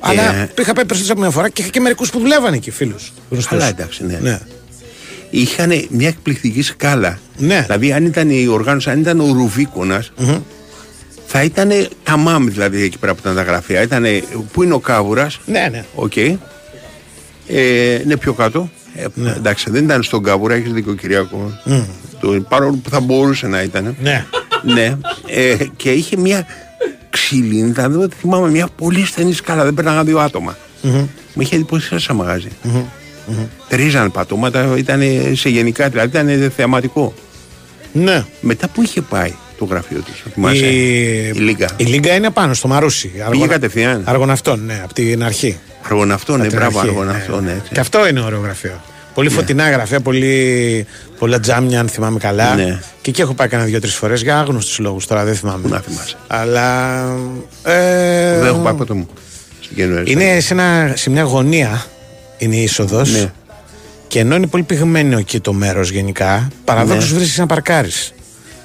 [0.00, 0.50] Αλλά Ε.
[0.60, 3.12] είχα πάει περισσότερο από μια φορά και είχα και μερικούς που δουλεύανε εκεί, φίλους.
[3.48, 4.40] Αλλά εντάξει, ναι.
[5.36, 5.42] Ναι.
[5.42, 7.18] Είχαν μια εκπληκτική σκάλα.
[7.36, 7.62] Ναι.
[7.62, 10.04] Δηλαδή, αν ήταν η οργάνωση, αν ήταν ο ρουβικονα
[11.26, 11.70] θα ήταν
[12.02, 13.82] τα μάμ δηλαδή εκεί πέρα που ήταν τα γραφεία.
[13.82, 14.22] Ήτανε,
[14.52, 15.84] πού είναι ο Κάβουρας; Ναι, ναι.
[15.94, 16.16] Οκ.
[16.16, 16.34] Ε,
[18.02, 18.70] είναι πιο κάτω.
[18.94, 19.06] Ε,
[19.36, 21.60] Εντάξει, δεν ήταν στον Κάβουρα, έχεις δίκιο Κυριακό.
[22.20, 23.96] Το, παρόλο που θα μπορούσε να ήταν.
[24.02, 24.24] Ναι.
[24.62, 24.96] ναι.
[25.26, 26.46] Ε, και είχε μια
[27.10, 29.64] ξυλίνδα, δεν θυμάμαι, μια πολύ στενή σκάλα.
[29.64, 30.56] Δεν περνάγαν δύο άτομα.
[31.34, 32.48] Μου είχε εντυπωσιάσει σαν μαγαζι
[33.68, 35.02] Τρίζαν πατώματα, ήταν
[35.34, 37.14] σε γενικά, δηλαδή ήταν θεαματικό.
[37.92, 38.24] ναι.
[38.40, 40.66] Μετά που είχε πάει το γραφείο του, θυμάσαι.
[40.66, 41.32] Η...
[41.34, 41.70] η Λίγκα.
[41.76, 43.12] η Λίγκα είναι πάνω στο Μαρούσι.
[43.26, 43.46] Αργονα...
[43.46, 44.02] κατευθείαν.
[44.04, 45.58] Αργοναυτών, ναι, από την αρχή.
[45.82, 47.50] Αργοναυτό, ναι, Από την μπράβο, αρχή, αργοναυτό, ναι.
[47.50, 47.72] έτσι.
[47.72, 48.80] Και αυτό είναι ωραίο γραφείο.
[49.14, 50.86] Πολύ φωτεινά γραφεία, πολύ...
[51.18, 52.54] πολλά τζάμια, αν θυμάμαι καλά.
[52.54, 52.80] Ναι.
[53.00, 55.06] Και εκεί έχω πάει κανένα δύο-τρει φορές για άγνωστους λόγους.
[55.06, 55.68] Τώρα δεν θυμάμαι.
[55.68, 56.16] Να θυμάσαι.
[56.26, 57.00] Αλλά.
[57.62, 58.38] Ε...
[58.38, 59.08] Δεν έχω πάει ποτέ μου.
[59.60, 60.10] Στην Κενουέρη.
[60.12, 61.84] Είναι σε, ένα, σε μια γωνία
[62.38, 63.10] είναι η είσοδος.
[63.12, 63.32] Ναι.
[64.08, 67.16] Και ενώ είναι πολύ πυγμένο εκεί το μέρος γενικά, παραδόξως Ναι.
[67.16, 68.10] βρίσκεις να παρκάρεις.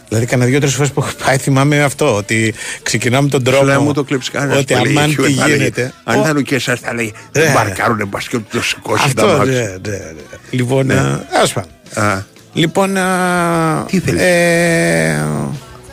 [0.08, 2.16] Δηλαδή, κανένα δύο-τρει φορές που έχω πάει, θυμάμαι αυτό.
[2.16, 2.54] Ότι
[2.84, 3.60] ξεκινάμε τον τρόπο.
[3.60, 4.60] Σου λέει, μου το κλέψει κανένα.
[4.60, 5.94] Ότι αμάν τι γίνεται.
[6.04, 7.14] Αν Ο- ήταν και εσάς, θα λέει.
[7.38, 7.42] Ναι.
[7.44, 9.54] Δεν μπαρκάρουνε μπας και το σηκώσεις τα Αυτό, μάτια.
[9.54, 10.12] ναι, ναι, ναι.
[10.50, 10.94] Λοιπόν, Ναι.
[10.94, 11.70] ας, τέλος πάντων.
[12.10, 15.26] Α, Λοιπόν, α, Τι θέλεις; ε,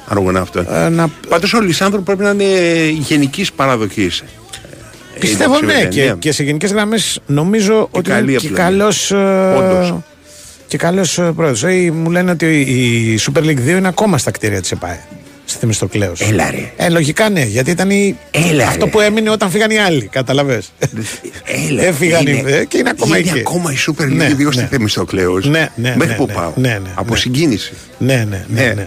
[0.08, 0.60] αργόνα αυτό.
[0.74, 2.44] ε, να, Πάντως ο Λισάνδρο πρέπει να είναι
[2.98, 4.22] γενικής παραδοχής.
[5.18, 8.62] Πιστεύω ναι, υποψήφια, και, και σε γενικές γραμμές νομίζω ότι καλή είναι και επιλογή.
[8.62, 9.10] καλός.
[9.56, 9.94] Όντως.
[10.66, 11.64] Και καλός πρόεδρος.
[11.64, 15.00] Ε, μου λένε ότι η Super League 2 είναι ακόμα στα κτίρια της ΕΠΑΕ.
[15.44, 16.12] Στη Θεμιστοκλέο.
[16.18, 16.72] Έλα ρε.
[16.76, 18.16] Ε, λογικά ναι, γιατί ήταν η...
[18.30, 18.90] Έλα, αυτό ρε.
[18.90, 20.08] που έμεινε όταν φύγαν οι άλλοι.
[20.12, 20.62] Καταλαβέ.
[21.68, 23.38] Έλα, Έφυγαν οι είναι- ε, και είναι ακόμα είναι εκεί.
[23.38, 24.66] ακόμα η Super League Ναι, 2 στη ναι.
[24.70, 25.46] Θεμιστοκλέος.
[25.48, 26.52] Ναι, ναι, Μέχρι ναι, που ναι, πάω.
[26.56, 27.18] ναι, ναι, Από ναι.
[27.18, 27.72] συγκίνηση.
[27.98, 28.44] Ναι, ναι,
[28.74, 28.86] ναι.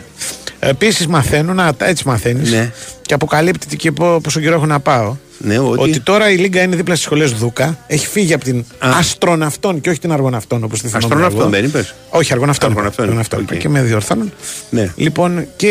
[0.61, 0.67] Ναι.
[0.67, 0.69] ναι.
[0.69, 2.71] Επίση μαθαίνουν, α, έτσι μαθαίνεις Ναι.
[3.01, 5.15] και αποκαλύπτει και πό- πόσο καιρό έχω να πάω.
[5.43, 7.77] Ναι, ότι- ότι τώρα η Λίγκα είναι δίπλα στις σχολές Δούκα.
[7.87, 11.05] Έχει φύγει από την Αστροναυτών και όχι την Αργοναυτών όπως τη θυμάμαι.
[11.05, 11.49] Αστροναυτών εγώ.
[11.49, 12.69] δεν είπες; Όχι, Αργοναυτών.
[12.69, 13.39] Αργοναυτών, Αργοναυτών.
[13.51, 13.57] οκ.
[13.57, 14.31] Και με διορθώνουν.
[14.69, 14.91] Ναι.
[14.95, 15.69] Λοιπόν, και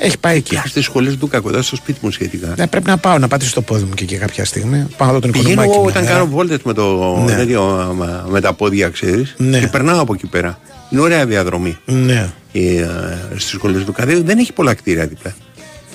[0.00, 0.56] έχει πάει εκεί.
[0.56, 2.54] Και στις σχολές Δούκα κοντά στο σπίτι μου σχετικά.
[2.56, 4.86] Ναι, πρέπει να πάω να πατήσω το πόδι μου και εκεί κάποια στιγμή.
[4.96, 5.72] Πάω να δω τον Πηγαίνω Οικονομάκη.
[5.74, 6.14] εγώ μια όταν μέρα.
[6.16, 7.34] κάνω βόλτες με, το, Ναι.
[7.34, 9.34] τέτοιο, με- με τα πόδια, ξέρεις.
[9.36, 9.58] Ναι.
[9.58, 10.58] Και περνάω από εκεί πέρα.
[10.90, 11.76] Είναι ωραία διαδρομή.
[11.84, 12.86] Ναι, Ε,
[13.36, 15.34] Στι σχολέ του Καδίου δεν έχει πολλά κτίρια δίπλα.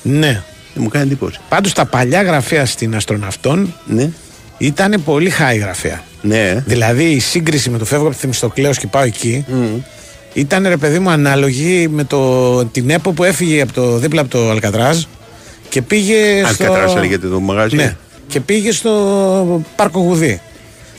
[0.02, 0.44] ναι.
[0.74, 1.40] Δεν μου κάνει εντύπωση.
[1.50, 4.10] Πάντως τα παλιά γραφεία στην αστροναυτών Ναι.
[4.58, 6.04] ήταν πολύ high γραφεία.
[6.22, 6.64] Ναι.
[6.66, 9.46] Δηλαδή η σύγκριση με το φεύγω από τη Θεμιστοκλέος και πάω εκεί
[10.34, 14.30] ήταν ρε παιδί μου ανάλογη με το, την ΕΠΟ που έφυγε από το, δίπλα από
[14.30, 15.04] το Αλκατράζ
[15.70, 16.64] και πήγε στο...
[16.64, 17.76] Αλκατράς λέγεται το μαγαζί.
[17.76, 17.96] Ναι,
[18.28, 20.42] και πήγε στο Πάρκο Γουδί.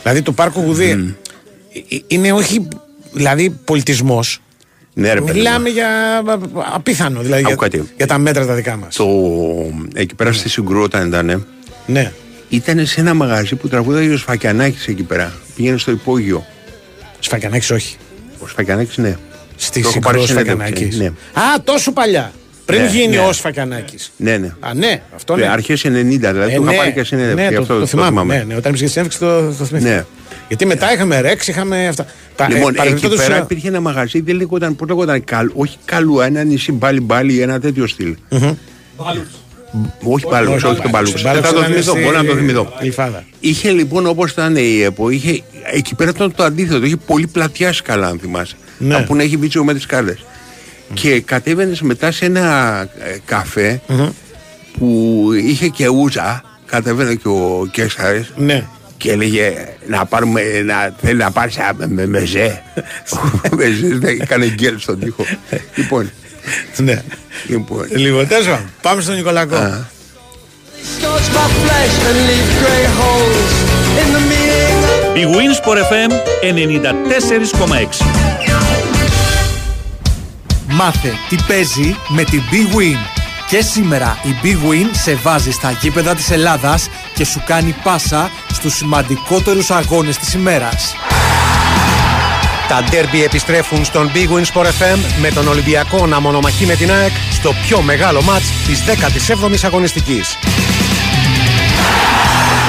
[0.02, 2.68] Δηλαδή το Πάρκο Γουδί ε, είναι όχι
[3.12, 4.40] δηλαδή πολιτισμός.
[4.94, 5.30] Ναι, ρε παιδί.
[5.30, 5.36] μου.
[5.36, 5.88] Μιλάμε για
[6.74, 7.90] απίθανο δηλαδή για, Άκου κάτι.
[7.96, 8.96] για τα μέτρα τα δικά μας.
[8.96, 9.06] Το...
[9.94, 11.46] Εκεί πέρα στη Συγκρού όταν ήταν,
[11.86, 12.12] Ναι.
[12.48, 15.32] ήταν σε ένα μαγαζί που τραγουδάει ο Σφακιανάκης εκεί πέρα.
[15.56, 16.46] Πήγαινε στο υπόγειο.
[17.18, 17.96] Σφακιανάκης όχι.
[18.38, 19.16] Ο Σφακιανάκης ναι.
[19.56, 20.98] Στη Το έχω πάρει Συγκρό συνέντευξη, Σφακιανάκης.
[20.98, 21.40] ναι.
[21.40, 22.32] Α, τόσο παλιά.
[22.64, 23.18] Πριν Ναι, γίνει ναι.
[23.22, 24.12] ο Σφακιανάκης.
[24.16, 24.52] Ναι, ναι.
[24.60, 25.48] Α, ναι, αυτό Ναι, ναι.
[25.50, 27.44] Αρχές 90 δηλαδή, Ε, του είχα ναι, πάρει και συνέντευξη.
[27.44, 28.36] ναι, το, αυτό το, θυμάμαι.
[28.36, 29.94] Ναι, ναι, όταν πήγε συνέντευξη το, το θυμήθηκα.
[29.94, 30.04] Ναι.
[30.48, 32.06] Γιατί μετά είχαμε ρέξ, είχαμε αυτά.
[32.40, 35.50] Τα- ε, Λοιπόν, εκεί παρεμπιπτόντως, πέρα ε, υπήρχε ένα μαγαζί, δεν λέγονταν, πώς λέγονταν, καλ,
[35.54, 38.14] όχι καλού, ένα νησί μπάλι μπάλι, ένα τέτοιο στυλ.
[40.02, 41.06] Όχι μπάλου, όχι τον μπάλου.
[41.06, 42.72] Στην Δεν θα το ήταν θυμηθώ, στη- μπορώ να το θυμηθώ.
[42.80, 43.24] Γλυφάδα.
[43.40, 46.84] Είχε λοιπόν όπως ήταν η ΕΠΟ, είχε, εκεί πέρα ήταν το αντίθετο.
[46.86, 48.54] Είχε πολύ πλατιά σκάλα, αν θυμάσαι.
[48.78, 48.94] Ναι.
[48.94, 50.18] Από να έχει βίτσιο με τις κάρτε.
[50.94, 53.80] Και κατέβαινες μετά σε ένα ε, καφέ
[54.78, 56.42] που είχε και ούζα.
[56.66, 58.64] Κατέβαινε και ο Κέξαρης Ναι.
[59.00, 59.52] Και έλεγε
[59.86, 62.62] να πάρουμε, να, θέλει να πάρει με, με, μεζέ.
[63.12, 65.26] Ο μεζέ δεν έκανε γκέλ στον τοίχο.
[65.74, 66.10] λοιπόν,
[66.76, 67.02] ναι.
[67.46, 67.86] λοιπόν.
[67.90, 69.56] Λοιπόν, τέλος πάντων, πάμε στον Νικολακό.
[69.56, 69.86] Α,
[70.98, 73.52] Scorch my flesh and leave grey holes
[74.00, 76.10] in the meaning of Η Winsport FM
[77.68, 78.06] 94,6.
[80.66, 83.20] Μάθε τι παίζει με την Big Win.
[83.48, 88.30] Και σήμερα η Big Win σε βάζει στα γήπεδα της Ελλάδας και σου κάνει πάσα
[88.60, 90.94] στους σημαντικότερους αγώνες της ημέρας.
[92.68, 96.92] Τα ντέρμπι επιστρέφουν στον Big Win Sport FM με τον Ολυμπιακό να μονομαχεί με την
[96.92, 100.38] ΑΕΚ στο πιο μεγάλο μάτς της 17ης αγωνιστικής.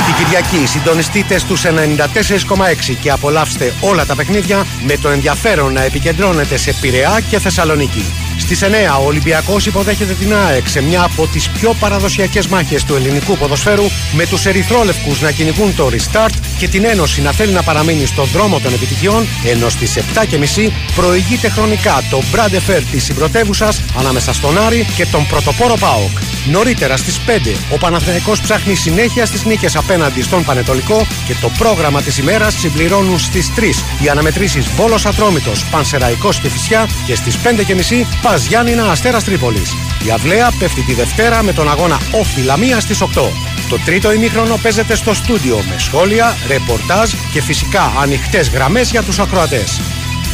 [0.05, 6.57] Την Κυριακή συντονιστείτε στους 94,6 και απολαύστε όλα τα παιχνίδια με το ενδιαφέρον να επικεντρώνετε
[6.57, 8.30] σε Πειραιά και Θεσσαλονίκη.
[8.41, 8.65] Στις 9
[9.01, 13.83] ο Ολυμπιακός υποδέχεται την ΑΕΚ σε μια από τις πιο παραδοσιακές μάχες του ελληνικού ποδοσφαίρου
[14.13, 18.27] με τους ερυθρόλευκους να κυνηγούν το restart και την Ένωση να θέλει να παραμείνει στον
[18.33, 24.57] δρόμο των επιτυχιών ενώ στις 7.30 προηγείται χρονικά το Brad Fair της συμπρωτεύουσας ανάμεσα στον
[24.57, 26.17] Άρη και τον πρωτοπόρο ΠΑΟΚ.
[26.51, 32.01] Νωρίτερα στις 5 ο Παναθηναϊκός ψάχνει συνέχεια στις νίκες απέναντι στον Πανετολικό και το πρόγραμμα
[32.01, 38.05] της ημέρας συμπληρώνουν στις 3 οι αναμετρήσεις Βόλος Ατρόμητος, Πανσεραϊκός και Φυσιά και στις 5.30
[38.21, 39.75] Πας Γιάννηνα Αστέρας Τρίπολης.
[40.05, 43.31] Η Αυλαία πέφτει τη Δευτέρα με τον αγώνα Όφη Λαμία στις 8.
[43.69, 49.19] Το τρίτο ημίχρονο παίζεται στο στούντιο με σχόλια, ρεπορτάζ και φυσικά ανοιχτές γραμμές για τους
[49.19, 49.81] ακροατές.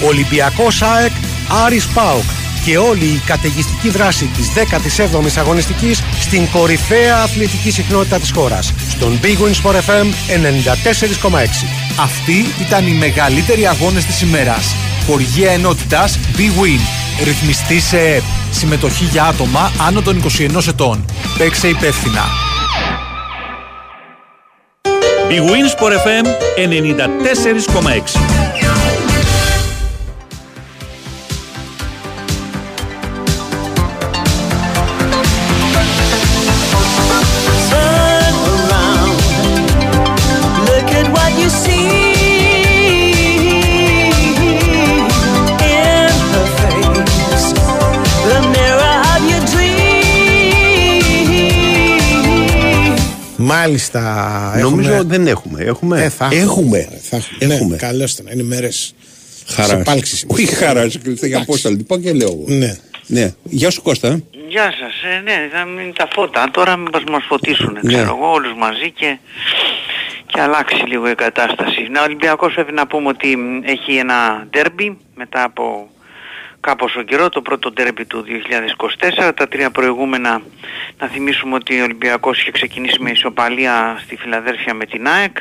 [0.07, 1.11] Ολυμπιακός ΑΕΚ,
[1.65, 2.23] Άρης ΠΑΟΚ
[2.65, 8.73] και όλη η καταιγιστική δράση της 17ης αγωνιστικής στην κορυφαία αθλητική συχνότητα της χώρας.
[8.89, 11.65] Στον Big Win Sport FM 94,6.
[11.99, 14.75] Αυτοί ήταν οι μεγαλύτεροι αγώνες της ημέρας.
[15.07, 16.79] Χοργία ενότητας Big Win.
[17.23, 18.21] Ρυθμιστή σε ΕΠ.
[18.51, 21.05] Συμμετοχή για άτομα άνω των 21 ετών.
[21.37, 22.23] Παίξε υπεύθυνα.
[25.29, 28.26] Η Winsport FM 94,6.
[53.59, 54.01] Μάλιστα.
[54.59, 55.03] Νομίζω έχουμε...
[55.03, 55.63] δεν έχουμε.
[55.63, 56.89] Έχουμε; Ε, θα έχουμε.
[57.01, 57.21] Θα...
[57.39, 57.69] Έχουμε.
[57.69, 58.25] Ναι, καλώς ήταν.
[58.33, 58.95] Είναι μέρες
[59.47, 59.69] Χαράς.
[59.69, 60.25] σε πάλξης.
[60.27, 61.61] Όχι χαράς, σε κλειστά για Εντάξει.
[61.61, 62.43] πόσα λοιπόν και λέω εγώ.
[62.47, 62.77] Ναι.
[63.07, 63.33] Ναι.
[63.43, 64.19] Γεια σου Κώστα.
[64.49, 64.93] Γεια σας.
[65.13, 66.49] Ε, ναι, θα μείνει τα φώτα.
[66.51, 69.17] Τώρα μήπως μας φωτίσουν, ξέρω εγώ, όλους μαζί και,
[70.25, 71.87] και αλλάξει λίγο η κατάσταση.
[71.91, 75.89] Να, ο Ολυμπιακός πρέπει να πούμε ότι μ, έχει ένα ντέρμπι μετά από
[76.59, 78.25] κάπως καιρό, το πρώτο ντέρμπι του
[79.27, 79.31] 2024.
[79.35, 80.41] Τα τρία προηγούμενα,
[80.99, 85.37] να θυμίσουμε ότι ο Ολυμπιακός είχε ξεκινήσει με ισοπαλία στη Φιλαδέλφια με την ΑΕΚ.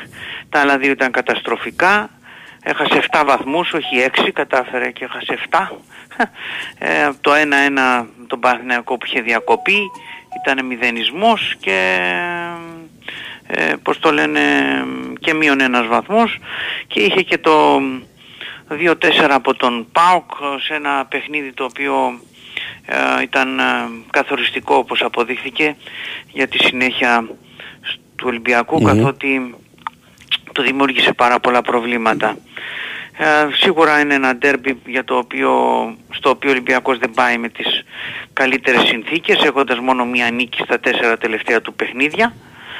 [0.49, 2.09] Τα άλλα δύο ήταν καταστροφικά.
[2.63, 5.57] Έχασε 7 βαθμούς, όχι 6, κατάφερε και έχασε 7.
[6.79, 7.31] Ε, από το
[8.01, 9.79] 1-1 τον Παναθηναϊκό που είχε διακοπεί
[10.41, 11.99] ήταν μηδενισμός και
[13.47, 14.41] ε, πώς το λένε
[15.19, 16.39] και μείον ένας βαθμός
[16.87, 17.81] και είχε και το
[18.69, 18.95] 2-4
[19.29, 20.31] από τον ΠΑΟΚ
[20.65, 22.19] σε ένα παιχνίδι το οποίο
[22.85, 23.63] ε, ήταν ε,
[24.09, 25.75] καθοριστικό όπως αποδείχθηκε
[26.31, 27.27] για τη συνέχεια
[27.81, 29.55] σ- του Ολυμπιακού καθότι
[30.53, 32.37] του δημιούργησε πάρα πολλά προβλήματα.
[33.17, 35.51] Ε, σίγουρα είναι ένα ντέρμπι για το οποίο,
[36.09, 37.83] στο οποίο ο Ολυμπιακός δεν πάει με τις
[38.33, 42.33] καλύτερες συνθήκες έχοντας μόνο μία νίκη στα τέσσερα τελευταία του παιχνίδια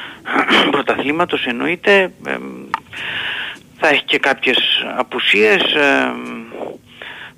[0.70, 2.36] πρωταθλήματος εννοείται Ε,
[3.80, 4.56] θα έχει και κάποιες
[4.96, 6.12] απουσίες ε,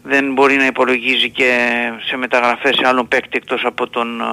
[0.02, 1.68] δεν μπορεί να υπολογίζει και
[2.08, 4.24] σε μεταγραφές σε άλλον παίκτη εκτός από τον ε,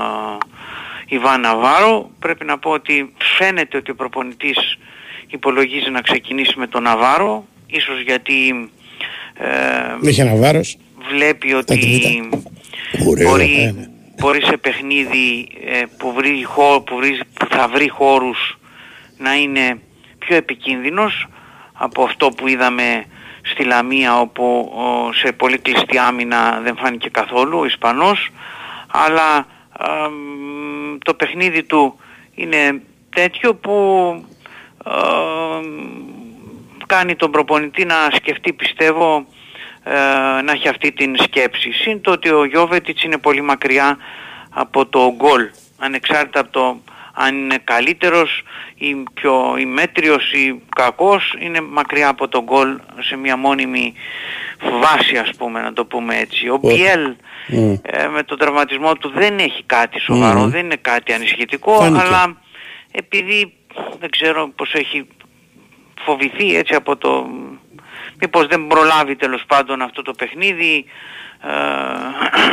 [1.08, 4.78] Ιβάν Ναβάρο πρέπει να πω ότι φαίνεται ότι ο προπονητής
[5.28, 8.70] υπολογίζει να ξεκινήσει με τον Ναβάρο ίσως γιατί
[9.34, 10.78] ε, Είχε ένα βάρος.
[11.12, 11.80] βλέπει ότι
[13.08, 13.30] Ωραίο.
[13.30, 13.88] μπορεί, Ε, ναι.
[14.20, 18.58] μπορεί σε παιχνίδι ε, που, βρει, χώ- που, βρει- που θα βρει χώρους
[19.18, 19.80] να είναι
[20.20, 21.28] πιο επικίνδυνος
[21.78, 23.06] από αυτό που είδαμε
[23.42, 28.30] στη Λαμία όπου ο, σε πολύ κλειστή άμυνα δεν φάνηκε καθόλου ο Ισπανός
[28.88, 29.36] αλλά
[29.72, 32.00] α, μ, το παιχνίδι του
[32.36, 33.74] είναι τέτοιο που
[34.84, 34.92] α,
[36.86, 39.26] κάνει τον προπονητή να σκεφτεί πιστεύω
[39.90, 41.72] ε, να έχει αυτή την σκέψη.
[41.72, 43.98] Συν το ότι ο Γιώβετιτς είναι πολύ μακριά
[44.50, 45.50] από το γκολ.
[45.80, 46.82] Ανεξάρτητα από το
[47.20, 48.44] αν είναι καλύτερος
[48.76, 53.94] ή πιο ή μέτριος ή κακός είναι μακριά από το γκολ σε μια μόνιμη
[54.82, 56.50] βάση ας πούμε να το πούμε έτσι.
[56.50, 57.16] Ο Μπιέλ
[57.82, 60.50] ε, με τον τραυματισμό του δεν έχει κάτι σοβαρό, Μμμ.
[60.50, 62.06] δεν είναι κάτι ανησυχητικό Φάνηκε.
[62.06, 62.38] αλλά
[62.92, 63.54] επειδή
[64.00, 65.08] δεν ξέρω πως έχει
[66.06, 67.28] φοβηθεί έτσι από το
[68.20, 70.92] μήπως δεν προλάβει τέλος πάντων αυτό το παιχνίδι ε,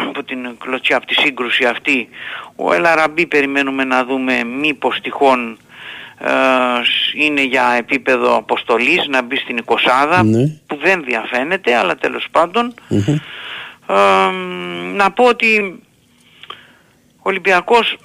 [0.08, 2.08] από την κλωτσιά, από τη σύγκρουση αυτή
[2.56, 5.58] ο Ελαραμπή περιμένουμε να δούμε μήπως τυχόν
[6.18, 6.28] ε,
[6.84, 10.46] σ- είναι για επίπεδο αποστολής να μπει στην 20 Ναι.
[10.66, 13.14] που δεν διαφαίνεται αλλά τέλος πάντων Μμμ.
[13.88, 14.30] ε,
[14.96, 15.80] να πω ότι
[17.16, 17.96] ο Ολυμπιακός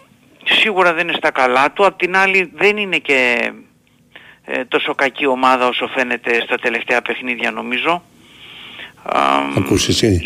[0.45, 3.51] σίγουρα δεν είναι στα καλά του, απ' την άλλη δεν είναι και
[4.45, 8.03] ε, τόσο κακή ομάδα όσο φαίνεται στα τελευταία παιχνίδια νομίζω.
[9.13, 9.19] Ε,
[9.57, 10.21] Ακούς εσύ.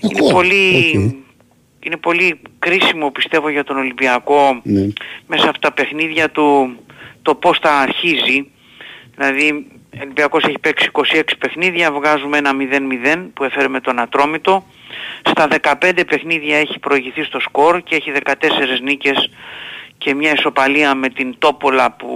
[0.00, 0.32] Είναι, είναι, Ακούω.
[0.32, 1.84] πολύ, Οκ.
[1.86, 4.86] είναι πολύ κρίσιμο πιστεύω για τον Ολυμπιακό Ναι.
[5.26, 6.76] μέσα από τα παιχνίδια του
[7.22, 8.50] το πώς θα αρχίζει.
[9.16, 14.64] Δηλαδή ο Ολυμπιακός έχει παίξει 26 παιχνίδια, βγάζουμε ένα 0-0 που έφερε με τον Ατρόμητο.
[15.22, 15.48] Στα
[15.80, 18.34] 15 παιχνίδια έχει προηγηθεί στο σκορ και έχει 14
[18.82, 19.30] νίκες
[19.98, 22.10] και μια ισοπαλία με την Τόπολα που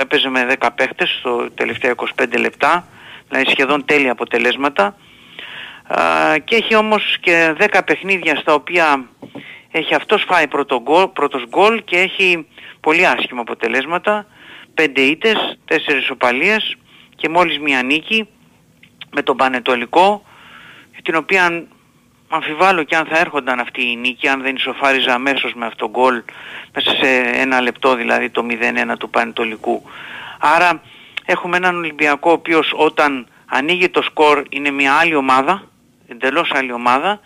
[0.00, 2.88] έπαιζε με 10 παίχτες στο τελευταία 25 λεπτά.
[3.28, 4.96] Δηλαδή σχεδόν τέλεια αποτελέσματα.
[5.88, 9.08] Α, και έχει όμως και 10 παιχνίδια στα οποία
[9.70, 12.46] έχει αυτός φάει πρώτο γκολ, πρώτος γκολ και έχει
[12.80, 14.26] πολύ άσχημα αποτελέσματα.
[14.74, 16.76] 5 ήτες, 4 ισοπαλίες
[17.16, 18.28] και μόλις μία νίκη
[19.10, 20.22] με τον Πανετολικό
[21.02, 21.66] την οποία
[22.28, 26.22] αμφιβάλλω και αν θα έρχονταν αυτή η νίκη αν δεν ισοφάριζε αμέσως με αυτό γκολ
[26.74, 29.82] μέσα σε ένα λεπτό δηλαδή το 0-1 του Πανετολικού.
[30.38, 30.82] Άρα
[31.24, 35.67] έχουμε έναν Ολυμπιακό ο οποίος όταν ανοίγει το σκορ είναι μια άλλη ομάδα,
[36.08, 37.20] εντελώς άλλη ομάδα.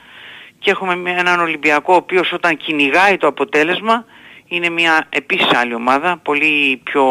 [0.59, 4.05] Και έχουμε μια- έναν Ολυμπιακό ο οποίος όταν κυνηγάει το αποτέλεσμα
[4.47, 7.05] είναι μια επίσης άλλη ομάδα, πολύ πιο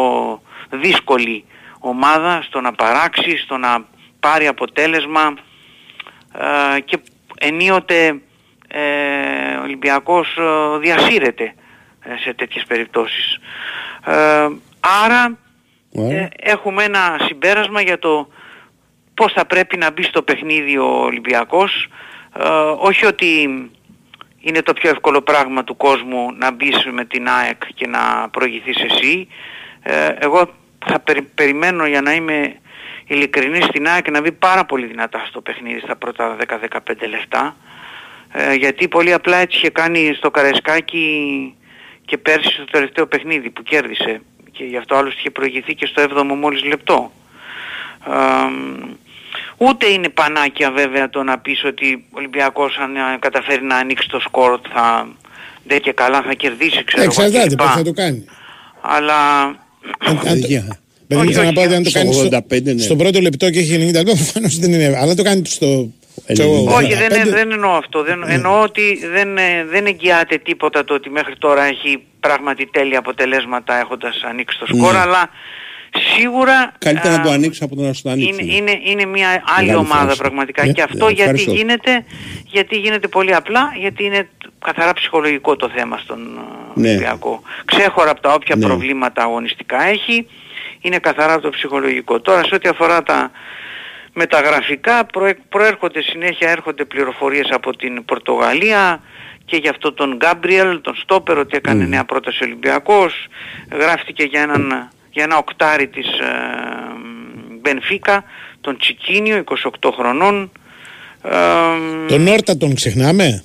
[0.70, 1.44] δύσκολη
[1.78, 3.84] ομάδα στο να παράξει, στο να
[4.20, 5.34] πάρει αποτέλεσμα.
[6.76, 6.98] Ε, και
[7.38, 8.20] ενίοτε
[8.68, 11.54] ε, ο Ολυμπιακός ε, διασύρεται
[12.04, 13.38] ε, σε τέτοιες περιπτώσεις.
[14.06, 14.48] Ε,
[15.04, 15.38] άρα
[15.92, 18.28] ε, έχουμε ένα συμπέρασμα για το
[19.22, 21.88] πώς θα πρέπει να μπει στο παιχνίδι ο Ολυμπιακός.
[22.38, 22.44] Ε,
[22.78, 23.48] όχι ότι
[24.40, 28.76] είναι το πιο εύκολο πράγμα του κόσμου να μπεις με την ΑΕΚ και να προηγηθείς
[28.80, 29.28] εσύ.
[29.82, 30.50] Ε, εγώ
[30.86, 32.56] θα περι- περιμένω για να είμαι
[33.06, 37.56] ειλικρινής στην ΑΕΚ να μπει πάρα πολύ δυνατά στο παιχνίδι στα πρώτα 10-15 λεπτά.
[38.32, 41.54] Ε, γιατί πολύ απλά έτσι είχε κάνει στο Καρεσκάκι
[42.04, 46.02] και πέρσι στο τελευταίο παιχνίδι που κέρδισε και γι' αυτό άλλωστε είχε προηγηθεί και στο
[46.02, 47.12] 7ο μόλις λεπτό.
[48.06, 48.50] Ε,
[49.66, 54.08] ούτε είναι πανάκια βέβαια το να πεις ότι ο Ολυμπιακός αν ε, καταφέρει να ανοίξει
[54.08, 55.08] το σκορ θα,
[55.66, 57.58] δεν και καλά θα κερδίσει ξέρω εγώ Εξαρτάται κλπ.
[57.58, 58.24] πώς θα το κάνει.
[58.80, 59.56] Αλλά Αν-
[60.08, 60.78] αν το- Παιδιά.
[61.08, 62.82] Παιδί μου, Όχι, θέλω να όχι, πω ότι αν το στο κάνει στο, 85, ναι.
[62.82, 64.96] στο πρώτο λεπτό και έχει 90 λεπτά, προφανώς δεν είναι.
[65.00, 65.90] Αλλά το κάνει στο.
[66.32, 67.28] ξέρω εγώ, όχι δεν, 85.
[67.32, 68.02] δεν εννοώ αυτό.
[68.02, 72.98] Δεν, εννοώ ότι δεν, ε, δεν εγγυάται τίποτα το ότι μέχρι τώρα έχει πράγματι τέλεια
[72.98, 74.98] αποτελέσματα έχοντας ανοίξει το σκορ, Ναι.
[74.98, 75.28] αλλά
[75.98, 78.40] σίγουρα Καλύτερα α, να το ανοίξει από το να σου το ανοίξει.
[78.44, 80.22] είναι, είναι, είναι μια άλλη Μεγάλη ομάδα ευχαριστώ.
[80.22, 81.52] πραγματικά Ναι, και αυτό ναι, γιατί ευχαριστώ.
[81.52, 82.04] γίνεται,
[82.46, 84.28] γιατί γίνεται πολύ απλά, γιατί είναι
[84.58, 86.88] καθαρά ψυχολογικό το θέμα στον ε, Ναι.
[86.88, 87.42] Ολυμπιακό.
[87.64, 88.66] Ξέχωρα από τα όποια Ναι.
[88.66, 90.26] προβλήματα αγωνιστικά έχει,
[90.80, 92.20] είναι καθαρά το ψυχολογικό.
[92.20, 93.30] Τώρα σε ό,τι αφορά τα
[94.12, 99.00] μεταγραφικά προε- προέρχονται συνέχεια, έρχονται πληροφορίες από την Πορτογαλία
[99.44, 103.26] και για αυτό τον Γκάμπριελ, τον Στόπερ, ότι έκανε νέα πρόταση ο Ολυμπιακός.
[103.72, 106.12] Γράφτηκε για, έναν, για ένα οκτάρι της ε,
[107.60, 108.24] Μπενφίκα,
[108.60, 109.44] τον Τσικίνιο,
[109.82, 110.52] 28 χρονών.
[111.24, 113.42] Ε, Τον Όρτα τον ξεχνάμε;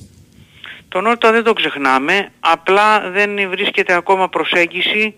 [0.90, 5.16] τον Όρτα δεν το ξεχνάμε, απλά δεν βρίσκεται ακόμα προσέγγιση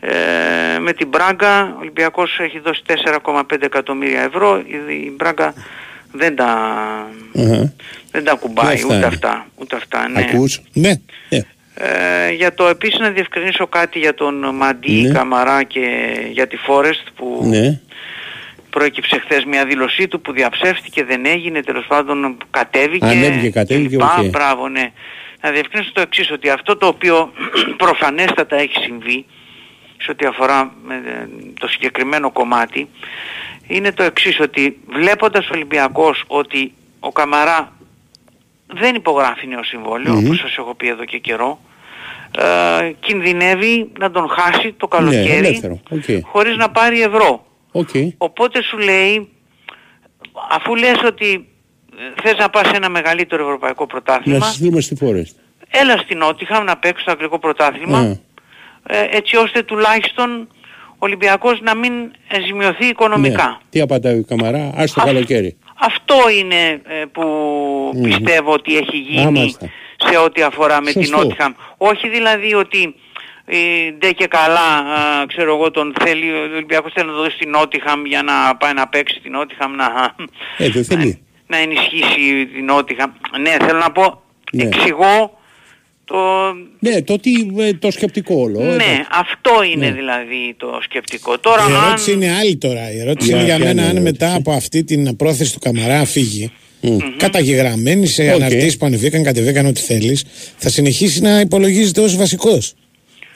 [0.00, 1.62] ε, με την Μπράγκα.
[1.64, 2.82] Ο Ολυμπιακός έχει δώσει
[3.22, 5.54] 4,5 εκατομμύρια ευρώ, η, η Μπράγκα
[6.12, 6.46] δεν τα,
[7.36, 7.72] Αχα.
[8.10, 9.04] δεν τα ακουμπάει, Δεν ούτε φτάνει.
[9.04, 9.46] αυτά.
[9.56, 10.20] Ούτε αυτά ναι.
[10.20, 10.92] Ακούς; Ναι.
[11.28, 11.38] Ναι.
[11.74, 15.12] Ε, για το επίσης να διευκρινίσω κάτι για τον Μαντί, Ναι.
[15.12, 17.80] Καμαρά και για τη Φόρεστ που Ναι.
[18.70, 23.06] προέκυψε χθες μια δήλωσή του που διαψεύστηκε, δεν έγινε, τέλος πάντων κατέβηκε.
[23.06, 24.02] Ανέβηκε, κατέβηκε, κλπ.
[24.02, 24.24] οκ.
[24.30, 24.92] Μπράβο, ναι.
[25.40, 27.32] Να διευκρινίσω το εξής, ότι αυτό το οποίο
[27.84, 29.24] προφανέστατα έχει συμβεί,
[30.02, 31.28] σε ό,τι αφορά με, ε,
[31.60, 32.88] το συγκεκριμένο κομμάτι,
[33.66, 37.72] είναι το εξής, ότι βλέποντας ο Ολυμπιακός ότι ο Καμαρά
[38.74, 40.24] δεν υπογράφει νέο συμβόλαιο, Μμμ.
[40.24, 41.60] όπως σας έχω πει εδώ και καιρό,
[42.38, 45.80] ε, κινδυνεύει να τον χάσει το καλοκαίρι Ναι, ελεύθερο.
[45.90, 46.04] Οκ.
[46.22, 47.44] χωρίς να πάρει ευρώ.
[47.72, 47.88] Οκ.
[48.18, 49.28] Οπότε σου λέει,
[50.50, 51.48] αφού λες ότι
[52.16, 55.36] ε, θες να πας σε ένα μεγαλύτερο ευρωπαϊκό Να πρωτάθλημα, στείλουμε στη Φόρεστ.
[55.70, 58.04] έλα στην Νότιχαμ να παίξεις το αγγλικό πρωτάθλημα, Α.
[58.96, 60.48] ε, έτσι ώστε τουλάχιστον
[60.88, 61.92] ο Ολυμπιακός να μην
[62.28, 63.46] ε, ζημιωθεί οικονομικά.
[63.48, 63.56] Ναι.
[63.70, 65.56] Τι απαντάει ο Καμαρά, ας το Α- καλοκαίρι.
[65.80, 67.22] Αυτό είναι ε, που
[67.94, 68.02] Μμμ.
[68.02, 69.68] πιστεύω ότι έχει Α, γίνει μάλιστα.
[70.10, 71.16] σε ό,τι αφορά με την Σωστό.
[71.22, 71.52] Νότιχαμ.
[71.76, 72.94] Όχι δηλαδή ότι
[73.44, 77.34] ε, ντε και καλά, α, ξέρω εγώ, τον θέλει, ο Ολυμπιακός θέλει να το δώσει
[77.36, 80.14] στην Νότιχαμ για να πάει να παίξει στην Νότιχαμ, να,
[80.56, 81.22] Ε, δεν θέλει.
[81.46, 83.10] να ενισχύσει την Νότιγχαμ.
[83.40, 84.22] Ναι, θέλω να πω,
[84.52, 84.62] Ναι.
[84.64, 85.38] εξηγώ
[86.10, 86.16] το...
[86.78, 88.58] Ναι, το, τι, ε, το σκεπτικό όλο.
[88.60, 88.86] Ναι, εντάξει.
[89.12, 89.92] αυτό είναι Ναι.
[89.92, 91.38] δηλαδή το σκεπτικό.
[91.38, 91.84] Τώρα Η αν...
[91.84, 92.92] ερώτηση είναι άλλη τώρα.
[92.92, 95.16] Η ερώτηση Για είναι για ποια μένα είναι η αν ερώτηση; μετά από αυτή την
[95.16, 96.50] πρόθεση του Καμαρά φύγει.
[96.80, 96.96] Μμ.
[97.16, 98.30] Καταγεγραμμένη σε Οκ.
[98.34, 100.24] αναρτήσεις που ανεβήκαν, κατεβήκαν ό,τι θέλεις,
[100.56, 102.74] θα συνεχίσει να υπολογίζεται ως βασικός.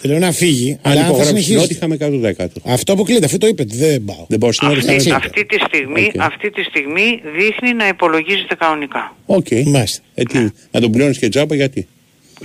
[0.01, 1.79] Δεν λέω να φύγει, Αν αλλά θα υπογράψει την συνεχίσει.
[1.81, 2.47] Νότιγχαμ 110.
[2.65, 4.25] Αυτό αποκλείεται, αυτό το είπε, δεν πάω.
[4.29, 5.17] Δεν πάω στην Αυτή, Νότιχαμ.
[5.17, 6.21] αυτή, τη στιγμή, Οκ.
[6.23, 9.17] αυτή τη στιγμή δείχνει να υπολογίζεται κανονικά.
[9.27, 9.47] Οκ.
[9.65, 10.03] Μάλιστα.
[10.15, 10.39] Ε, τι,
[10.71, 11.87] να τον πληρώνεις και τζάμπα γιατί;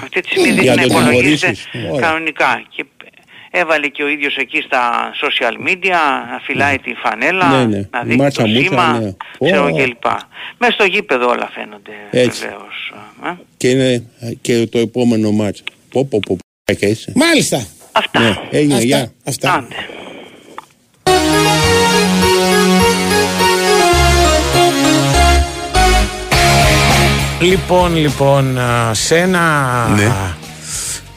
[0.02, 1.92] Αυτή τη στιγμή δείχνει Για να να τον υπολογίζεται τιμωρήσεις.
[1.94, 2.08] Ωραία.
[2.08, 2.64] κανονικά.
[2.76, 2.86] Και
[3.52, 5.98] έβαλε και ο ίδιος εκεί στα social media
[6.32, 7.88] να φυλάει τη φανέλα, Ναι, ναι.
[7.92, 9.12] να δείχνει Μάτσα το μούτσα, σήμα, ναι.
[9.50, 9.72] ξέρω Ω.
[9.76, 10.06] κλπ.
[10.58, 12.42] Μέσα στο γήπεδο όλα φαίνονται Έτσι.
[12.42, 12.94] βεβαίως.
[13.26, 13.34] ε.
[13.58, 15.64] Και είναι ε, και το επόμενο ματς.
[15.92, 16.38] Πω πω πω.
[16.64, 17.12] πω, Και είσαι.
[17.16, 17.66] Μάλιστα.
[17.92, 18.20] Αυτά.
[18.20, 18.86] Ναι, έγινε, Αυτά.
[18.86, 19.12] γεια.
[19.26, 19.54] αυτά.
[19.54, 19.76] Άντε.
[27.42, 30.12] Λοιπόν, λοιπόν, α, σε ένα Ναι.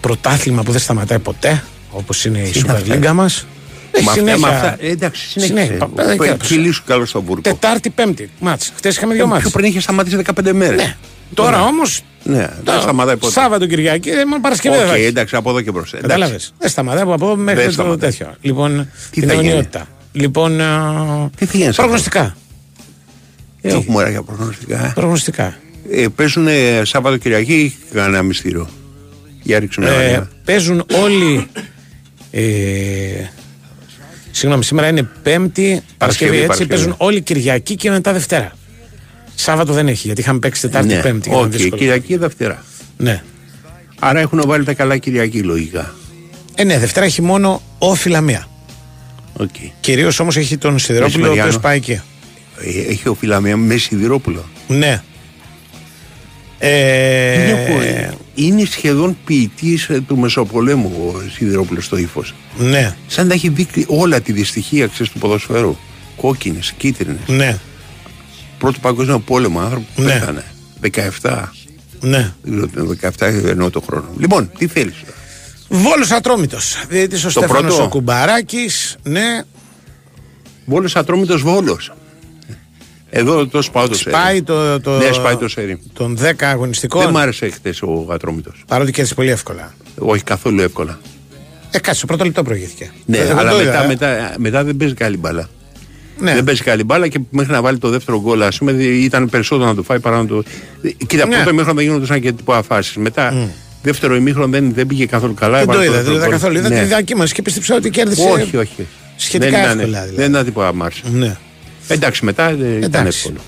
[0.00, 3.46] πρωτάθλημα που δεν σταματάει ποτέ, όπως είναι η Τι είναι Super αυτά; League μας,
[3.90, 4.38] έχει Με αυτά, συνέχεια.
[4.48, 5.54] με αυτά, ε, εντάξει, συνέχισε.
[5.62, 7.40] Συνέχεια, πα- πα- Πε- και- Κυλήσου καλό στο βούρκο.
[7.42, 8.72] Τετάρτη, Πέμπτη, μάτς.
[8.76, 9.40] Χτες είχαμε δύο Ε, μάτς.
[9.42, 10.76] Πιο πριν είχε σταματήσει 15 μέρες.
[10.76, 10.96] Ναι.
[11.34, 13.32] Τώρα όμως, Ναι, δεν σταματάει ποτέ.
[13.32, 15.04] Σάββατο, Κυριακή, ε, μόνο Παρασκευή δεν Οκ, θα έχει.
[15.06, 15.96] εντάξει, από εδώ και μπροστά.
[15.96, 16.14] εντάξει.
[16.18, 16.54] Κατάλαβες.
[16.58, 18.10] Δεν σταματάει από εδώ μέχρι Δεν το σταματάει.
[18.10, 18.34] τέτοιο.
[18.40, 19.86] Λοιπόν, Τι την θα γίνει; αιωνιότητα.
[20.12, 22.36] Λοιπόν, α, Τι θα γίνει σε προγνωστικά.
[23.60, 24.92] Ε, Έχουμε ωραία για προγνωστικά.
[24.94, 25.54] Προγνωστικά.
[25.90, 28.68] Ε, παίζουν ε, Σάββατο Κυριακή ή κανένα μυστήριο;
[29.42, 30.30] Για ρίξου μια Ε, ματιά.
[30.44, 31.46] παίζουν όλοι.
[32.30, 32.40] Ε,
[34.30, 36.42] συγγνώμη, σήμερα είναι Πέμπτη, Παρασκευή έτσι.
[36.42, 36.68] Παρασκευή.
[36.70, 38.52] Παίζουν όλοι Κυριακή και μετά Δευτέρα.
[39.34, 41.20] Σάββατο δεν έχει γιατί είχαμε παίξει Τετάρτη, Ναι, Πέμπτη.
[41.20, 41.76] και ήταν όχι, δύσκολο.
[41.76, 42.64] Κυριακή Δευτέρα.
[42.96, 43.22] Ναι.
[43.98, 45.94] Άρα έχουν βάλει τα καλά Κυριακή λογικά.
[46.54, 48.48] Ε, ναι, Δευτέρα έχει μόνο ΟΦΗ Λαμία.
[49.36, 49.48] Οκ.
[49.80, 51.60] Κυρίως όμως έχει τον Σιδηρόπουλο ο οποίος Μεσημεριανό.
[51.62, 51.92] πάει εκεί.
[52.86, 54.44] Ε, Έχει ΟΦΗ Λαμία με Σιδηρόπουλο.
[54.68, 55.02] Ναι.
[56.64, 62.34] Ε, Είναι, από- είναι σχεδόν ποιητής του Μεσοπολέμου ο Σιδηρόπουλος στο ύφος.
[62.58, 65.76] ναι, Σαν να έχει δείξει όλη τη δυστυχία ξέρεις, του ποδοσφαίρου.
[66.16, 67.18] Κόκκινες, κίτρινες.
[67.26, 67.58] ναι,
[68.58, 70.12] Πρώτο Παγκόσμιο Πόλεμο, άνθρωπο που Ναι.
[70.12, 70.44] πέθανε.
[70.80, 71.52] 17.
[72.00, 72.32] ναι.
[72.42, 74.08] Δεν ξέρω τι είναι, 17 εννοώ το χρόνο.
[74.18, 74.94] Λοιπόν, τι θέλεις;
[75.68, 76.76] Βόλος Ατρόμητος.
[76.88, 77.82] Διότι ο Στέφανος πρώτο.
[77.82, 79.42] ο Κουμπαράκης, ναι.
[80.64, 81.92] Βόλος Ατρόμητος Βόλος.
[83.14, 84.14] Εδώ το σπάω το σερί.
[84.16, 85.78] Σπάει το, το, Ναι, σπάει το σερί.
[85.92, 87.02] των 10 αγωνιστικών.
[87.02, 88.64] Δεν μ' άρεσε χτε ο Ατρόμητος.
[88.66, 89.74] Παρότι κέρδισε πολύ εύκολα.
[89.98, 90.98] Όχι καθόλου εύκολα.
[91.70, 92.90] Ε, κάτσε, στο πρώτο λεπτό προηγήθηκε.
[93.06, 93.86] Ναι, Εγώ αλλά το μετά, είδα, ε.
[93.86, 95.48] μετά, μετά δεν παίζει καλή μπάλα.
[96.18, 96.34] Ναι.
[96.34, 99.68] Δεν παίζει καλή μπάλα και μέχρι να βάλει το δεύτερο γκολ, ας πούμε, ήταν περισσότερο
[99.68, 100.42] να το φάει παρά να το.
[101.06, 101.34] Κοίτα, Ναι.
[101.34, 102.96] πρώτο ημίχρονο δεν γίνονταν και τύπο αφάσεις.
[102.96, 103.48] Μετά,
[103.82, 105.58] δεύτερο ημίχρονο δεν, δεν πήγε καθόλου καλά.
[105.58, 106.52] Δεν το έβαλε είδα, δεν το είδα δεύτερο καθόλου.
[106.54, 106.64] γκολ.
[106.64, 106.80] Είδα Ναι.
[106.82, 108.28] τη διακύμανση και πίστεψα ότι κέρδισε.
[108.32, 108.86] Όχι, όχι.
[109.16, 110.14] Σχετικά δεν ήταν, εύκολα, δηλαδή.
[110.14, 111.02] Δεν ήταν τίποτα αμάρση.
[111.12, 111.36] Ναι.
[111.88, 113.18] Εντάξει, μετά ε, ήταν Εντάξει.
[113.18, 113.40] εύκολο.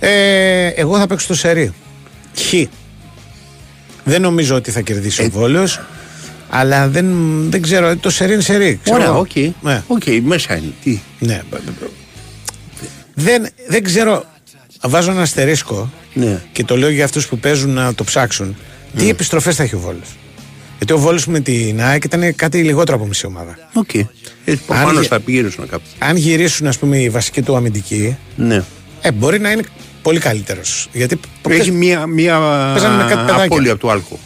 [0.00, 1.72] Ε, εγώ θα παίξω το σερί.
[2.38, 2.54] Χ.
[4.04, 5.26] Δεν νομίζω ότι θα κερδίσει Ε.
[5.26, 5.80] ο Βόλος
[6.50, 7.06] Αλλά δεν,
[7.50, 8.78] δεν ξέρω, το σερί είναι σερί.
[8.82, 9.18] ξέρω Ωραία, εγώ.
[9.18, 9.36] οκ.
[9.62, 9.82] Ναι.
[9.86, 10.72] Οκ, μέσα είναι.
[10.84, 11.42] Τι; Ναι.
[13.14, 14.24] Δεν, δεν ξέρω.
[14.82, 16.42] Βάζω ένα αστερίσκο Ναι.
[16.52, 18.56] και το λέω για αυτούς που παίζουν να το ψάξουν.
[18.96, 20.00] Τι επιστροφές θα έχει ο Βόλος.
[20.80, 23.58] Γιατί ο Βόλος με την ΑΕΚ ήταν κάτι λιγότερο από μισή ομάδα.
[23.74, 23.94] Οκ.
[23.94, 24.00] Ε,
[24.44, 25.86] Αν Προφανώς γε- θα πηγαίνουν κάποιοι.
[25.98, 28.62] Αν γυρίσουν, ας πούμε, οι βασικοί του αμυντικοί, Ναι.
[29.00, 29.62] ε, μπορεί να είναι
[30.02, 30.88] πολύ καλύτερος.
[30.92, 32.38] Γιατί Έχει μία, μία
[32.72, 33.44] Παίζανε με κάτι παιδάκια.
[33.44, 34.18] απώλεια από τον Άλκο.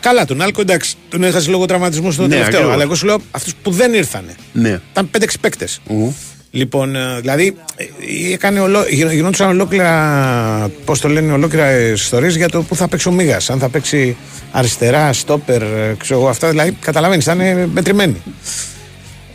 [0.00, 2.54] Καλά, τον Άλκο εντάξει, τον έχασε λόγω τραυματισμού στο Ναι, τελευταίο.
[2.54, 2.74] ακριβώς.
[2.74, 4.34] Αλλά εγώ σου λέω αυτούς που δεν ήρθανε.
[4.52, 4.80] Ναι.
[4.90, 5.80] Ήταν 5-6 παίκτες.
[5.86, 6.14] Ου.
[6.50, 12.48] Λοιπόν, ε, δηλαδή ε, έκανε ολό, γινό- γινόντουσαν ολόκληρα, πώς το λένε, ολόκληρες ιστορίες για
[12.48, 13.50] το πού θα παίξει ο Μίγας.
[13.50, 14.16] Αν θα παίξει
[14.52, 16.50] αριστερά, στόπερ, ε, ξέρω εγώ αυτά.
[16.50, 18.16] Δηλαδή, καταλαβαίνεις, ήταν ε, μετρημένοι.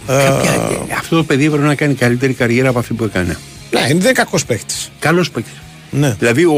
[0.07, 3.37] Κάποια- Αυτό το παιδί έπρεπε να κάνει καλύτερη καριέρα από αυτή που έκανε.
[3.71, 4.91] Ναι, είναι δεν κακός παίκτης.
[4.99, 5.53] Καλός παίκτης.
[5.91, 6.15] Ναι.
[6.19, 6.53] Δηλαδή ο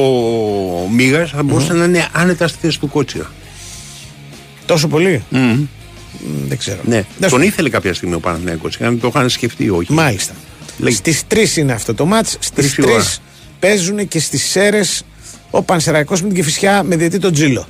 [0.95, 3.31] Μίγας θα μπορούσε να είναι άνετα στη θέση του κότσιρα.
[4.65, 5.39] Τόσο πολύ; Μμμ.
[5.41, 6.79] Μ, Δεν ξέρω.
[6.85, 7.05] Ναι.
[7.17, 8.77] Δεν σου- Τον ήθελε κάποια στιγμή ο Παναθηναϊκός.
[8.81, 9.93] Αν το είχαν σκεφτεί, όχι.
[9.93, 10.33] Μάλιστα.
[10.77, 12.29] Λέει- Στις 3 είναι αυτό το μάτς.
[12.31, 13.05] Στις Τρεις η 3 ώρα.
[13.59, 14.81] παίζουν και στις Σέρε
[15.51, 17.67] ο Πανσεραϊκός με την Κεφισιά με διαιτή τον Τζίλο.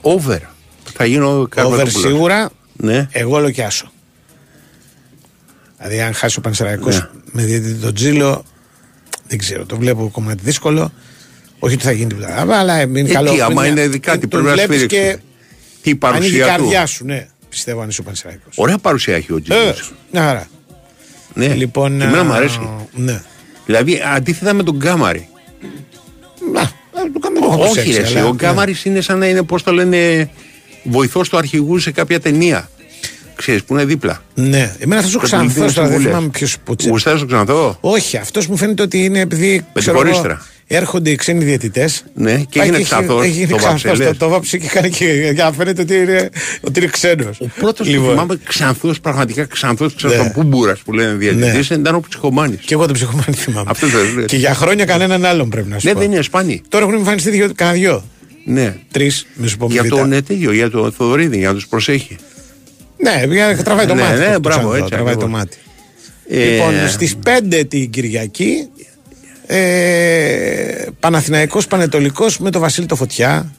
[0.00, 0.38] Over.
[0.94, 2.00] Θα γίνω Over Καρπατόπουλος.
[2.00, 2.50] σίγουρα.
[2.72, 3.08] Ναι.
[3.12, 3.92] Εγώ λέω και άσο.
[5.78, 7.08] Δηλαδή, αν χάσει ο Πανσεραϊκός Ναι.
[7.32, 8.44] με διαιτή τον Τζίλο,
[9.28, 9.66] δεν ξέρω.
[9.66, 10.92] Το βλέπω κομμάτι δύσκολο.
[11.58, 12.58] Όχι ότι θα γίνει τίποτα.
[12.58, 13.32] Αλλά είναι Ε, καλό.
[13.34, 14.96] τι, άμα μια- είναι κάτι, τον πρέπει να βλέπεις σφυρίξει.
[14.96, 15.18] και
[15.82, 17.26] Τι ανοίγει η παρουσία του; καρδιά σου, ναι.
[17.48, 18.54] Πιστεύω αν είσαι ο Πανσεραϊκός.
[18.56, 19.92] Ωραία παρουσία έχει ο Ε, Τζίλος.
[20.12, 20.48] Μια χαρά.
[21.34, 21.46] Ναι.
[21.54, 22.58] Λοιπόν, Και εμένα μου α, αρέσει.
[22.94, 23.22] Ναι.
[23.66, 25.28] Δηλαδή αντίθετα με τον Γκάμαρη.
[26.52, 26.60] Να,
[27.12, 28.34] το κάνουμε το έχω Όχι, προσέξει, ρε, εσύ, αλλά, ο ναι.
[28.34, 30.30] Γκάμαρης είναι σαν να είναι, πώς το λένε,
[30.82, 32.70] βοηθός του αρχηγού σε κάποια ταινία.
[33.36, 34.22] Ξέρεις που είναι δίπλα.
[34.34, 36.14] Ναι, εμένα αυτό ο Και Ξανθό πολιτικές τώρα δεν συμβουλές.
[36.16, 37.76] θυμάμαι ποιος που τσι- Γουστάρει τον Ξανθό.
[37.80, 39.56] Όχι, αυτός μου φαίνεται ότι είναι επειδή.
[39.58, 40.46] την ξέρω εγώ, κορίστρα.
[40.72, 42.04] Έρχονται οι ξένοι διαιτητές.
[42.14, 44.16] Ναι, και έγινε Ξανθός, το βάψε, Το, λες.
[44.16, 45.30] το βάψε και κάνει και.
[45.34, 46.28] Για να φαίνεται ότι είναι,
[46.60, 47.40] ότι είναι ξένος.
[47.40, 50.18] Ο πρώτος που θυμάμαι ξανθός, πραγματικά ξανθός, ξέρω Ναι.
[50.18, 51.76] τον Πούμπουρα που λένε διαιτητής, Ναι.
[51.76, 52.60] ήταν ο Ψυχομάνης.
[52.64, 53.70] Και εγώ το ψυχομάνι θυμάμαι.
[53.70, 54.24] Αυτός δεν είναι.
[54.24, 55.98] Και για χρόνια κανέναν άλλον πρέπει να σου Ναι, πω.
[56.00, 56.62] δεν είναι σπάνι.
[56.68, 58.04] Τώρα έχουν εμφανιστεί δύο, κανένα δυο.
[58.44, 58.76] Ναι.
[58.90, 60.08] Τρεις, μη σου πω Για μη τον β'.
[60.08, 62.16] ναι, τέτοιο, για τον Θοδωρίδη, για να τους προσέχει.
[62.96, 64.18] Ναι, για να τραβάει το Ναι, μάτι.
[64.18, 65.38] ναι, το- το μπράβο, Ξανθό, έτσι Τραβάει το ακριβώς.
[65.40, 65.56] μάτι.
[66.28, 68.68] Ε, Λοιπόν, στις 5 την Κυριακή
[69.56, 73.52] ε, Παναθηναϊκός Πανετολικός με το Βασίλη το Φωτιά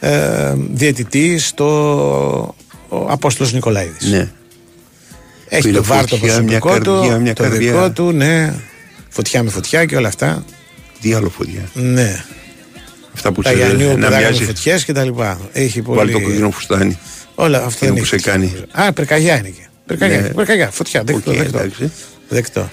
[0.00, 2.54] ε, διαιτητής στο
[2.88, 4.10] ο Απόστολος Νικολαίδης.
[4.10, 4.30] Ναι.
[5.48, 7.72] Έχει Φίλε, το βάρ το φωτιά, μια προσωπικό καρδιά, του, μια το καρδιά.
[7.72, 8.54] δικό του, ναι.
[9.08, 10.44] Φωτιά με φωτιά και όλα αυτά.
[11.00, 11.60] Τι άλλο φωτιά.
[11.72, 12.24] Ναι.
[13.14, 14.44] Αυτά που Τα σε Γιαννίου που να πετάγανε μοιάζει.
[14.44, 15.38] φωτιές και τα λοιπά.
[15.52, 15.98] Έχει πολύ...
[15.98, 16.98] Βάλει το κοκκινό φουστάνι.
[17.34, 18.22] Όλα αυτό Εκείνο δεν που έχει.
[18.24, 18.52] σε κάνει.
[18.72, 19.68] Α, περκαγιά είναι και.
[19.86, 20.28] Περκαγιά, Ναι.
[20.28, 21.02] περκαγιά φωτιά.
[21.04, 21.58] Δεκτό, Οκ, δεκτό.
[21.58, 21.92] εντάξει.
[22.28, 22.70] δεκτό.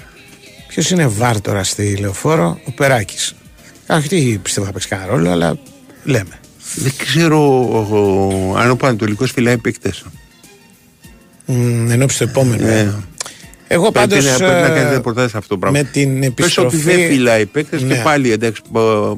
[0.67, 3.33] Ποιος είναι βάρ τώρα στη λεωφόρο, ο Περάκης.
[3.89, 5.57] Όχι, πιστεύω θα παίξει κανένα ρόλο, αλλά
[6.03, 6.39] λέμε.
[6.75, 7.59] Δεν ξέρω
[7.91, 9.93] ο- αν ο Πανατολικό φυλάει παίκτε.
[11.45, 12.65] Μ, Εν ώψη το επόμενο.
[12.67, 12.91] Ναι.
[13.67, 14.25] Εγώ Πρέπει, πάντως.
[14.25, 15.77] να, πρέπει να κάνεις ρεπορτάζ σε αυτό το πράγμα.
[15.79, 16.75] με την Πες επιστροφή.
[16.75, 17.95] ότι δεν φυλάει παίκτε Ναι.
[17.95, 18.61] και πάλι εντάξει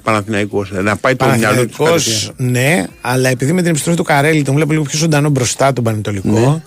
[0.03, 0.71] Παναθηναϊκός.
[0.71, 1.75] Να πάει το μυαλό του.
[1.77, 5.73] Παναθηναϊκός, ναι, αλλά επειδή με την επιστροφή του Καρέλη τον βλέπω λίγο πιο ζωντανό μπροστά
[5.73, 6.29] τον Πανετολικό.
[6.39, 6.61] Ναι.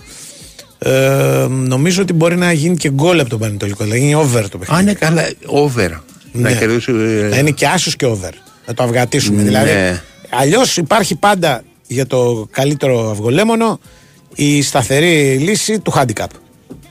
[0.84, 3.84] Ε, νομίζω ότι μπορεί να γίνει και γκολ από τον Πανετολικό.
[3.84, 4.80] Δηλαδή είναι over το παιχνίδι.
[4.80, 5.90] Αν είναι καλά, over.
[6.32, 6.56] Να Ναι.
[6.56, 6.92] κερδίσει.
[6.92, 8.30] ε, Να είναι και άσος και over.
[8.66, 9.36] Να το αυγατήσουμε.
[9.36, 9.48] Ναι.
[9.48, 10.00] Δηλαδή,
[10.30, 13.80] αλλιώς υπάρχει πάντα για το καλύτερο αυγολέμονο
[14.34, 16.26] η σταθερή λύση του handicap.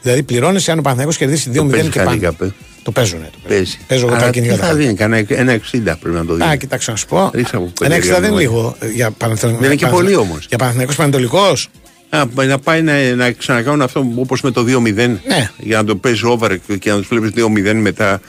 [0.01, 2.11] Δηλαδή πληρώνεσαι αν ο Παναθηναϊκός κερδίσει 2-0 παίζει και πάνω.
[2.21, 2.47] handicap, ε.
[2.83, 3.29] Το παίζουνε.
[3.31, 3.77] Το Παίζει.
[3.87, 4.77] Παίζω εγώ τα Αλλά κυνηγά τι τα θα handicap.
[4.77, 5.59] δίνει, κανένα ένα 60
[5.99, 6.49] πρέπει να το δίνει.
[6.49, 7.31] Α, κοιτάξτε να σου πω.
[7.33, 8.41] Ρίξα από Ένα 60 πέντε δεν είναι γραμμές.
[8.41, 9.61] λίγο ε, για Παναθηναϊκός.
[9.67, 10.45] Δεν είναι και πολύ όμως.
[10.49, 11.69] Για Παναθηναϊκός Πανετολικός.
[12.13, 14.93] Α, να πάει να, να ξανακάνουν αυτό όπως με το 2-0.
[14.93, 15.19] Ναι.
[15.57, 18.21] Για να το παίζει over και να τους βλέπεις 2-0 μετά.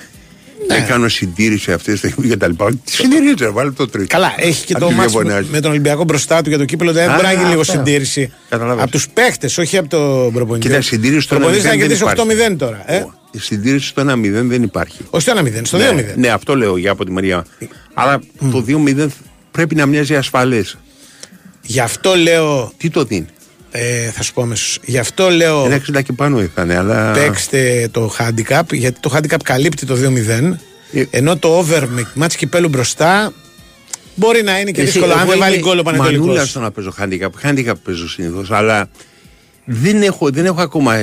[0.68, 0.78] Ναι.
[0.78, 2.70] Να κάνουν συντήρηση αυτής τη στιγμή και τα λοιπά.
[2.84, 4.06] Τι συντηρήσει, ρε, βάλε το τρίτο.
[4.08, 5.48] Καλά, έχει και Αν το τη μάτσο διαβωνιάζει.
[5.50, 6.92] με τον Ολυμπιακό μπροστά του για το κύπελο.
[6.92, 7.72] Δεν Α, μπορεί να γίνει λίγο αυτά.
[7.72, 8.32] συντήρηση.
[8.48, 8.82] Καταλάβες.
[8.82, 10.66] Από τους παίχτες, όχι από τον προπονητή.
[10.68, 12.52] Κοίτα, συντήρηση στο Το 1-0 προπονητής να δεν κερδίσει υπάρχει.
[12.52, 12.82] 8-0 τώρα.
[12.86, 14.98] Ε; Η συντήρηση στο 1-0 δεν υπάρχει.
[15.10, 15.80] Όχι στο 1-0, στο 2-0.
[15.94, 17.46] Ναι, ναι, αυτό λέω για από τη Μαρία.
[17.94, 19.06] Αλλά το 2-0
[19.50, 20.78] πρέπει να μοιάζει ασφαλές.
[21.62, 23.26] Γι' αυτό λέω Τι το δίνει;
[23.74, 24.78] Ε, θα σου πω αμέσως.
[24.84, 25.64] Γι' αυτό λέω.
[25.64, 27.12] Ένα 60 και πάνω είχαν, αλλά.
[27.12, 30.58] Παίξτε το handicap, γιατί το handicap καλύπτει το 2-0.
[30.92, 31.04] Ε.
[31.10, 33.32] Ενώ το over με μάτς κυπέλου μπροστά
[34.14, 36.48] μπορεί να είναι και Εσύ, δύσκολο αν εγώ δεν βάλει είμαι γκολ ο Μανούλας Πανετολικός.
[36.48, 37.48] στο να παίζω handicap.
[37.48, 38.88] Handicap παίζω συνήθως, αλλά
[39.64, 40.96] δεν έχω, δεν έχω ακόμα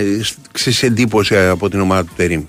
[0.52, 2.44] ξέρεις, εντύπωση από την ομάδα του Τερήμ.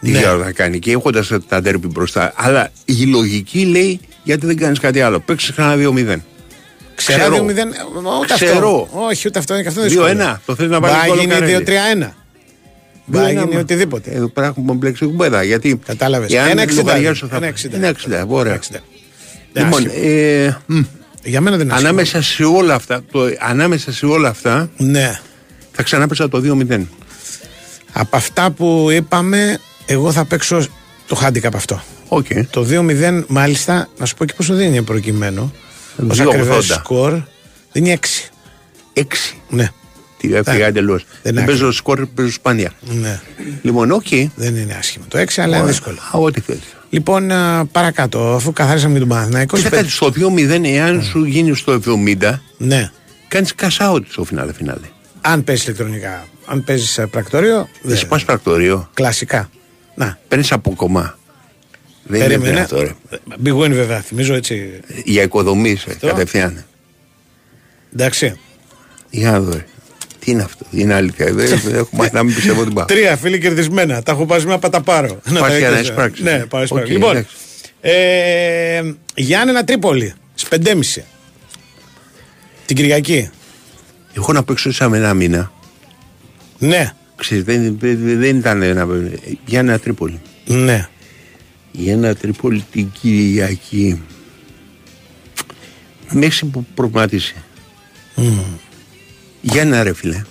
[0.00, 0.18] Τι Ναι.
[0.18, 0.42] ναι.
[0.44, 2.32] θα κάνει και έχοντας τα τέρπι μπροστά.
[2.36, 5.20] Αλλά η λογική λέει γιατί δεν κάνεις κάτι άλλο.
[5.20, 6.16] Παίξεις ξανά 2-0.
[6.94, 7.36] Ξέρα 2-0.
[8.20, 8.52] Ούτε Ξέρω.
[8.56, 8.88] αυτό.
[9.06, 10.06] Όχι, ούτε αυτό είναι και αυτό είναι 2-1.
[10.06, 10.40] δύσκολο.
[10.46, 11.64] Το θέλει να βάλεις Μπα γκολ ο γίνει Καρέλη.
[12.06, 12.14] 2-3-1.
[13.06, 14.10] Μπα γίνει οτιδήποτε.
[14.10, 15.42] Εδώ πέρα έχουμε μπλέξει κουμπέδα.
[15.42, 15.80] Γιατί.
[15.86, 16.32] Κατάλαβες.
[16.32, 17.76] εάν Ένα 60 λογαριάσω θα- ένα 60.
[17.76, 18.24] ένα 60.
[18.28, 18.54] Ωραία.
[18.54, 18.80] 60.
[19.52, 19.92] Λοιπόν, Άσχημο.
[20.04, 20.80] ε, μ,
[21.22, 21.90] Για μένα δεν είναι άσχημο.
[21.90, 25.18] ανάμεσα σε όλα αυτά, το, ανάμεσα σε όλα αυτά Ναι.
[25.72, 26.86] θα ξανά πέσα το 2-0.
[27.92, 30.66] Από αυτά που είπαμε, εγώ θα παίξω
[31.06, 31.82] το handicap αυτό.
[32.08, 32.26] Οκ.
[32.50, 35.52] Το 2-0, μάλιστα, να σου πω και πόσο δίνει προκειμένο.
[36.02, 36.20] Ω 2,80.
[36.20, 37.20] ακριβές σκορ,
[37.72, 38.30] δίνει 6.
[38.92, 39.02] 6.
[39.48, 39.68] Ναι.
[40.18, 41.04] Τι έφυγα εντελώς.
[41.22, 41.52] Δεν άξιο.
[41.52, 42.72] παίζω σκορ, παίζω σπάνια.
[42.80, 43.20] ναι.
[43.62, 44.06] Λοιπόν, οκ.
[44.34, 45.98] Δεν είναι άσχημο το 6, αλλά είναι δύσκολο.
[46.12, 46.62] Α, Ό,τι θέλεις.
[46.90, 49.56] Λοιπόν, α, παρακάτω, αφού καθαρίσαμε για τον Παναθηναϊκό.
[49.56, 52.90] Κοίτα κάτι, στο 2-0, εάν σου γίνει στο 70, Ναι.
[53.28, 54.86] κάνεις cash out στο φινάλε φινάλε.
[55.20, 57.68] Αν παίζει ηλεκτρονικά, αν παίζει πρακτορείο.
[57.82, 59.50] Δεν σε πας πρακτορείο, Κλασικά.
[59.94, 60.74] Να, παίρνεις από
[62.06, 62.18] κομμά.
[62.18, 62.50] Δεν είναι περίμενε.
[62.54, 62.94] δυνατό, ρε.
[63.44, 64.80] Big win βέβαια, θυμίζω έτσι.
[65.04, 66.64] Για οικοδομή κατευθείαν.
[67.94, 68.38] Εντάξει.
[69.10, 69.52] Για να δω.
[69.52, 69.64] ρε.
[70.18, 71.32] Τι είναι αυτό, είναι αλήθεια.
[71.32, 72.84] Δεν δεν έχω μάθει να μην πιστεύω την πάω.
[72.84, 74.02] Τρία φίλοι κερδισμένα.
[74.02, 75.20] Τα έχω πάρει με τα πάρω.
[75.24, 76.24] Να Πας τα για να έχεις, εισπράξεις.
[76.24, 76.94] Ναι, πάω εισπράξεις.
[76.94, 77.34] Οκ, Λοιπόν, εντάξει.
[77.80, 78.82] ε,
[79.14, 81.02] Γιάννενα Τρίπολη, στις 5.30.
[82.66, 83.30] Την Κυριακή.
[84.16, 85.52] Εγώ να παίξω σαν με ένα μήνα.
[86.58, 88.86] Ναι, Ξέρεις, δεν, δεν, δεν ήταν ένα.
[89.46, 90.20] Για ένα Τρίπολη.
[90.44, 90.88] ναι.
[91.76, 94.02] Για ένα Τρίπολη την Κυριακή.
[96.10, 97.34] Μέση που προβλημάτισε.
[99.40, 100.22] Για ένα ρε φίλε.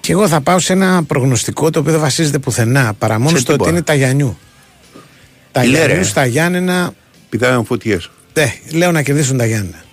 [0.00, 3.38] Και εγώ θα πάω σε ένα προγνωστικό το οποίο δεν βασίζεται πουθενά παρά μόνο Σε
[3.38, 3.70] στο ότι τίποτα.
[3.76, 4.38] είναι τα Γιαννιού.
[5.52, 6.08] Τα Τι λέει, Γιαννιού ρε.
[6.08, 6.94] στα Γιάννενα.
[7.28, 8.10] Πηδάγαν φωτιές.
[8.34, 9.84] Ναι, λέω να κερδίσουν τα Γιάννενα.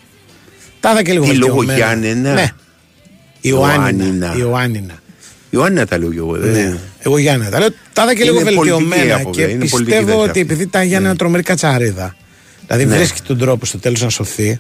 [0.80, 1.78] Τα είδα και λίγο Τι λόγω βελτιωμένα.
[1.86, 2.50] Γιάννενα; Ναι.
[3.42, 4.06] Ιωάννινα.
[4.06, 4.36] Ιωάννινα.
[4.38, 5.01] Ιωάννινα.
[5.54, 6.38] Ιωάννα τα λέω κι εγώ.
[6.38, 6.78] δεν- Ναι.
[7.00, 7.50] Εγώ Γιάννενα.
[7.52, 10.20] Τα λέω, τα είδα και Είναι λίγο πολιτική βελτιωμένα άποψη, και είναι πολιτική πιστεύω τέτοια
[10.22, 10.40] ότι αυτή.
[10.40, 12.16] επειδή τα Γιάννενα είναι τρομερή κατσαρίδα.
[12.68, 12.96] Δηλαδή Ναι.
[12.96, 14.60] βρίσκει τον τρόπο στο τέλος να σωθεί.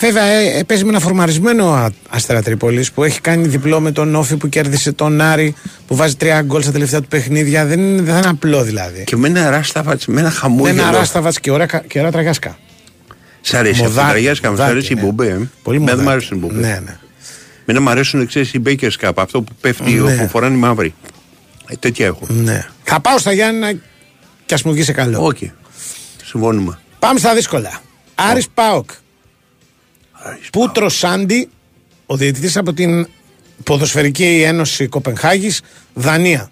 [0.00, 3.92] Βέβαια, ε, ε, παίζει με ένα φορμαρισμένο α- Αστέρα Τρίπολης που έχει κάνει διπλό με
[3.92, 5.54] τον Όφη που κέρδισε τον Άρη
[5.86, 7.64] που βάζει τρία γκολ στα τελευταία του παιχνίδια.
[7.66, 9.04] Δεν είναι, δεν είναι απλό δηλαδή.
[9.04, 10.82] Και με ένα ράσταφατ, με ένα Με χαμόγελο.
[10.82, 12.58] ένα ράσταβατς και ωραία, κα- και ωραία τραγιάσκα.
[13.40, 13.84] Σ' αρέσει αυτό.
[13.88, 15.00] Μοδάκι, Τραγιάσκα, μου σ' μοδάκι, αρέσει η ναι.
[15.02, 15.26] μπομπέ.
[15.26, 15.38] ε.
[15.62, 16.10] Πολύ Εμένα δεν μου μοδάκι.
[16.10, 16.60] αρέσει η μπομπέ.
[16.68, 16.96] Ναι, ναι.
[17.70, 20.16] Μένα μου αρέσουν εξή οι Bakers Cup, αυτό που πέφτει, Ναι.
[20.16, 20.94] που φοράνε οι μαύροι.
[21.66, 22.26] Ε, τέτοια έχω.
[22.28, 22.66] ναι.
[22.82, 23.80] Θα πάω στα Γιάννενα
[24.46, 25.24] και ας μου βγει σε καλό.
[25.26, 25.36] Οκ.
[26.24, 26.78] Συμφωνούμε.
[26.98, 27.80] Πάμε στα δύσκολα.
[28.14, 28.90] Άρης Πάοκ.
[30.52, 31.48] Πούτρο Σάντι,
[32.06, 33.08] ο διαιτητής από την
[33.64, 35.60] Ποδοσφαιρική Ένωση Κοπενχάγης,
[35.94, 36.50] Δανία.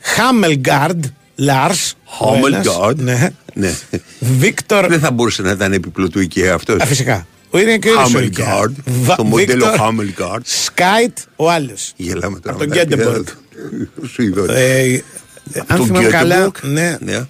[0.00, 1.04] Χάμελγκάρντ,
[1.34, 1.94] Λάρς.
[2.20, 3.00] ο ένας, Χάμελγκάρντ.
[3.00, 3.30] Ναι.
[3.54, 3.74] Ναι.
[4.20, 4.86] Βίκτορ.
[4.86, 6.80] Δεν θα μπορούσε να ήταν επίπλο του IKEA αυτός.
[6.82, 7.26] Α, φυσικά.
[7.54, 8.76] Ο είναι και ο ίδιος ο Χάμελγκάρντ.
[8.78, 8.82] Ικea.
[9.04, 10.42] Βα- Το μοντέλο Βίκτορ Χάμελγκάρντ.
[10.46, 11.92] Σκάιτ, ο άλλος.
[11.96, 12.56] Γελάμε τώρα.
[12.56, 13.16] Από τον με τα Γκέντεμποργκ.
[13.26, 14.46] επίπεδα του Σουηδών.
[14.50, 15.02] Ε,
[15.66, 16.56] αν τον θυμάμαι καλά, Γκέντεμποργκ.
[16.74, 17.26] ναι, Ναι.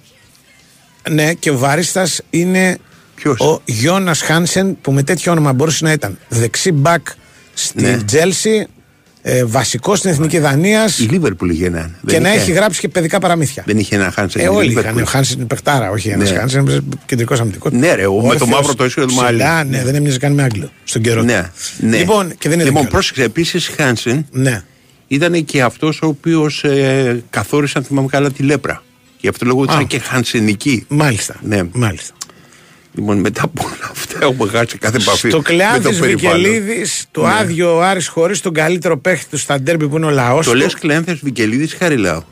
[1.09, 2.77] ναι, και ο Βάριστας είναι
[3.15, 7.07] Ποιος; ο Γιώνας Χάνσεν που με τέτοιο όνομα μπορούσε να ήταν δεξί μπακ
[7.53, 7.97] στη Ναι.
[8.03, 8.67] Τζέλσι,
[9.27, 11.95] ε, βασικό στην Εθνική Δανία Η Λίβερπουλ είχε έναν.
[12.05, 13.63] και Δεν να είχε- έχει γράψει και παιδικά παραμύθια.
[13.65, 14.41] Δεν είχε ένα Χάνσεν.
[14.41, 14.91] Ε, η όλοι Λίβερπουλ.
[14.93, 15.03] είχαν.
[15.03, 16.37] Ο Χάνσεν είναι παιχτάρα, όχι ένας Ναι.
[16.37, 17.71] Χάνσεν, είναι κεντρικός αμυντικός.
[17.71, 19.23] Ναι, ρε, ο- με το Όρθιος, μαύρο το ίσιο του ψηλά,
[19.53, 19.69] μαλλί.
[19.69, 21.19] Ναι, δεν έμοιαζε καν με Άγγλο στον καιρό.
[21.19, 21.25] του.
[21.25, 21.49] Ναι,
[21.79, 21.97] ναι.
[21.97, 22.89] Λοιπόν, και δεν είναι Λοιπόν, δίκαιο.
[22.91, 23.23] πρόσεξε.
[23.23, 24.63] Επίσης, Χάνσεν Ναι.
[25.07, 28.83] ήταν και αυτός ο οποίος ε, καθόρισε, αν θυμάμαι καλά, τη λέπρα.
[29.17, 29.65] Και αυτό λόγω Α.
[29.69, 30.85] ήταν και χανσενική.
[30.87, 31.35] Μάλιστα.
[31.41, 31.61] Ναι.
[31.71, 32.14] Μάλιστα.
[32.97, 35.27] Λοιπόν, μετά από όλα αυτά έχουμε χάσει κάθε επαφή.
[35.29, 36.41] Στο με Κλεάνθης το περιβάλλον.
[36.41, 37.33] Βικελίδης, το Ναι.
[37.39, 40.45] άδειο ο Άρης χωρί τον καλύτερο παίχτη του στα ντέρμπι που είναι ο λαός.
[40.45, 42.23] Το λες Κλεάνθης Βικελίδης Χαριλάου.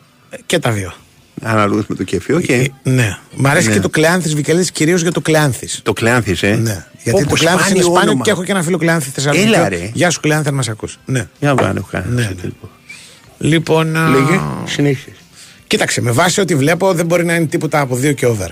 [0.45, 0.93] Και τα δύο.
[1.41, 2.49] Αναλόγως με το κέφι, οκ.
[2.49, 3.17] Ε, ναι.
[3.35, 3.73] Μ' αρέσει Ναι.
[3.73, 5.79] και το Κλεάνθης Βικελίδης κυρίως για το Κλεάνθης.
[5.83, 6.55] Το Κλεάνθης, ε.
[6.55, 6.85] Ναι.
[7.03, 8.23] Γιατί το Όπως Κλεάνθης είναι σπάνιο σπάνιο όνομα.
[8.23, 9.47] και έχω και ένα φίλο Κλεάνθη Θεσσαλονίκη.
[9.53, 9.89] Έλα, ρε.
[9.93, 10.99] Γεια σου Κλεάνθη, αν μας ακούς.
[11.05, 11.27] Ναι.
[11.39, 12.05] Για να έχω κάνει.
[12.13, 12.49] Ναι, ναι.
[13.37, 13.95] Λοιπόν.
[13.97, 15.09] α, Λέγε, συνέχισε.
[15.67, 18.49] Κοίταξε, με βάση ό,τι βλέπω δεν μπορεί να είναι τίποτα από δύο και over.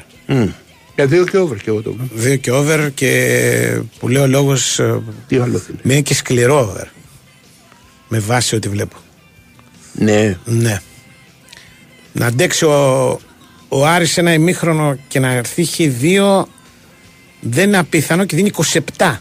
[0.96, 2.10] Για δύο και over και εγώ το έκανα.
[2.14, 4.80] Δύο και over και που λέει ο λόγος.
[5.28, 6.86] Τι άλλο θέλεις; Με είναι και σκληρό over.
[8.08, 8.98] Με βάση ό,τι βλέπω.
[9.94, 10.38] Ναι.
[10.46, 10.82] Ναι.
[12.14, 13.10] Να αντέξει ο,
[13.68, 16.44] ο Άρης ένα ημίχρονο και να έρθει χ2
[17.40, 18.52] δεν είναι απίθανο και δίνει
[18.98, 19.18] 27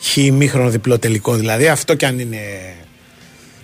[0.00, 1.34] χ ημίχρονο διπλό τελικό.
[1.34, 2.38] Δηλαδή αυτό κι αν είναι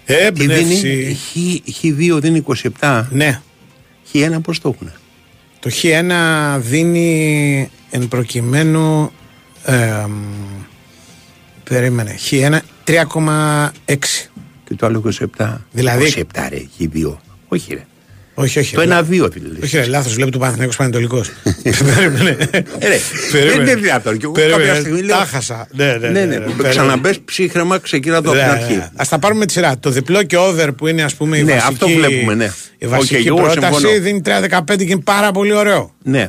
[0.04, 1.18] Τι δίνει, έμπνευση.
[1.32, 2.44] χ, χ2 δίνει
[2.80, 3.04] 27.
[3.10, 3.40] Ναι.
[4.12, 4.92] Χ1 πώς το έχουν.
[5.60, 6.12] Το χ1
[6.60, 9.10] δίνει εν προκειμένου
[9.64, 10.12] εμ,
[11.64, 12.16] Περίμενε.
[12.30, 14.30] Χ1 3,6.
[14.64, 15.02] Και το άλλο
[15.38, 15.56] 27.
[15.72, 17.20] Δηλαδή- 27 ρε, έχει δύο.
[17.48, 17.86] Όχι ρε.
[18.42, 18.74] Όχι, όχι.
[18.74, 18.86] Το ρε.
[19.00, 19.30] 1-2 δηλαδή.
[19.62, 20.14] Όχι, ρε, λάθος.
[20.14, 21.30] Βλέπει το Παναθηναϊκός Πανετολικός.
[21.94, 22.36] Περίμενε.
[22.78, 22.98] Ε, ρε,
[23.32, 23.54] Περίμενε.
[23.54, 24.16] Δεν είναι δυνατόν.
[24.16, 24.62] Και εγώ Περίμενε.
[24.64, 25.16] κάποια στιγμή λέω.
[25.18, 25.66] Τα 'χασα.
[25.72, 26.24] Ναι, ναι, Ναι, ναι, ναι.
[26.24, 26.68] ναι, που περίμενε.
[26.68, 28.74] Ξαναμπες ψύχραιμα, ξεκίνα το από την αρχή.
[28.74, 29.78] Α τα πάρουμε με τη σειρά.
[29.78, 32.50] Το διπλό και over που είναι ας πούμε η Ναι, βασική, αυτό βλέπουμε, ναι.
[32.78, 33.98] η βασική Οκ, εγώ πρόταση συμφωνώ.
[34.00, 35.94] δίνει 3-15 και είναι πάρα πολύ ωραίο.
[36.02, 36.28] Ναι.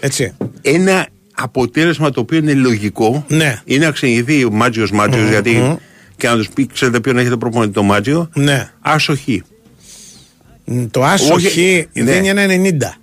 [0.00, 0.32] Έτσι.
[0.62, 3.60] Ένα αποτέλεσμα το οποίο είναι λογικό Ναι.
[3.64, 5.78] είναι να ξενηθεί ο Μάτζιος Μάτζιος, γιατί
[6.16, 8.30] και να τους πει, ξέρετε ποιον έχετε προπονητή το Μάτζιο.
[8.34, 8.70] Ναι.
[8.80, 9.42] Άσοχη.
[10.64, 12.12] Μ, Το άσο Όχι, χ ναι.
[12.12, 12.98] δίνει ένα 90.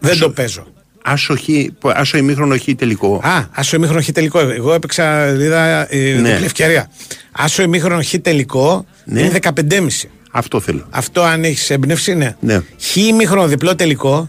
[0.00, 0.66] Δεν το παίζω.
[1.04, 3.20] Άσοχη, άσο ημίχρονο χ τελικό.
[3.24, 4.38] Α, άσο ημίχρονο χ τελικό.
[4.38, 6.28] Εγώ έπαιξα, είδα ε, Ναι.
[6.30, 6.90] διπλή ευκαιρία.
[7.32, 9.20] Άσο ημίχρονο χ τελικό Ναι.
[9.20, 10.08] είναι 15,5.
[10.30, 10.86] Αυτό θέλω.
[10.90, 12.36] Αυτό αν έχεις έμπνευση, ναι.
[12.40, 12.60] Ναι.
[12.80, 14.28] Χ ημίχρονο διπλό τελικό,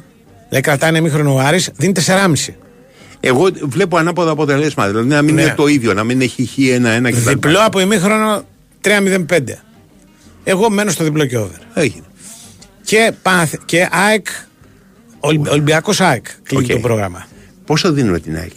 [0.50, 2.56] δηλαδή κρατάνε ημίχρονο ο Άρης, δίνει 4,5.
[3.20, 4.90] Εγώ βλέπω ανάποδα αποτελέσματα.
[4.90, 5.42] Δηλαδή να μην Ναι.
[5.42, 7.30] είναι το ίδιο, να μην έχει χ1-1 κτλ.
[7.30, 8.44] Διπλό από ημίχρονο
[8.82, 9.40] 3,05.
[10.44, 11.60] Εγώ μένω στο διπλό και over.
[11.74, 12.04] Έγινε.
[12.86, 14.28] Και, Παναθ- και ΑΕΚ,
[15.20, 16.70] Ολυ- Ολυμπιακός ΑΕΚ κλείνει Οκ.
[16.72, 17.28] το πρόγραμμα.
[17.66, 18.52] Πόσο δίνουμε την ΑΕΚ;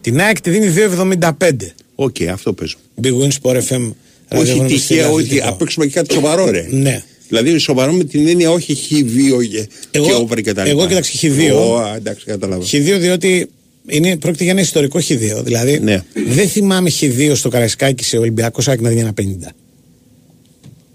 [0.00, 1.72] Την ΑΕΚ τη δίνει 2,75.
[1.94, 2.76] Οκ, αυτό παίζω.
[3.02, 3.92] Big Win Sport FM.
[4.28, 5.48] Όχι ραδιόφωνο τυχαία, του ότι Αθλητικό.
[5.48, 6.66] απ' έξω και κάτι σοβαρό, ρε.
[6.70, 7.02] Ναι.
[7.28, 10.76] Δηλαδή σοβαρό με την έννοια όχι χ2 και, Εγώ- και over και τα λοιπά.
[10.78, 11.50] εγώ κοίταξε, χ2.
[11.54, 12.64] Ω, εντάξει, κατάλαβα.
[12.64, 13.50] Χ2 διότι
[13.86, 15.42] είναι, πρόκειται για ένα ιστορικό Χ2.
[15.44, 16.02] Δηλαδή Ναι.
[16.26, 19.52] δεν θυμάμαι Χ2 στο Καραϊσκάκι σε Ολυμπιακό Σάκη να δίνει ένα 50.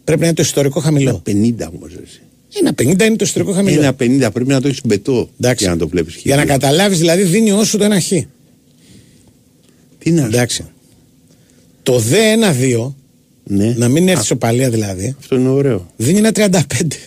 [0.03, 1.21] Πρέπει να είναι το ιστορικό χαμηλό.
[1.25, 1.91] 50 όμως.
[2.59, 3.81] Ένα 50 είναι το ιστορικό χαμηλό.
[3.81, 3.95] Ένα
[4.27, 5.63] 50 πρέπει να το έχεις μπετό Εντάξει.
[5.63, 6.15] για να το βλέπεις.
[6.23, 8.11] Για να καταλάβεις δηλαδή δίνει όσο το ένα Χ.
[9.99, 10.63] Τι να σου- Εντάξει.
[11.83, 12.95] Το δε ένα 2,
[13.43, 13.73] Ναι.
[13.77, 15.91] να μην έρθει σοπαλία δηλαδή, Αυτό είναι ωραίο.
[15.97, 16.97] δίνει ένα 35.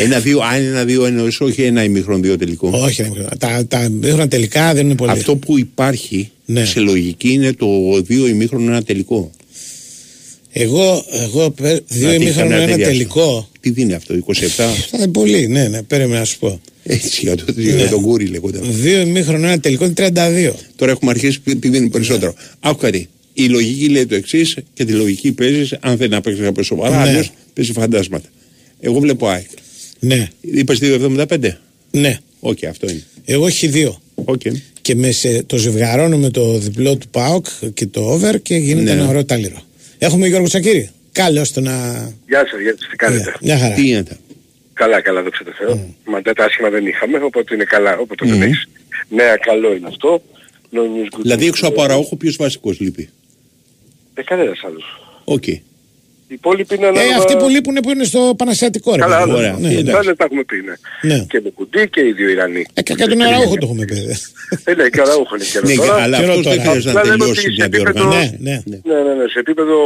[0.00, 2.68] Ένα δύο, αν ένα δύο εννοείς, όχι ένα ημίχρονο δύο τελικό.
[2.72, 5.10] Όχι, δεν τα, τα δείχνουν τελικά δεν είναι πολύ.
[5.10, 6.64] Αυτό που υπάρχει Ναι.
[6.64, 7.66] σε λογική είναι το
[8.02, 9.30] δύο ημίχρονο ένα τελικό.
[10.52, 13.48] Εγώ, εγώ πε- δύο Να, τι ημίχρονο είχαμε ένα ατέλεια τελικό.
[13.60, 14.34] Τι δίνει αυτό, 27.
[14.46, 16.60] Θα είναι πολύ, ναι, ναι, περίμενα να σου πω.
[16.84, 17.86] Έτσι για, το, για Ναι.
[17.86, 18.62] τον Κούρι λέγονταν.
[18.70, 20.52] Δύο ημίχρονο ένα τελικό είναι 32.
[20.76, 22.34] Τώρα έχουμε αρχίσει τι δίνει περισσότερο.
[22.60, 23.08] Άκου κάτι.
[23.34, 27.08] Η λογική λέει το εξής και τη λογική παίζεις αν δεν παίξει κάποιο σοβαρά, Ναι.
[27.08, 28.28] αλλιώς παίζει φαντάσματα.
[28.80, 29.46] Εγώ βλέπω ΑΕΚ.
[29.98, 31.58] Ναι, Είπες 2,75.
[31.90, 32.18] ναι.
[32.40, 33.02] Οκ, αυτό είναι.
[33.24, 34.00] Εγώ έχει δύο.
[34.14, 34.40] Οκ.
[34.82, 38.84] Και με σε, το ζευγαρώνω με το διπλό του ΠΑΟΚ και το over και γίνεται
[38.94, 39.00] Ναι.
[39.00, 39.62] ένα ωραίο τάλιρο.
[40.04, 40.90] Έχουμε Γιώργο Τσακύρη.
[41.12, 41.72] Καλώς τονα.
[42.28, 43.74] Γεια σας, γεια σας, τι κάνετε; Ναι, μια χαρά.
[43.74, 44.18] Τι γίνεται;
[44.72, 45.88] Καλά, καλά, δόξα τω Θεώ.
[46.04, 48.42] Μαντάτα άσχημα δεν είχαμε, οπότε είναι καλά, όποτε δεν Μμμ.
[48.42, 48.68] έχεις.
[49.08, 50.22] Νέα, καλό είναι αυτό.
[50.72, 51.48] No news, good Δηλαδή news.
[51.48, 53.08] έξω από Αραούχο ποιος βασικός λείπει.
[54.14, 54.84] Ε, κανένας άλλος.
[55.24, 55.44] Οκ.
[56.32, 57.16] Οι υπόλοιποι είναι Ε, ανάλογα...
[57.16, 58.90] αυτοί που λείπουν που είναι στο Πανασιατικό.
[58.94, 59.36] Ρε, Καλά, παιδί μου.
[59.36, 59.52] ωραία.
[59.58, 60.06] Ναι, Ναι, εντάξει.
[60.06, 60.74] δεν τα έχουμε πει, ναι.
[61.14, 61.18] Ναι.
[61.28, 62.66] Και Μοχαμαντί και οι δύο Ιρανοί.
[62.74, 63.94] Ε, και και τον Αραούχο το έχουμε πει.
[63.94, 64.14] δε.
[64.70, 66.02] Ε, ναι, και ο Αραούχο είναι καιρό Ναι, τώρα.
[66.04, 66.60] αλλά καιρό αυτό δεν τώρα.
[66.70, 68.36] χρειάζεται να Απλά λέμε τελειώσει ότι μια σε επίπεδο- διοργάνωση.
[68.46, 68.76] ναι, ναι.
[68.90, 69.26] Ναι, ναι, ναι.
[69.34, 69.76] Σε επίπεδο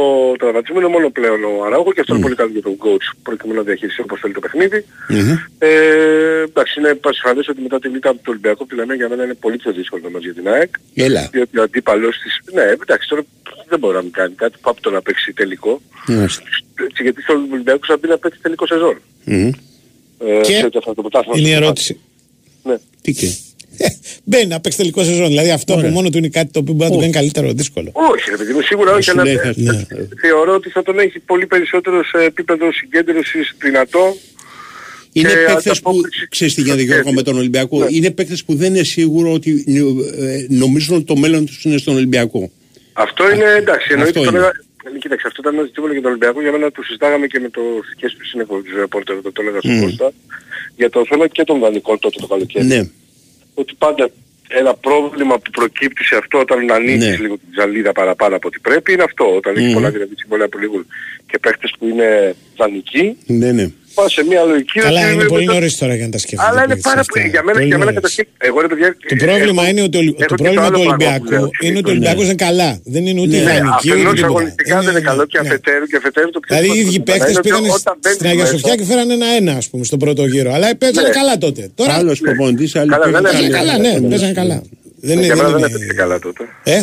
[0.41, 3.57] τραυματισμού είναι μόνο πλέον ο Αραούχο και αυτός είναι πολύ καλός για τον coach προκειμένου
[3.61, 4.79] να διαχειριστεί όπως θέλει το παιχνίδι.
[5.13, 5.31] Μμμ.
[5.67, 5.69] Ε,
[6.49, 9.57] εντάξει, είναι πασιφανές ότι μετά την ήττα του Ολυμπιακού που λέμε για μένα είναι πολύ
[9.61, 10.71] πιο δύσκολο το μάτς για την ΑΕΚ.
[11.07, 11.21] Έλα.
[11.31, 12.33] Διότι ο αντίπαλος της...
[12.57, 13.21] Ναι, εντάξει, τώρα
[13.69, 14.57] δεν μπορεί να μην κάνει κάτι.
[14.61, 15.81] Πάμε το να παίξει τελικό.
[16.07, 16.43] Μάλιστα.
[16.89, 19.01] Έτσι, γιατί στο Ολυμπιακό θα μπει να παίξει τελικό σεζόν.
[19.23, 19.47] Μμμ.
[20.27, 21.99] Ε, Και σε ό,τι αφορά το πρωτάθλημα Είναι η στο ερώτηση.
[22.63, 22.75] Ναι.
[23.01, 23.25] Τι και.
[23.77, 23.87] Ε,
[24.23, 25.27] Μπαίνει να παίξει τελικό σεζόν.
[25.27, 27.91] Δηλαδή αυτό από μόνο του είναι κάτι το οποίο μπορεί να το κάνει καλύτερο, δύσκολο.
[27.93, 29.85] Όχι, ρε παιδί μου, σίγουρα όχι, Σου αλλά λέει, ε, θα- ναι.
[30.21, 34.17] θεωρώ ότι θα τον έχει πολύ περισσότερο σε επίπεδο συγκέντρωσης δυνατό.
[35.11, 35.89] Είναι Και παίκτες που.
[35.89, 37.29] ανταπόκριση Ξέρεις τι γίνεται στο Γιώργο, με κέρδη.
[37.29, 37.79] τον Ολυμπιακό.
[37.79, 37.85] Ναι.
[37.89, 39.63] Είναι παίκτες που δεν είναι σίγουρο ότι
[40.19, 42.51] ε, νομίζουν ότι το μέλλον τους είναι στον Ολυμπιακό.
[43.05, 44.39] Αυτό είναι εντάξει, εννοείται Αυτό το είναι.
[44.39, 44.51] λέγα...
[44.95, 46.41] Ε, Κοίταξε, αυτό ήταν ένα ζητούμενο για τον Ολυμπιακό.
[46.41, 47.61] Για μένα το συζητάγαμε και με το
[47.99, 49.81] και στο σύνεχο του ρεπόρτερ, το, το έλεγα στον Μμμ.
[49.81, 50.11] Κώστα,
[50.75, 52.65] για το θέμα και των δανεικών τότε το καλοκαίρι.
[52.65, 52.81] Ναι.
[53.53, 54.09] Ότι πάντα
[54.47, 57.17] ένα πρόβλημα που προκύπτει σε αυτό όταν ανοίξεις Ναι.
[57.17, 59.35] λίγο την ζαλίδα παραπάνω από ό,τι πρέπει είναι αυτό.
[59.35, 59.73] Όταν έχει Μμμ.
[59.73, 60.85] πολλά δηλαδή συμβόλαια που λήγουν
[61.25, 63.71] και παίχτες που είναι δανεικοί, Ναι, ναι.
[63.97, 66.45] Πας σε μια λογική Καλά, ότι είναι πολύ μετά- νωρίς τώρα για να τα σκεφτείτε.
[66.49, 67.13] Αλλά είναι παιδιά, πάρα αυτά.
[67.13, 67.27] πολύ.
[67.33, 68.15] Για μένα, Πολύ για μένα νωρίς.
[68.15, 68.25] καταρχήν.
[68.49, 68.87] Εγώ ρε παιδιά.
[69.11, 71.03] Το πρόβλημα έχω- είναι ότι ο Ολυ- έχω το και πρόβλημα άλλο του πράγμα που
[71.03, 71.95] Ολυμπιακού λέω, είναι ότι ο ναι.
[71.95, 72.69] Ολυμπιακός δεν είναι καλά.
[72.93, 74.27] Δεν είναι ούτε Ναι, ιδανική ούτε Αφενός τίποτα.
[74.33, 75.47] αγωνιστικά δεν είναι καλό και ναι.
[75.47, 78.17] αφετέρου και αφετέρου το πιο Δηλαδή οι ίδιοι σημαντικό παίχτε είναι ότι πήγαν όταν μπαίνεις
[78.17, 80.49] στην Αγία μέσα- Σοφιά και φέραν ένα-ένα, ας πούμε, στον πρώτο γύρο.
[80.55, 81.13] Αλλά παίζανε Ναι.
[81.19, 81.61] καλά τότε.
[81.79, 84.57] Τώρα Άλλος προπονητής, άλλη Καλά, δεν παίκτες, έπαιζε παίζανε άλλη- καλά, ναι, παίζανε καλά.
[85.07, 85.25] Δεν είναι.
[85.29, 86.43] Για μένα δεν δεν έπαιξε είναι- καλά τότε.
[86.63, 86.77] Ε,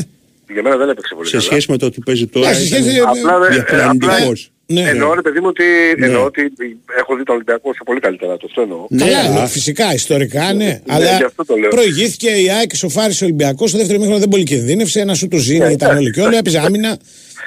[0.55, 1.49] Για μένα δεν έπαιξε πολύ Σε καλά.
[1.49, 2.49] σχέση με το ότι παίζει τώρα.
[2.49, 4.51] Ναι, σε σχέση- ήταν Απλά δεν- διαφορετικός.
[4.67, 4.81] Ναι.
[4.81, 5.65] Εννοώ ρε παιδί μου ότι,
[5.99, 6.07] Ναι.
[6.07, 6.53] εννοώ ότι
[6.99, 8.87] έχω δει τον Ολυμπιακό σε πολύ καλύτερα το αυτό εννοώ.
[8.89, 9.41] Ναι, Καλά, α.
[9.41, 10.81] ναι, φυσικά, ιστορικά, ναι.
[10.85, 11.69] γι' Αλλά αυτό το λέω.
[11.69, 13.69] προηγήθηκε η ΑΕΚ και σοφάρισε ο Ολυμπιακός.
[13.69, 15.01] Στο δεύτερο μήχρονο δεν πολύ κινδύνευσε.
[15.01, 16.37] Ένα σου το ζήνει, Ναι, ήταν εντάξει, όλοι και όλοι.
[16.37, 16.99] Έπαιζε άμυνα.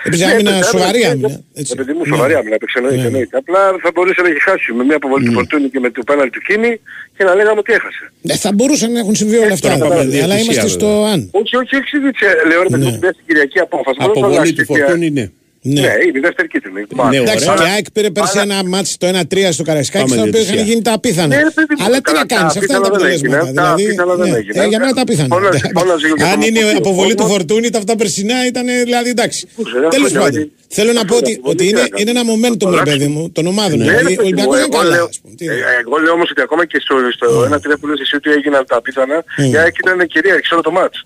[0.03, 1.27] Έπαιζε Ναι, άμυνα, έπαιζε σοβαρή άμυνα, άμυνα.
[1.53, 1.75] Ναι, έτσι.
[1.75, 2.15] παιδί μου, Ναι.
[2.15, 3.05] σοβαρή άμυνα, έπαιξε εννοείται, Ναι.
[3.07, 3.37] εννοείται.
[3.37, 6.29] Απλά θα μπορούσε να έχει χάσει με μια αποβολή του Φορτούνη και με το πέναλτι
[6.29, 6.71] του Κίνη
[7.17, 8.03] και να λέγαμε ότι έχασε.
[8.27, 9.67] Ε, θα μπορούσαν να έχουν συμβεί όλα αυτά.
[9.73, 11.19] Τώρα πάμε βέβαια, Αλλά διαιτησία, είμαστε στο αν.
[11.31, 12.27] Όχι, όχι, όχι, συζήτησε.
[12.49, 12.95] Λέω ρε παιδί μου, Ναι.
[12.95, 13.97] ότι πια στην Κυριακή απόφαση.
[13.99, 15.25] Μπορεί να το Αποβολή αλλάξει του και- Φορτούνη, ναι.
[15.73, 15.81] Ναι.
[15.81, 16.81] Ναι, είναι η δεύτερη κίτρινη.
[17.09, 17.55] Ναι, Εντάξει, ωραία.
[17.63, 20.55] και η ΑΕΚ πήρε πέρσι ένα μάτσι το 1-3 στο Καραϊσκάκι, Πάμε στο οποίο διαιτησία.
[20.55, 21.27] είχαν γίνει τα απίθανα.
[21.35, 23.11] Ναι, ρε παιδί μου, Αλλά τι καλά, να κάνεις, τα αυτά είναι τα απίθανα δεν
[23.13, 23.61] έγινε, αποτελέσματα.
[23.61, 24.63] τα Δηλαδή, απίθανα δεν ναι, έγινε.
[24.63, 25.29] ε, για μένα τα απίθανα.
[25.35, 27.31] Φώναζε- φώναζε για Αν τον είναι Παπαπέτρου, αποβολή του ο κόσμος.
[27.37, 29.41] Φορτούνη, τα αυτά περσινά ήταν δηλαδή εντάξει.
[29.55, 31.95] Πούσε, ρε, Τέλος αυτό πάντων, είναι- θέλω να πω αυτό ότι, είναι ότι είναι, πολύ
[32.01, 33.77] είναι ένα momentum, ρε παιδί μου, των ομάδων.
[33.77, 34.95] Ναι, Δηλαδή, ρε ο παιδί μου, Ολυμπιακός είναι εγώ καλά.
[34.95, 35.33] λέω- ας πούμε.
[35.39, 38.29] Τι- ε, Εγώ λέω όμως ότι ακόμα και στο, στο 1-3 που λες εσύ ότι
[38.37, 39.51] έγιναν τα απίθανα, Mm.
[39.53, 40.97] η ΑΕΚ ήταν κυρίαρχη σε όλο το μάτς.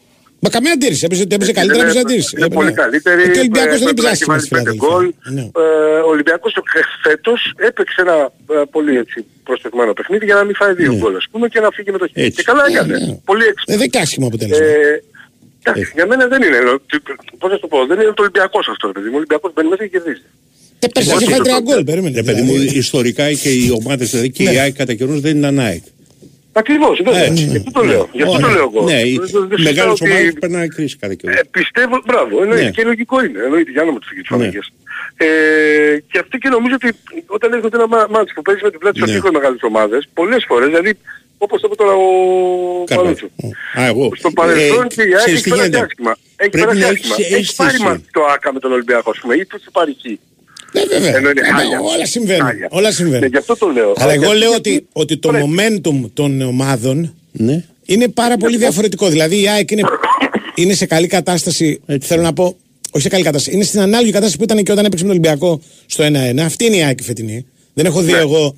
[0.43, 1.01] Μα καμία αντίρρηση.
[1.07, 2.31] Έπαιζε, έπαιζε καλύτερα, Είναι- έπαιζε αντίρρηση.
[2.37, 3.21] Είναι πολύ καλύτερη.
[3.33, 4.89] Και ο Ολυμπιακός δεν ε, έπαιζε έχει άσχημα βάλει στη πέντε Φιλαδέλφια.
[4.89, 5.05] γκολ.
[5.37, 5.43] Ναι.
[5.63, 6.61] Ε, Ο Ολυμπιακός το
[7.03, 7.39] φέτος
[7.69, 8.15] έπαιξε ένα
[8.55, 11.69] ε, πολύ έτσι προσθετμένο παιχνίδι για να μην φάει δύο γκολ ας πούμε και να
[11.75, 12.25] φύγει με το χέρι.
[12.25, 12.37] Έτσι.
[12.37, 12.93] Και καλά έκανε.
[12.97, 13.13] Ναι.
[13.29, 13.73] Πολύ έξυπνο.
[13.73, 14.65] Ε, Δεν είναι άσχημο αποτέλεσμα.
[14.65, 15.03] Ε,
[15.63, 16.57] Εντάξει, για μένα δεν είναι.
[16.57, 17.03] ε, τι-
[17.41, 19.15] Πώς να σου το πω, δεν είναι το Ολυμπιακός αυτό ρε παιδί μου.
[19.17, 20.25] Ο Ολυμπιακός μπαίνει μέσα και κερδίζει.
[20.79, 22.15] Και πέρσι όχι, είχε φάει το- τρία γκολ, περίμενε.
[22.15, 22.77] Ρε παιδί μου, δηλαδή.
[22.77, 24.51] ιστορικά και οι ομάδες δηλαδή και Ναι.
[24.51, 25.83] η ΑΕΚ κατά καιρούς δεν ήταν ΑΕΚ.
[26.53, 27.23] Ακριβώς, βέβαια.
[27.23, 27.43] Έτσι.
[27.43, 28.09] Γι' αυτό το λέω.
[28.11, 28.55] Γι' αυτό το Ωραία.
[28.55, 28.81] λέω εγώ.
[28.89, 31.35] Ναι, οι Δεν- δεν- δεν μεγάλες συζητάω ότι- ομάδες περνάνε κρίση κατά καιρούς.
[31.37, 32.69] Ε, πιστεύω, μπράβο, εννοείται Ναι.
[32.71, 33.39] και λογικό είναι.
[33.43, 34.37] Εννοείται, για να μου το φύγεις τις Ναι.
[34.37, 34.65] φαναγές.
[35.17, 35.25] Ε,
[36.11, 36.89] και αυτή και νομίζω ότι
[37.25, 39.13] όταν έρχονται ένα μα- μάτς που παίζεις με την πλάτη στο Ναι.
[39.13, 40.91] τοίχο οι μεγάλες ομάδες, πολλές φορές, δηλαδή
[41.37, 42.07] όπως το είπε τώρα ο
[42.85, 43.27] Καρπάτσο.
[43.41, 43.79] Παλούτσο.
[43.79, 44.11] Α, εγώ.
[44.15, 45.85] Στο παρελθόν Ε, και η ΑΕΚ ξέρεις έχει τι περάσει γίνεται.
[45.85, 46.13] άσχημα.
[46.35, 47.15] Έχει Πρέπει περάσει να άσχημα.
[47.19, 47.87] έχεις Έχει πάρει αίσθηση.
[47.89, 50.19] μα- το ΆΚΑ με τον Ολυμπιακό, ας πούμε, ή του πάρει εκεί.
[50.73, 51.15] Ναι, βέβαια.
[51.15, 51.79] Ενώ είναι Ε, χάλια.
[51.79, 52.45] Όλα συμβαίνουν.
[52.45, 52.67] Χάλια.
[52.71, 53.29] Όλα Ναι, συμβαίνουν.
[53.29, 53.93] γι' αυτό το λέω.
[53.97, 55.45] Αλλά εγώ Γιατί- λέω ότι, ότι το Πρέπει.
[55.57, 57.63] momentum των ομάδων Ναι.
[57.85, 59.07] είναι πάρα πολύ διαφορετικό.
[59.09, 59.81] Δηλαδή η ΑΕΚ είναι,
[60.55, 61.81] είναι σε καλή κατάσταση.
[61.85, 62.07] Έτσι.
[62.07, 62.55] Θέλω να πω,
[62.91, 63.55] όχι σε καλή κατάσταση.
[63.55, 66.43] Είναι στην ανάλογη κατάσταση που ήταν και όταν έπαιξε με τον Ολυμπιακό στο 1-1.
[66.45, 67.45] Αυτή είναι η ΑΕΚ η φετινή.
[67.73, 68.55] Δεν έχω δει εγώ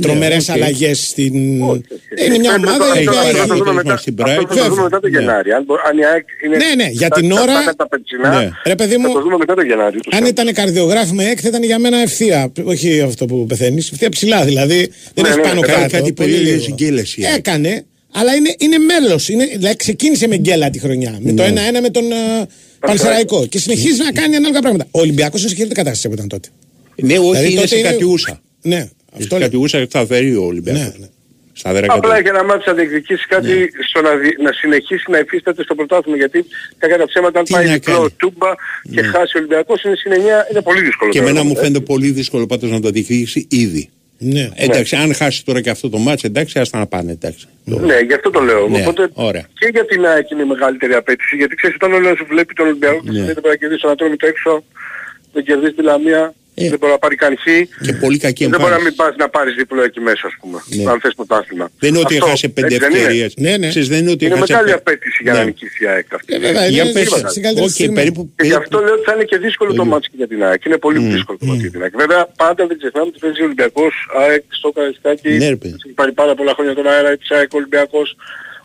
[0.00, 0.54] τρομερές οκ.
[0.54, 1.32] αλλαγές στην.
[1.56, 1.64] Ναι.
[1.64, 2.26] Όχι, όχι.
[2.26, 3.96] Είναι μια Πρέπει ομάδα να το- η αυτό οποία θα το έχει- δούμε αποτέλεσμα μετά-
[3.96, 4.68] στην αυτό θα το Brighton.
[4.70, 5.18] δούμε μετά το Ναι.
[5.18, 5.50] Γενάρη.
[5.52, 7.86] Αν μπο- αν η ΑΕΚ είναι Ναι, ναι, για στα- την στα- ώρα- στα- τα
[7.88, 8.48] περσινά, Ναι.
[8.72, 9.96] Ρε παιδί θα μου, το δούμε μετά το Γενάρη.
[10.00, 10.30] ούτως ή αν άλλως.
[10.34, 12.52] ήταν καρδιογράφη με ΑΕΚ θα ήταν για μένα ευθεία.
[12.72, 13.90] Όχι αυτό που πεθαίνεις.
[13.92, 14.78] Ευθεία ψηλά δηλαδή.
[14.78, 15.96] Δεν Ναι, έχεις ναι, πάνω έκανε κάτω.
[15.96, 16.74] κάτι πολύ περίεργες λίγο.
[16.78, 17.36] γκέλες η ΑΕΚ.
[17.38, 17.72] Έκανε,
[18.18, 19.26] αλλά είναι, είναι μέλος.
[19.56, 21.12] Δηλαδή ξεκίνησε με γκέλα τη χρονιά.
[21.20, 22.04] Με το 1-1 με τον
[22.42, 22.46] uh,
[22.80, 23.46] Πανσεραϊκό.
[23.46, 24.86] Και συνεχίζει να κάνει ανάλογα πράγματα.
[24.90, 26.48] Ο Ολυμπιακός είναι σε χειρότερη κατάσταση από ήταν τότε.
[27.02, 28.40] Ναι, όχι, Δηλαδή, είναι τότε σε είναι- κατιούσα.
[28.62, 29.44] Ναι, Σε αυτό λέω.
[29.44, 30.82] κατιούσα σταθερή ο Ολυμπιακός.
[30.82, 31.06] Ναι, ναι.
[31.52, 32.16] Σταθερά Απλά κατιούσα.
[32.18, 33.66] έχει ένα μάτι να διεκδικήσεις κάτι Ναι.
[33.88, 36.16] στο να, δι- να συνεχίσεις να υφίσταται στο πρωτάθλημα.
[36.16, 36.44] Γιατί
[36.78, 38.10] κακά τα ψέματα, αν Τι πάει να διπλό κάνει.
[38.16, 38.50] τούμπα
[38.94, 40.16] και χάσει ο Ολυμπιακός είναι συν 9,
[40.50, 41.10] είναι πολύ δύσκολο.
[41.10, 41.30] Και τώρα.
[41.30, 43.88] εμένα μου Ε, φαίνεται πολύ δύσκολο πάντως να το διεκδικήσει ήδη.
[44.22, 44.48] Ναι.
[44.56, 47.46] Εντάξει, αν χάσει τώρα και αυτό το μάτς, εντάξει, άστα να πάνε, εντάξει.
[47.64, 48.68] Ναι, γι' αυτό το λέω.
[48.68, 49.46] Ναι, Οπότε ωραία.
[49.58, 51.36] και για την ΑΕΚ είναι η μεγαλύτερη απέτηση.
[51.36, 53.12] Γιατί ξέρεις όταν όλος βλέπει τον Ολυμπιακό και Ναι.
[53.12, 54.64] συνέχεια πρέπει να κερδίσει τον Ατρόμητο έξω,
[55.32, 56.34] δεν κερδίσει τη Λαμία,
[56.64, 56.68] Ε.
[56.68, 57.44] δεν μπορεί να πάρει καν χ.
[57.86, 58.84] Και πολύ κακή Δεν μπορεί να εμφάνιση.
[58.84, 60.58] μην πας να πάρεις διπλό εκεί μέσα ας πούμε.
[60.66, 60.90] Ναι.
[60.90, 61.70] Αν θες πρωτάθλημα.
[61.78, 63.34] Δεν είναι ότι Αυτό, έχασε πέντε έτσι δεν είναι; ευκαιρίες.
[63.36, 63.68] Ναι, ναι.
[63.68, 65.44] Ξέρεις, δεν είναι ότι Είναι έχασε μεγάλη πέ- απέτηση για να Ναι.
[65.44, 66.34] νικήσει η ΑΕΚ αυτή.
[66.34, 67.94] Ε, βέβαια, Για είναι πες, στην καλύτερη όχι, στιγμή.
[67.94, 68.32] περίπου...
[68.36, 69.92] Και γι' αυτό λέω ότι θα είναι και δύσκολο το Ίδιο.
[69.92, 70.64] μάτς και για την ΑΕΚ.
[70.64, 71.96] Είναι πολύ δύσκολο το μάτς για την ΑΕΚ.
[71.96, 75.28] Βέβαια πάντα δεν ξεχνάμε ότι παίζει ο Ολυμπιακός, ΑΕΚ στο Καραϊσκάκι.
[75.28, 75.74] Ναι, ρε παιδί.
[75.84, 78.16] Έχει πάρει πάρα πολλά χρόνια τον αέρα της ΑΕΚ Ολυμπιακός.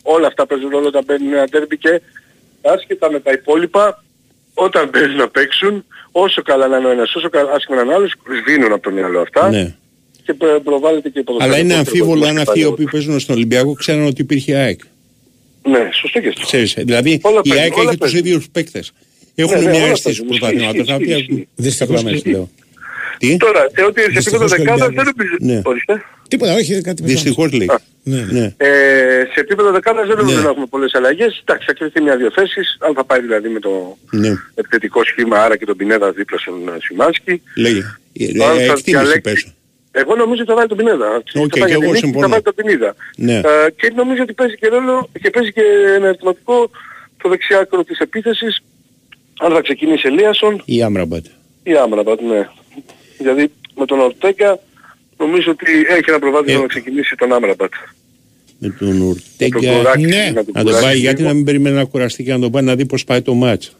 [0.01, 2.01] Όλα αυτά παίζουν ρόλο όταν μπαίνουν ένα τέρμπι και
[2.61, 4.03] άσχετα με τα υπόλοιπα
[4.53, 5.85] όταν παίζουν να παίξουν
[6.17, 8.81] όσο καλά να είναι ο ένας, όσο καλά, άσχημα να είναι ο άλλος, σβήνουν από
[8.81, 9.75] το μυαλό αυτά Ναι.
[10.25, 12.73] και προ- προβάλλεται και η Αλλά ποδοσφαιρικό είναι αμφίβολο τρόπο αν που αυτοί οι υπάρχει.
[12.81, 14.79] οποίοι παίζουν στον Ολυμπιακό ξέρουν ότι υπήρχε ΑΕΚ.
[15.69, 16.41] Ναι, σωστό και αυτό.
[16.45, 18.19] Ξέρεις, δηλαδή Όλα η παίζουν, ΑΕΚ όλα έχει τους παίζουν.
[18.19, 18.91] ίδιους παίκτες.
[19.35, 20.27] Έχουν ναι, μια όλα αίσθηση παίζουν.
[20.27, 22.11] πρωταθλήματος, Ισχύει, τα οποία ισχύει, δυστυχώς ισχύει.
[22.11, 22.49] μέσα λέω.
[23.17, 25.13] Τι, Τώρα, ε, ότι σε Δυστυχώς επίπεδο και ο δεκάδας Ολυμπιακός.
[25.13, 25.35] δεν νομίζω...
[25.53, 25.61] Ναι.
[25.65, 26.03] Ορίστε.
[26.27, 27.69] Τίποτα, όχι, κάτι με δυστυχώς λέει.
[28.03, 28.21] Ναι.
[28.31, 28.53] Ναι.
[28.57, 28.69] Ε,
[29.33, 30.43] σε επίπεδο δεκάδας δεν νομίζω Ναι.
[30.43, 31.41] να έχουμε πολλές αλλαγές.
[31.45, 32.77] Εντάξει, θα κριθεί μια-δυο θέσεις.
[32.79, 34.31] Αν θα πάει δηλαδή με το Ναι.
[34.55, 37.41] επιθετικό σχήμα, άρα και τον Πινέδα δίπλα στον ε, Σιμάνσκι.
[37.55, 37.79] Λέγε.
[37.79, 39.53] Αν Ε, θα Εκτίμηση διαλέξει- πες.
[39.91, 41.07] Εγώ νομίζω ότι θα βάλει τον Πινέδα.
[41.15, 42.25] Οκ, Θα πάει και για εγώ την νίκη, συμφωνώ.
[42.25, 42.95] Θα βάλει τον Πινέδα.
[43.17, 43.33] Ναι.
[43.37, 45.61] Ε, και νομίζω ότι παίζει και ρόλο και παίζει και
[45.95, 46.69] ένα ερωτηματικό
[47.21, 48.59] το δεξί άκρο της επίθεσης.
[49.39, 51.25] Αν θα ξεκινήσει Ελίασον Η Άμραμπατ.
[51.63, 52.47] ή Άμραμπατ, ναι.
[53.17, 54.59] Δηλαδή με τον Ορτέγκα
[55.17, 56.61] νομίζω ότι έχει ένα προβάδισμα Ε.
[56.61, 57.71] να ξεκινήσει τον Άμραμπατ.
[58.59, 59.59] Με τον Να Ουρτέγκα.
[59.59, 60.31] τον κουράξει, ναι.
[60.33, 61.27] να τον Να τον κουράξει πάει, γιατί λίγο.
[61.29, 63.75] να μην περιμένει να κουραστεί και να τον πάει να δει πώς πάει το μάτς.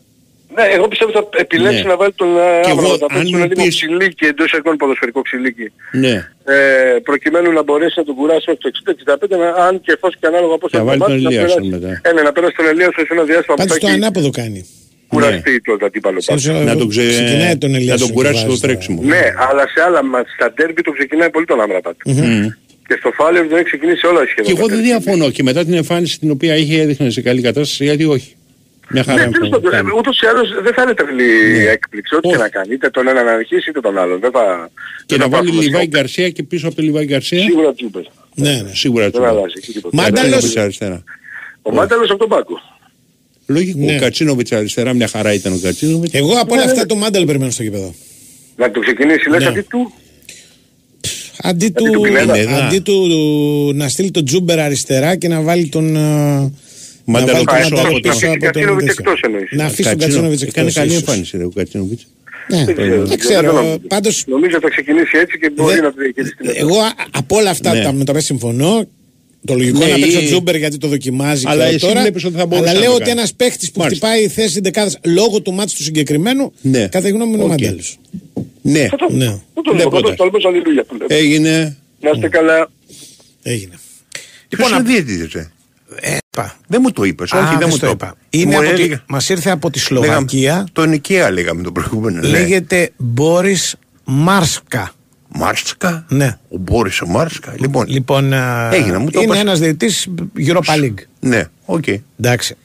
[0.56, 1.90] Ναι, εγώ πιστεύω ότι θα επιλέξει Ναι.
[1.90, 2.98] να βάλει τον Και εγώ, Άμραμπατ.
[3.00, 5.72] Θα αν παίξει μου ένα λίγο πεις- ξυλίκι, εντός εικόνων ποδοσφαιρικό ξυλίκι.
[5.92, 6.16] Ναι.
[6.46, 6.56] Ε,
[7.04, 10.58] προκειμένου να μπορέσει να τον κουράσει μέχρι το 60-65, να- αν και εφόσον και ανάλογα
[10.58, 11.86] πώς Και να θα βάλει το τον μάθει, να Ελίασον περάσει.
[11.88, 12.10] μετά.
[12.10, 14.30] Ε, ναι, να περάσει τον Ελίασον σε ένα διάστημα που Πάντως θα το έχει ανάποδο
[14.30, 14.60] κάνει.
[15.16, 16.58] Κουραστεί το αντίπαλο Σαν- πάνω.
[16.58, 17.08] σαν- Να τον, ξε...
[17.10, 18.74] ξεκινάει τον να Ελίασον τον και κουράσει βάζεις στο τώρα.
[18.74, 19.02] τρέξιμο.
[19.04, 21.96] Ναι, αλλά σε άλλα μάτς, στα ντέρμπι το ξεκινάει πολύ τον Άμραμπατ.
[22.06, 22.48] Μμμ.
[22.88, 24.46] Και στο Φάλερ δεν έχει ξεκινήσει όλα σχεδόν.
[24.46, 25.30] Και εγώ δεν διαφωνώ.
[25.30, 28.36] Και μετά την εμφάνιση την οποία είχε έδειχνε σε καλή κατάσταση, γιατί όχι.
[28.90, 30.00] Μια χαρά Ναι, τέλος εμφάνιση πάντων, κάνει.
[30.00, 31.64] ούτως ή άλλως δεν θα είναι τρελή Ναι.
[31.64, 32.42] έκπληξη, ό,τι και Όχι.
[32.44, 32.74] να κάνει.
[32.74, 34.20] Είτε τον έναν να αρχίσει είτε τον άλλον.
[34.20, 34.70] Δεν θα...
[35.06, 35.90] Και δεν να θα βάλει πάθουμε Λιβάη σοκ.
[35.92, 37.40] Γκαρσία και πίσω από το Λιβάη Γκαρσία.
[37.42, 38.02] Σίγουρα Τζούμπερ.
[38.36, 38.70] Ναι, ναι.
[38.74, 39.26] Σίγουρα Δεν του.
[39.26, 39.96] αλλάζει εκεί τίποτα.
[40.02, 41.04] Μάνταλος- αριστερά.
[41.62, 42.60] Ο Μάνταλος από τον Πάκο.
[43.46, 43.80] Λογικό.
[43.80, 43.96] Ναι.
[43.96, 46.14] Ο Κατσίνοβιτς αριστερά, μια χαρά ήταν ο Κατσίνοβιτς.
[46.14, 47.94] Εγώ από όλα αυτά το Μάνταλ περιμένω στο γήπεδο.
[48.58, 49.48] Να το ξεκινήσει, λες Ναι.
[49.48, 49.94] αντί του;
[51.42, 52.66] Αντί του, του Πινέδα.
[52.66, 53.08] αντί του
[53.76, 55.96] να στείλει τον Τζούμπερ αριστερά και να βάλει τον.
[55.96, 56.52] ε, Να
[57.06, 58.40] Μάνταλο βάλει τον πίσω Μάνταλο από τον- πίσω από τον.
[58.40, 59.04] Κατσίνοβιτς τέτοιο.
[59.12, 59.50] εκτός εννοείς.
[59.52, 61.02] Να αφήσει τον Κατσίνο- Κατσίνοβιτς Έκανε εκτός, καλή ίσως.
[61.02, 62.08] εμφάνιση ρε, ο Κατσίνοβιτς.
[62.50, 63.52] Ναι, Δεν ξέρω, δεν ξέρω.
[63.52, 63.80] νομίζω.
[63.88, 66.38] Πάντως Νομίζω θα ξεκινήσει έτσι και μπορεί Δε- να το διαχειριστεί.
[66.46, 66.60] μετά.
[66.60, 67.84] Εγώ α- από όλα αυτά Ναι.
[67.84, 68.88] τα με τα οποία συμφωνώ.
[69.46, 71.86] Το λογικό Ναι, είναι να παίξει ο ή- Τζούμπερ γιατί το δοκιμάζει Αλλά και εσύ
[71.86, 72.02] τώρα.
[72.02, 73.20] βλέπεις ότι θα μπορούσε αλλά να λέω το ότι κάνει.
[73.20, 74.08] ένα παίχτη που Μάλιστα.
[74.08, 76.52] χτυπάει θέση δεκάδα λόγω του μάτς του συγκεκριμένου.
[76.62, 76.80] Ναι.
[76.88, 77.52] Κατά τη γνώμη μου είναι ο Οκ.
[77.52, 77.98] Μαντέλος.
[78.62, 79.26] Ναι, Θα το- Ναι.
[79.26, 80.10] θα το Ναι, λέω, θα πρώτα.
[80.10, 81.16] το τολμήσω αλληλούια που λέμε.
[81.16, 81.78] έγινε.
[82.00, 82.70] Να είστε καλά.
[83.44, 83.74] Έγινε.
[84.50, 85.50] Ποιος Λοιπόν, είναι διαιτητής, ρε.
[86.00, 86.60] Ε, είπα.
[86.68, 88.16] Δεν μου το είπες, Α, όχι δεν δεν μου στο το είπα.
[88.30, 90.68] Είναι Μου από τη, έλεγε- μας ήρθε από τη λέγαμε- Σλοβακία.
[90.72, 92.20] Τον Οικαία λέγαμε το προηγούμενο.
[92.22, 92.28] ναι.
[92.28, 94.94] Λέγεται Μπόρις Μάρσκα.
[95.38, 96.06] Μάρσκα.
[96.10, 96.38] Ναι.
[96.50, 97.54] Ο Μπόρις ο Μάρσκα.
[97.60, 99.42] Λοιπόν, Λοιπόν, α, Έγινε, μου το είναι είπες.
[99.42, 100.08] ένας διαιτητής
[100.38, 101.04] Europa League.
[101.20, 101.84] ναι, οκ.
[102.20, 102.56] Εντάξει.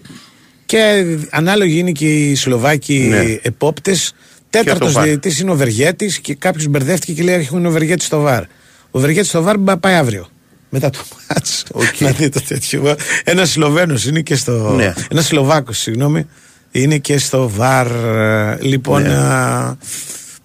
[0.67, 3.37] Και ανάλογοι είναι και οι Σλοβάκοι Ναι.
[3.43, 4.15] επόπτες.
[4.51, 5.05] το Τέταρτος VAR.
[5.05, 8.43] διαιτητής είναι ο Βεργέτης και κάποιος μπερδεύτηκε και λέει έχουν ο Βεργέτης στο VAR.
[8.91, 10.29] Ο Βεργέτης στο VAR μπα- πάει αύριο.
[10.71, 10.99] Μετά το
[11.29, 11.65] μάτς.
[11.73, 12.01] Οκ.
[12.01, 12.97] Να δει το τέτοιο.
[13.25, 14.73] Ένας Σλοβένος είναι και στο...
[14.77, 14.93] Ναι.
[15.11, 16.27] Ένας Σλοβάκος, συγγνώμη.
[16.71, 17.87] Είναι και στο βαρ.
[17.87, 19.09] ε, Λοιπόν, Ναι.
[19.15, 19.77] α,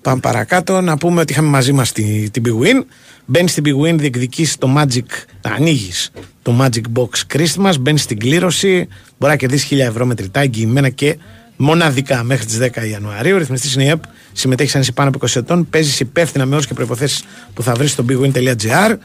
[0.06, 0.82] πάμε παρακάτω.
[0.82, 2.84] Να πούμε ότι είχαμε μαζί μας τη, την Big Win.
[3.26, 5.06] Μπαίνει στην Big Win, διεκδικείς το Magic,
[5.42, 6.12] ανοίγεις
[6.42, 8.88] το Magic Box Christmas, μπαίνει στην κλήρωση,
[9.18, 11.18] μπορεί να κερδίσεις 1000 ευρώ μετρητά, εγγυημένα και
[11.56, 13.36] μοναδικά μέχρι τις 10 Ιανουαρίου.
[13.36, 16.54] Ο ρυθμιστής είναι η ΕΠ, συμμετέχεις αν είσαι πάνω από 20 ετών, παίζεις υπεύθυνα με
[16.54, 17.24] όρους και προποθέσει
[17.54, 18.96] που θα βρεις στο bigwin.gr.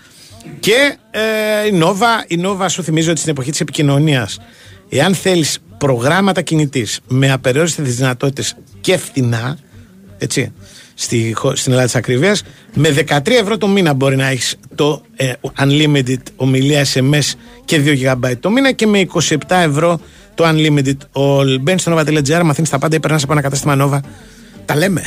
[0.61, 4.39] Και ε, η Nova, η Nova σου θυμίζει ότι στην εποχή της επικοινωνίας,
[4.89, 9.59] εάν θέλεις προγράμματα κινητής με απεριόριστες δυνατότητες και φθηνά,
[10.19, 10.53] έτσι,
[11.03, 12.43] στη, χω- στην Ελλάδα της ακρίβειας,
[12.75, 17.33] με 13 ευρώ το μήνα μπορεί να έχεις το ε, unlimited ομιλία SMS
[17.65, 20.01] και 2 GB το μήνα και με 27 ευρώ
[20.35, 21.61] το unlimited all.
[21.61, 24.01] Μπαίνεις στο nova.gr, μαθαίνεις τα πάντα ή περνά από ένα κατάστημα Nova.
[24.65, 25.03] Τα λέμε.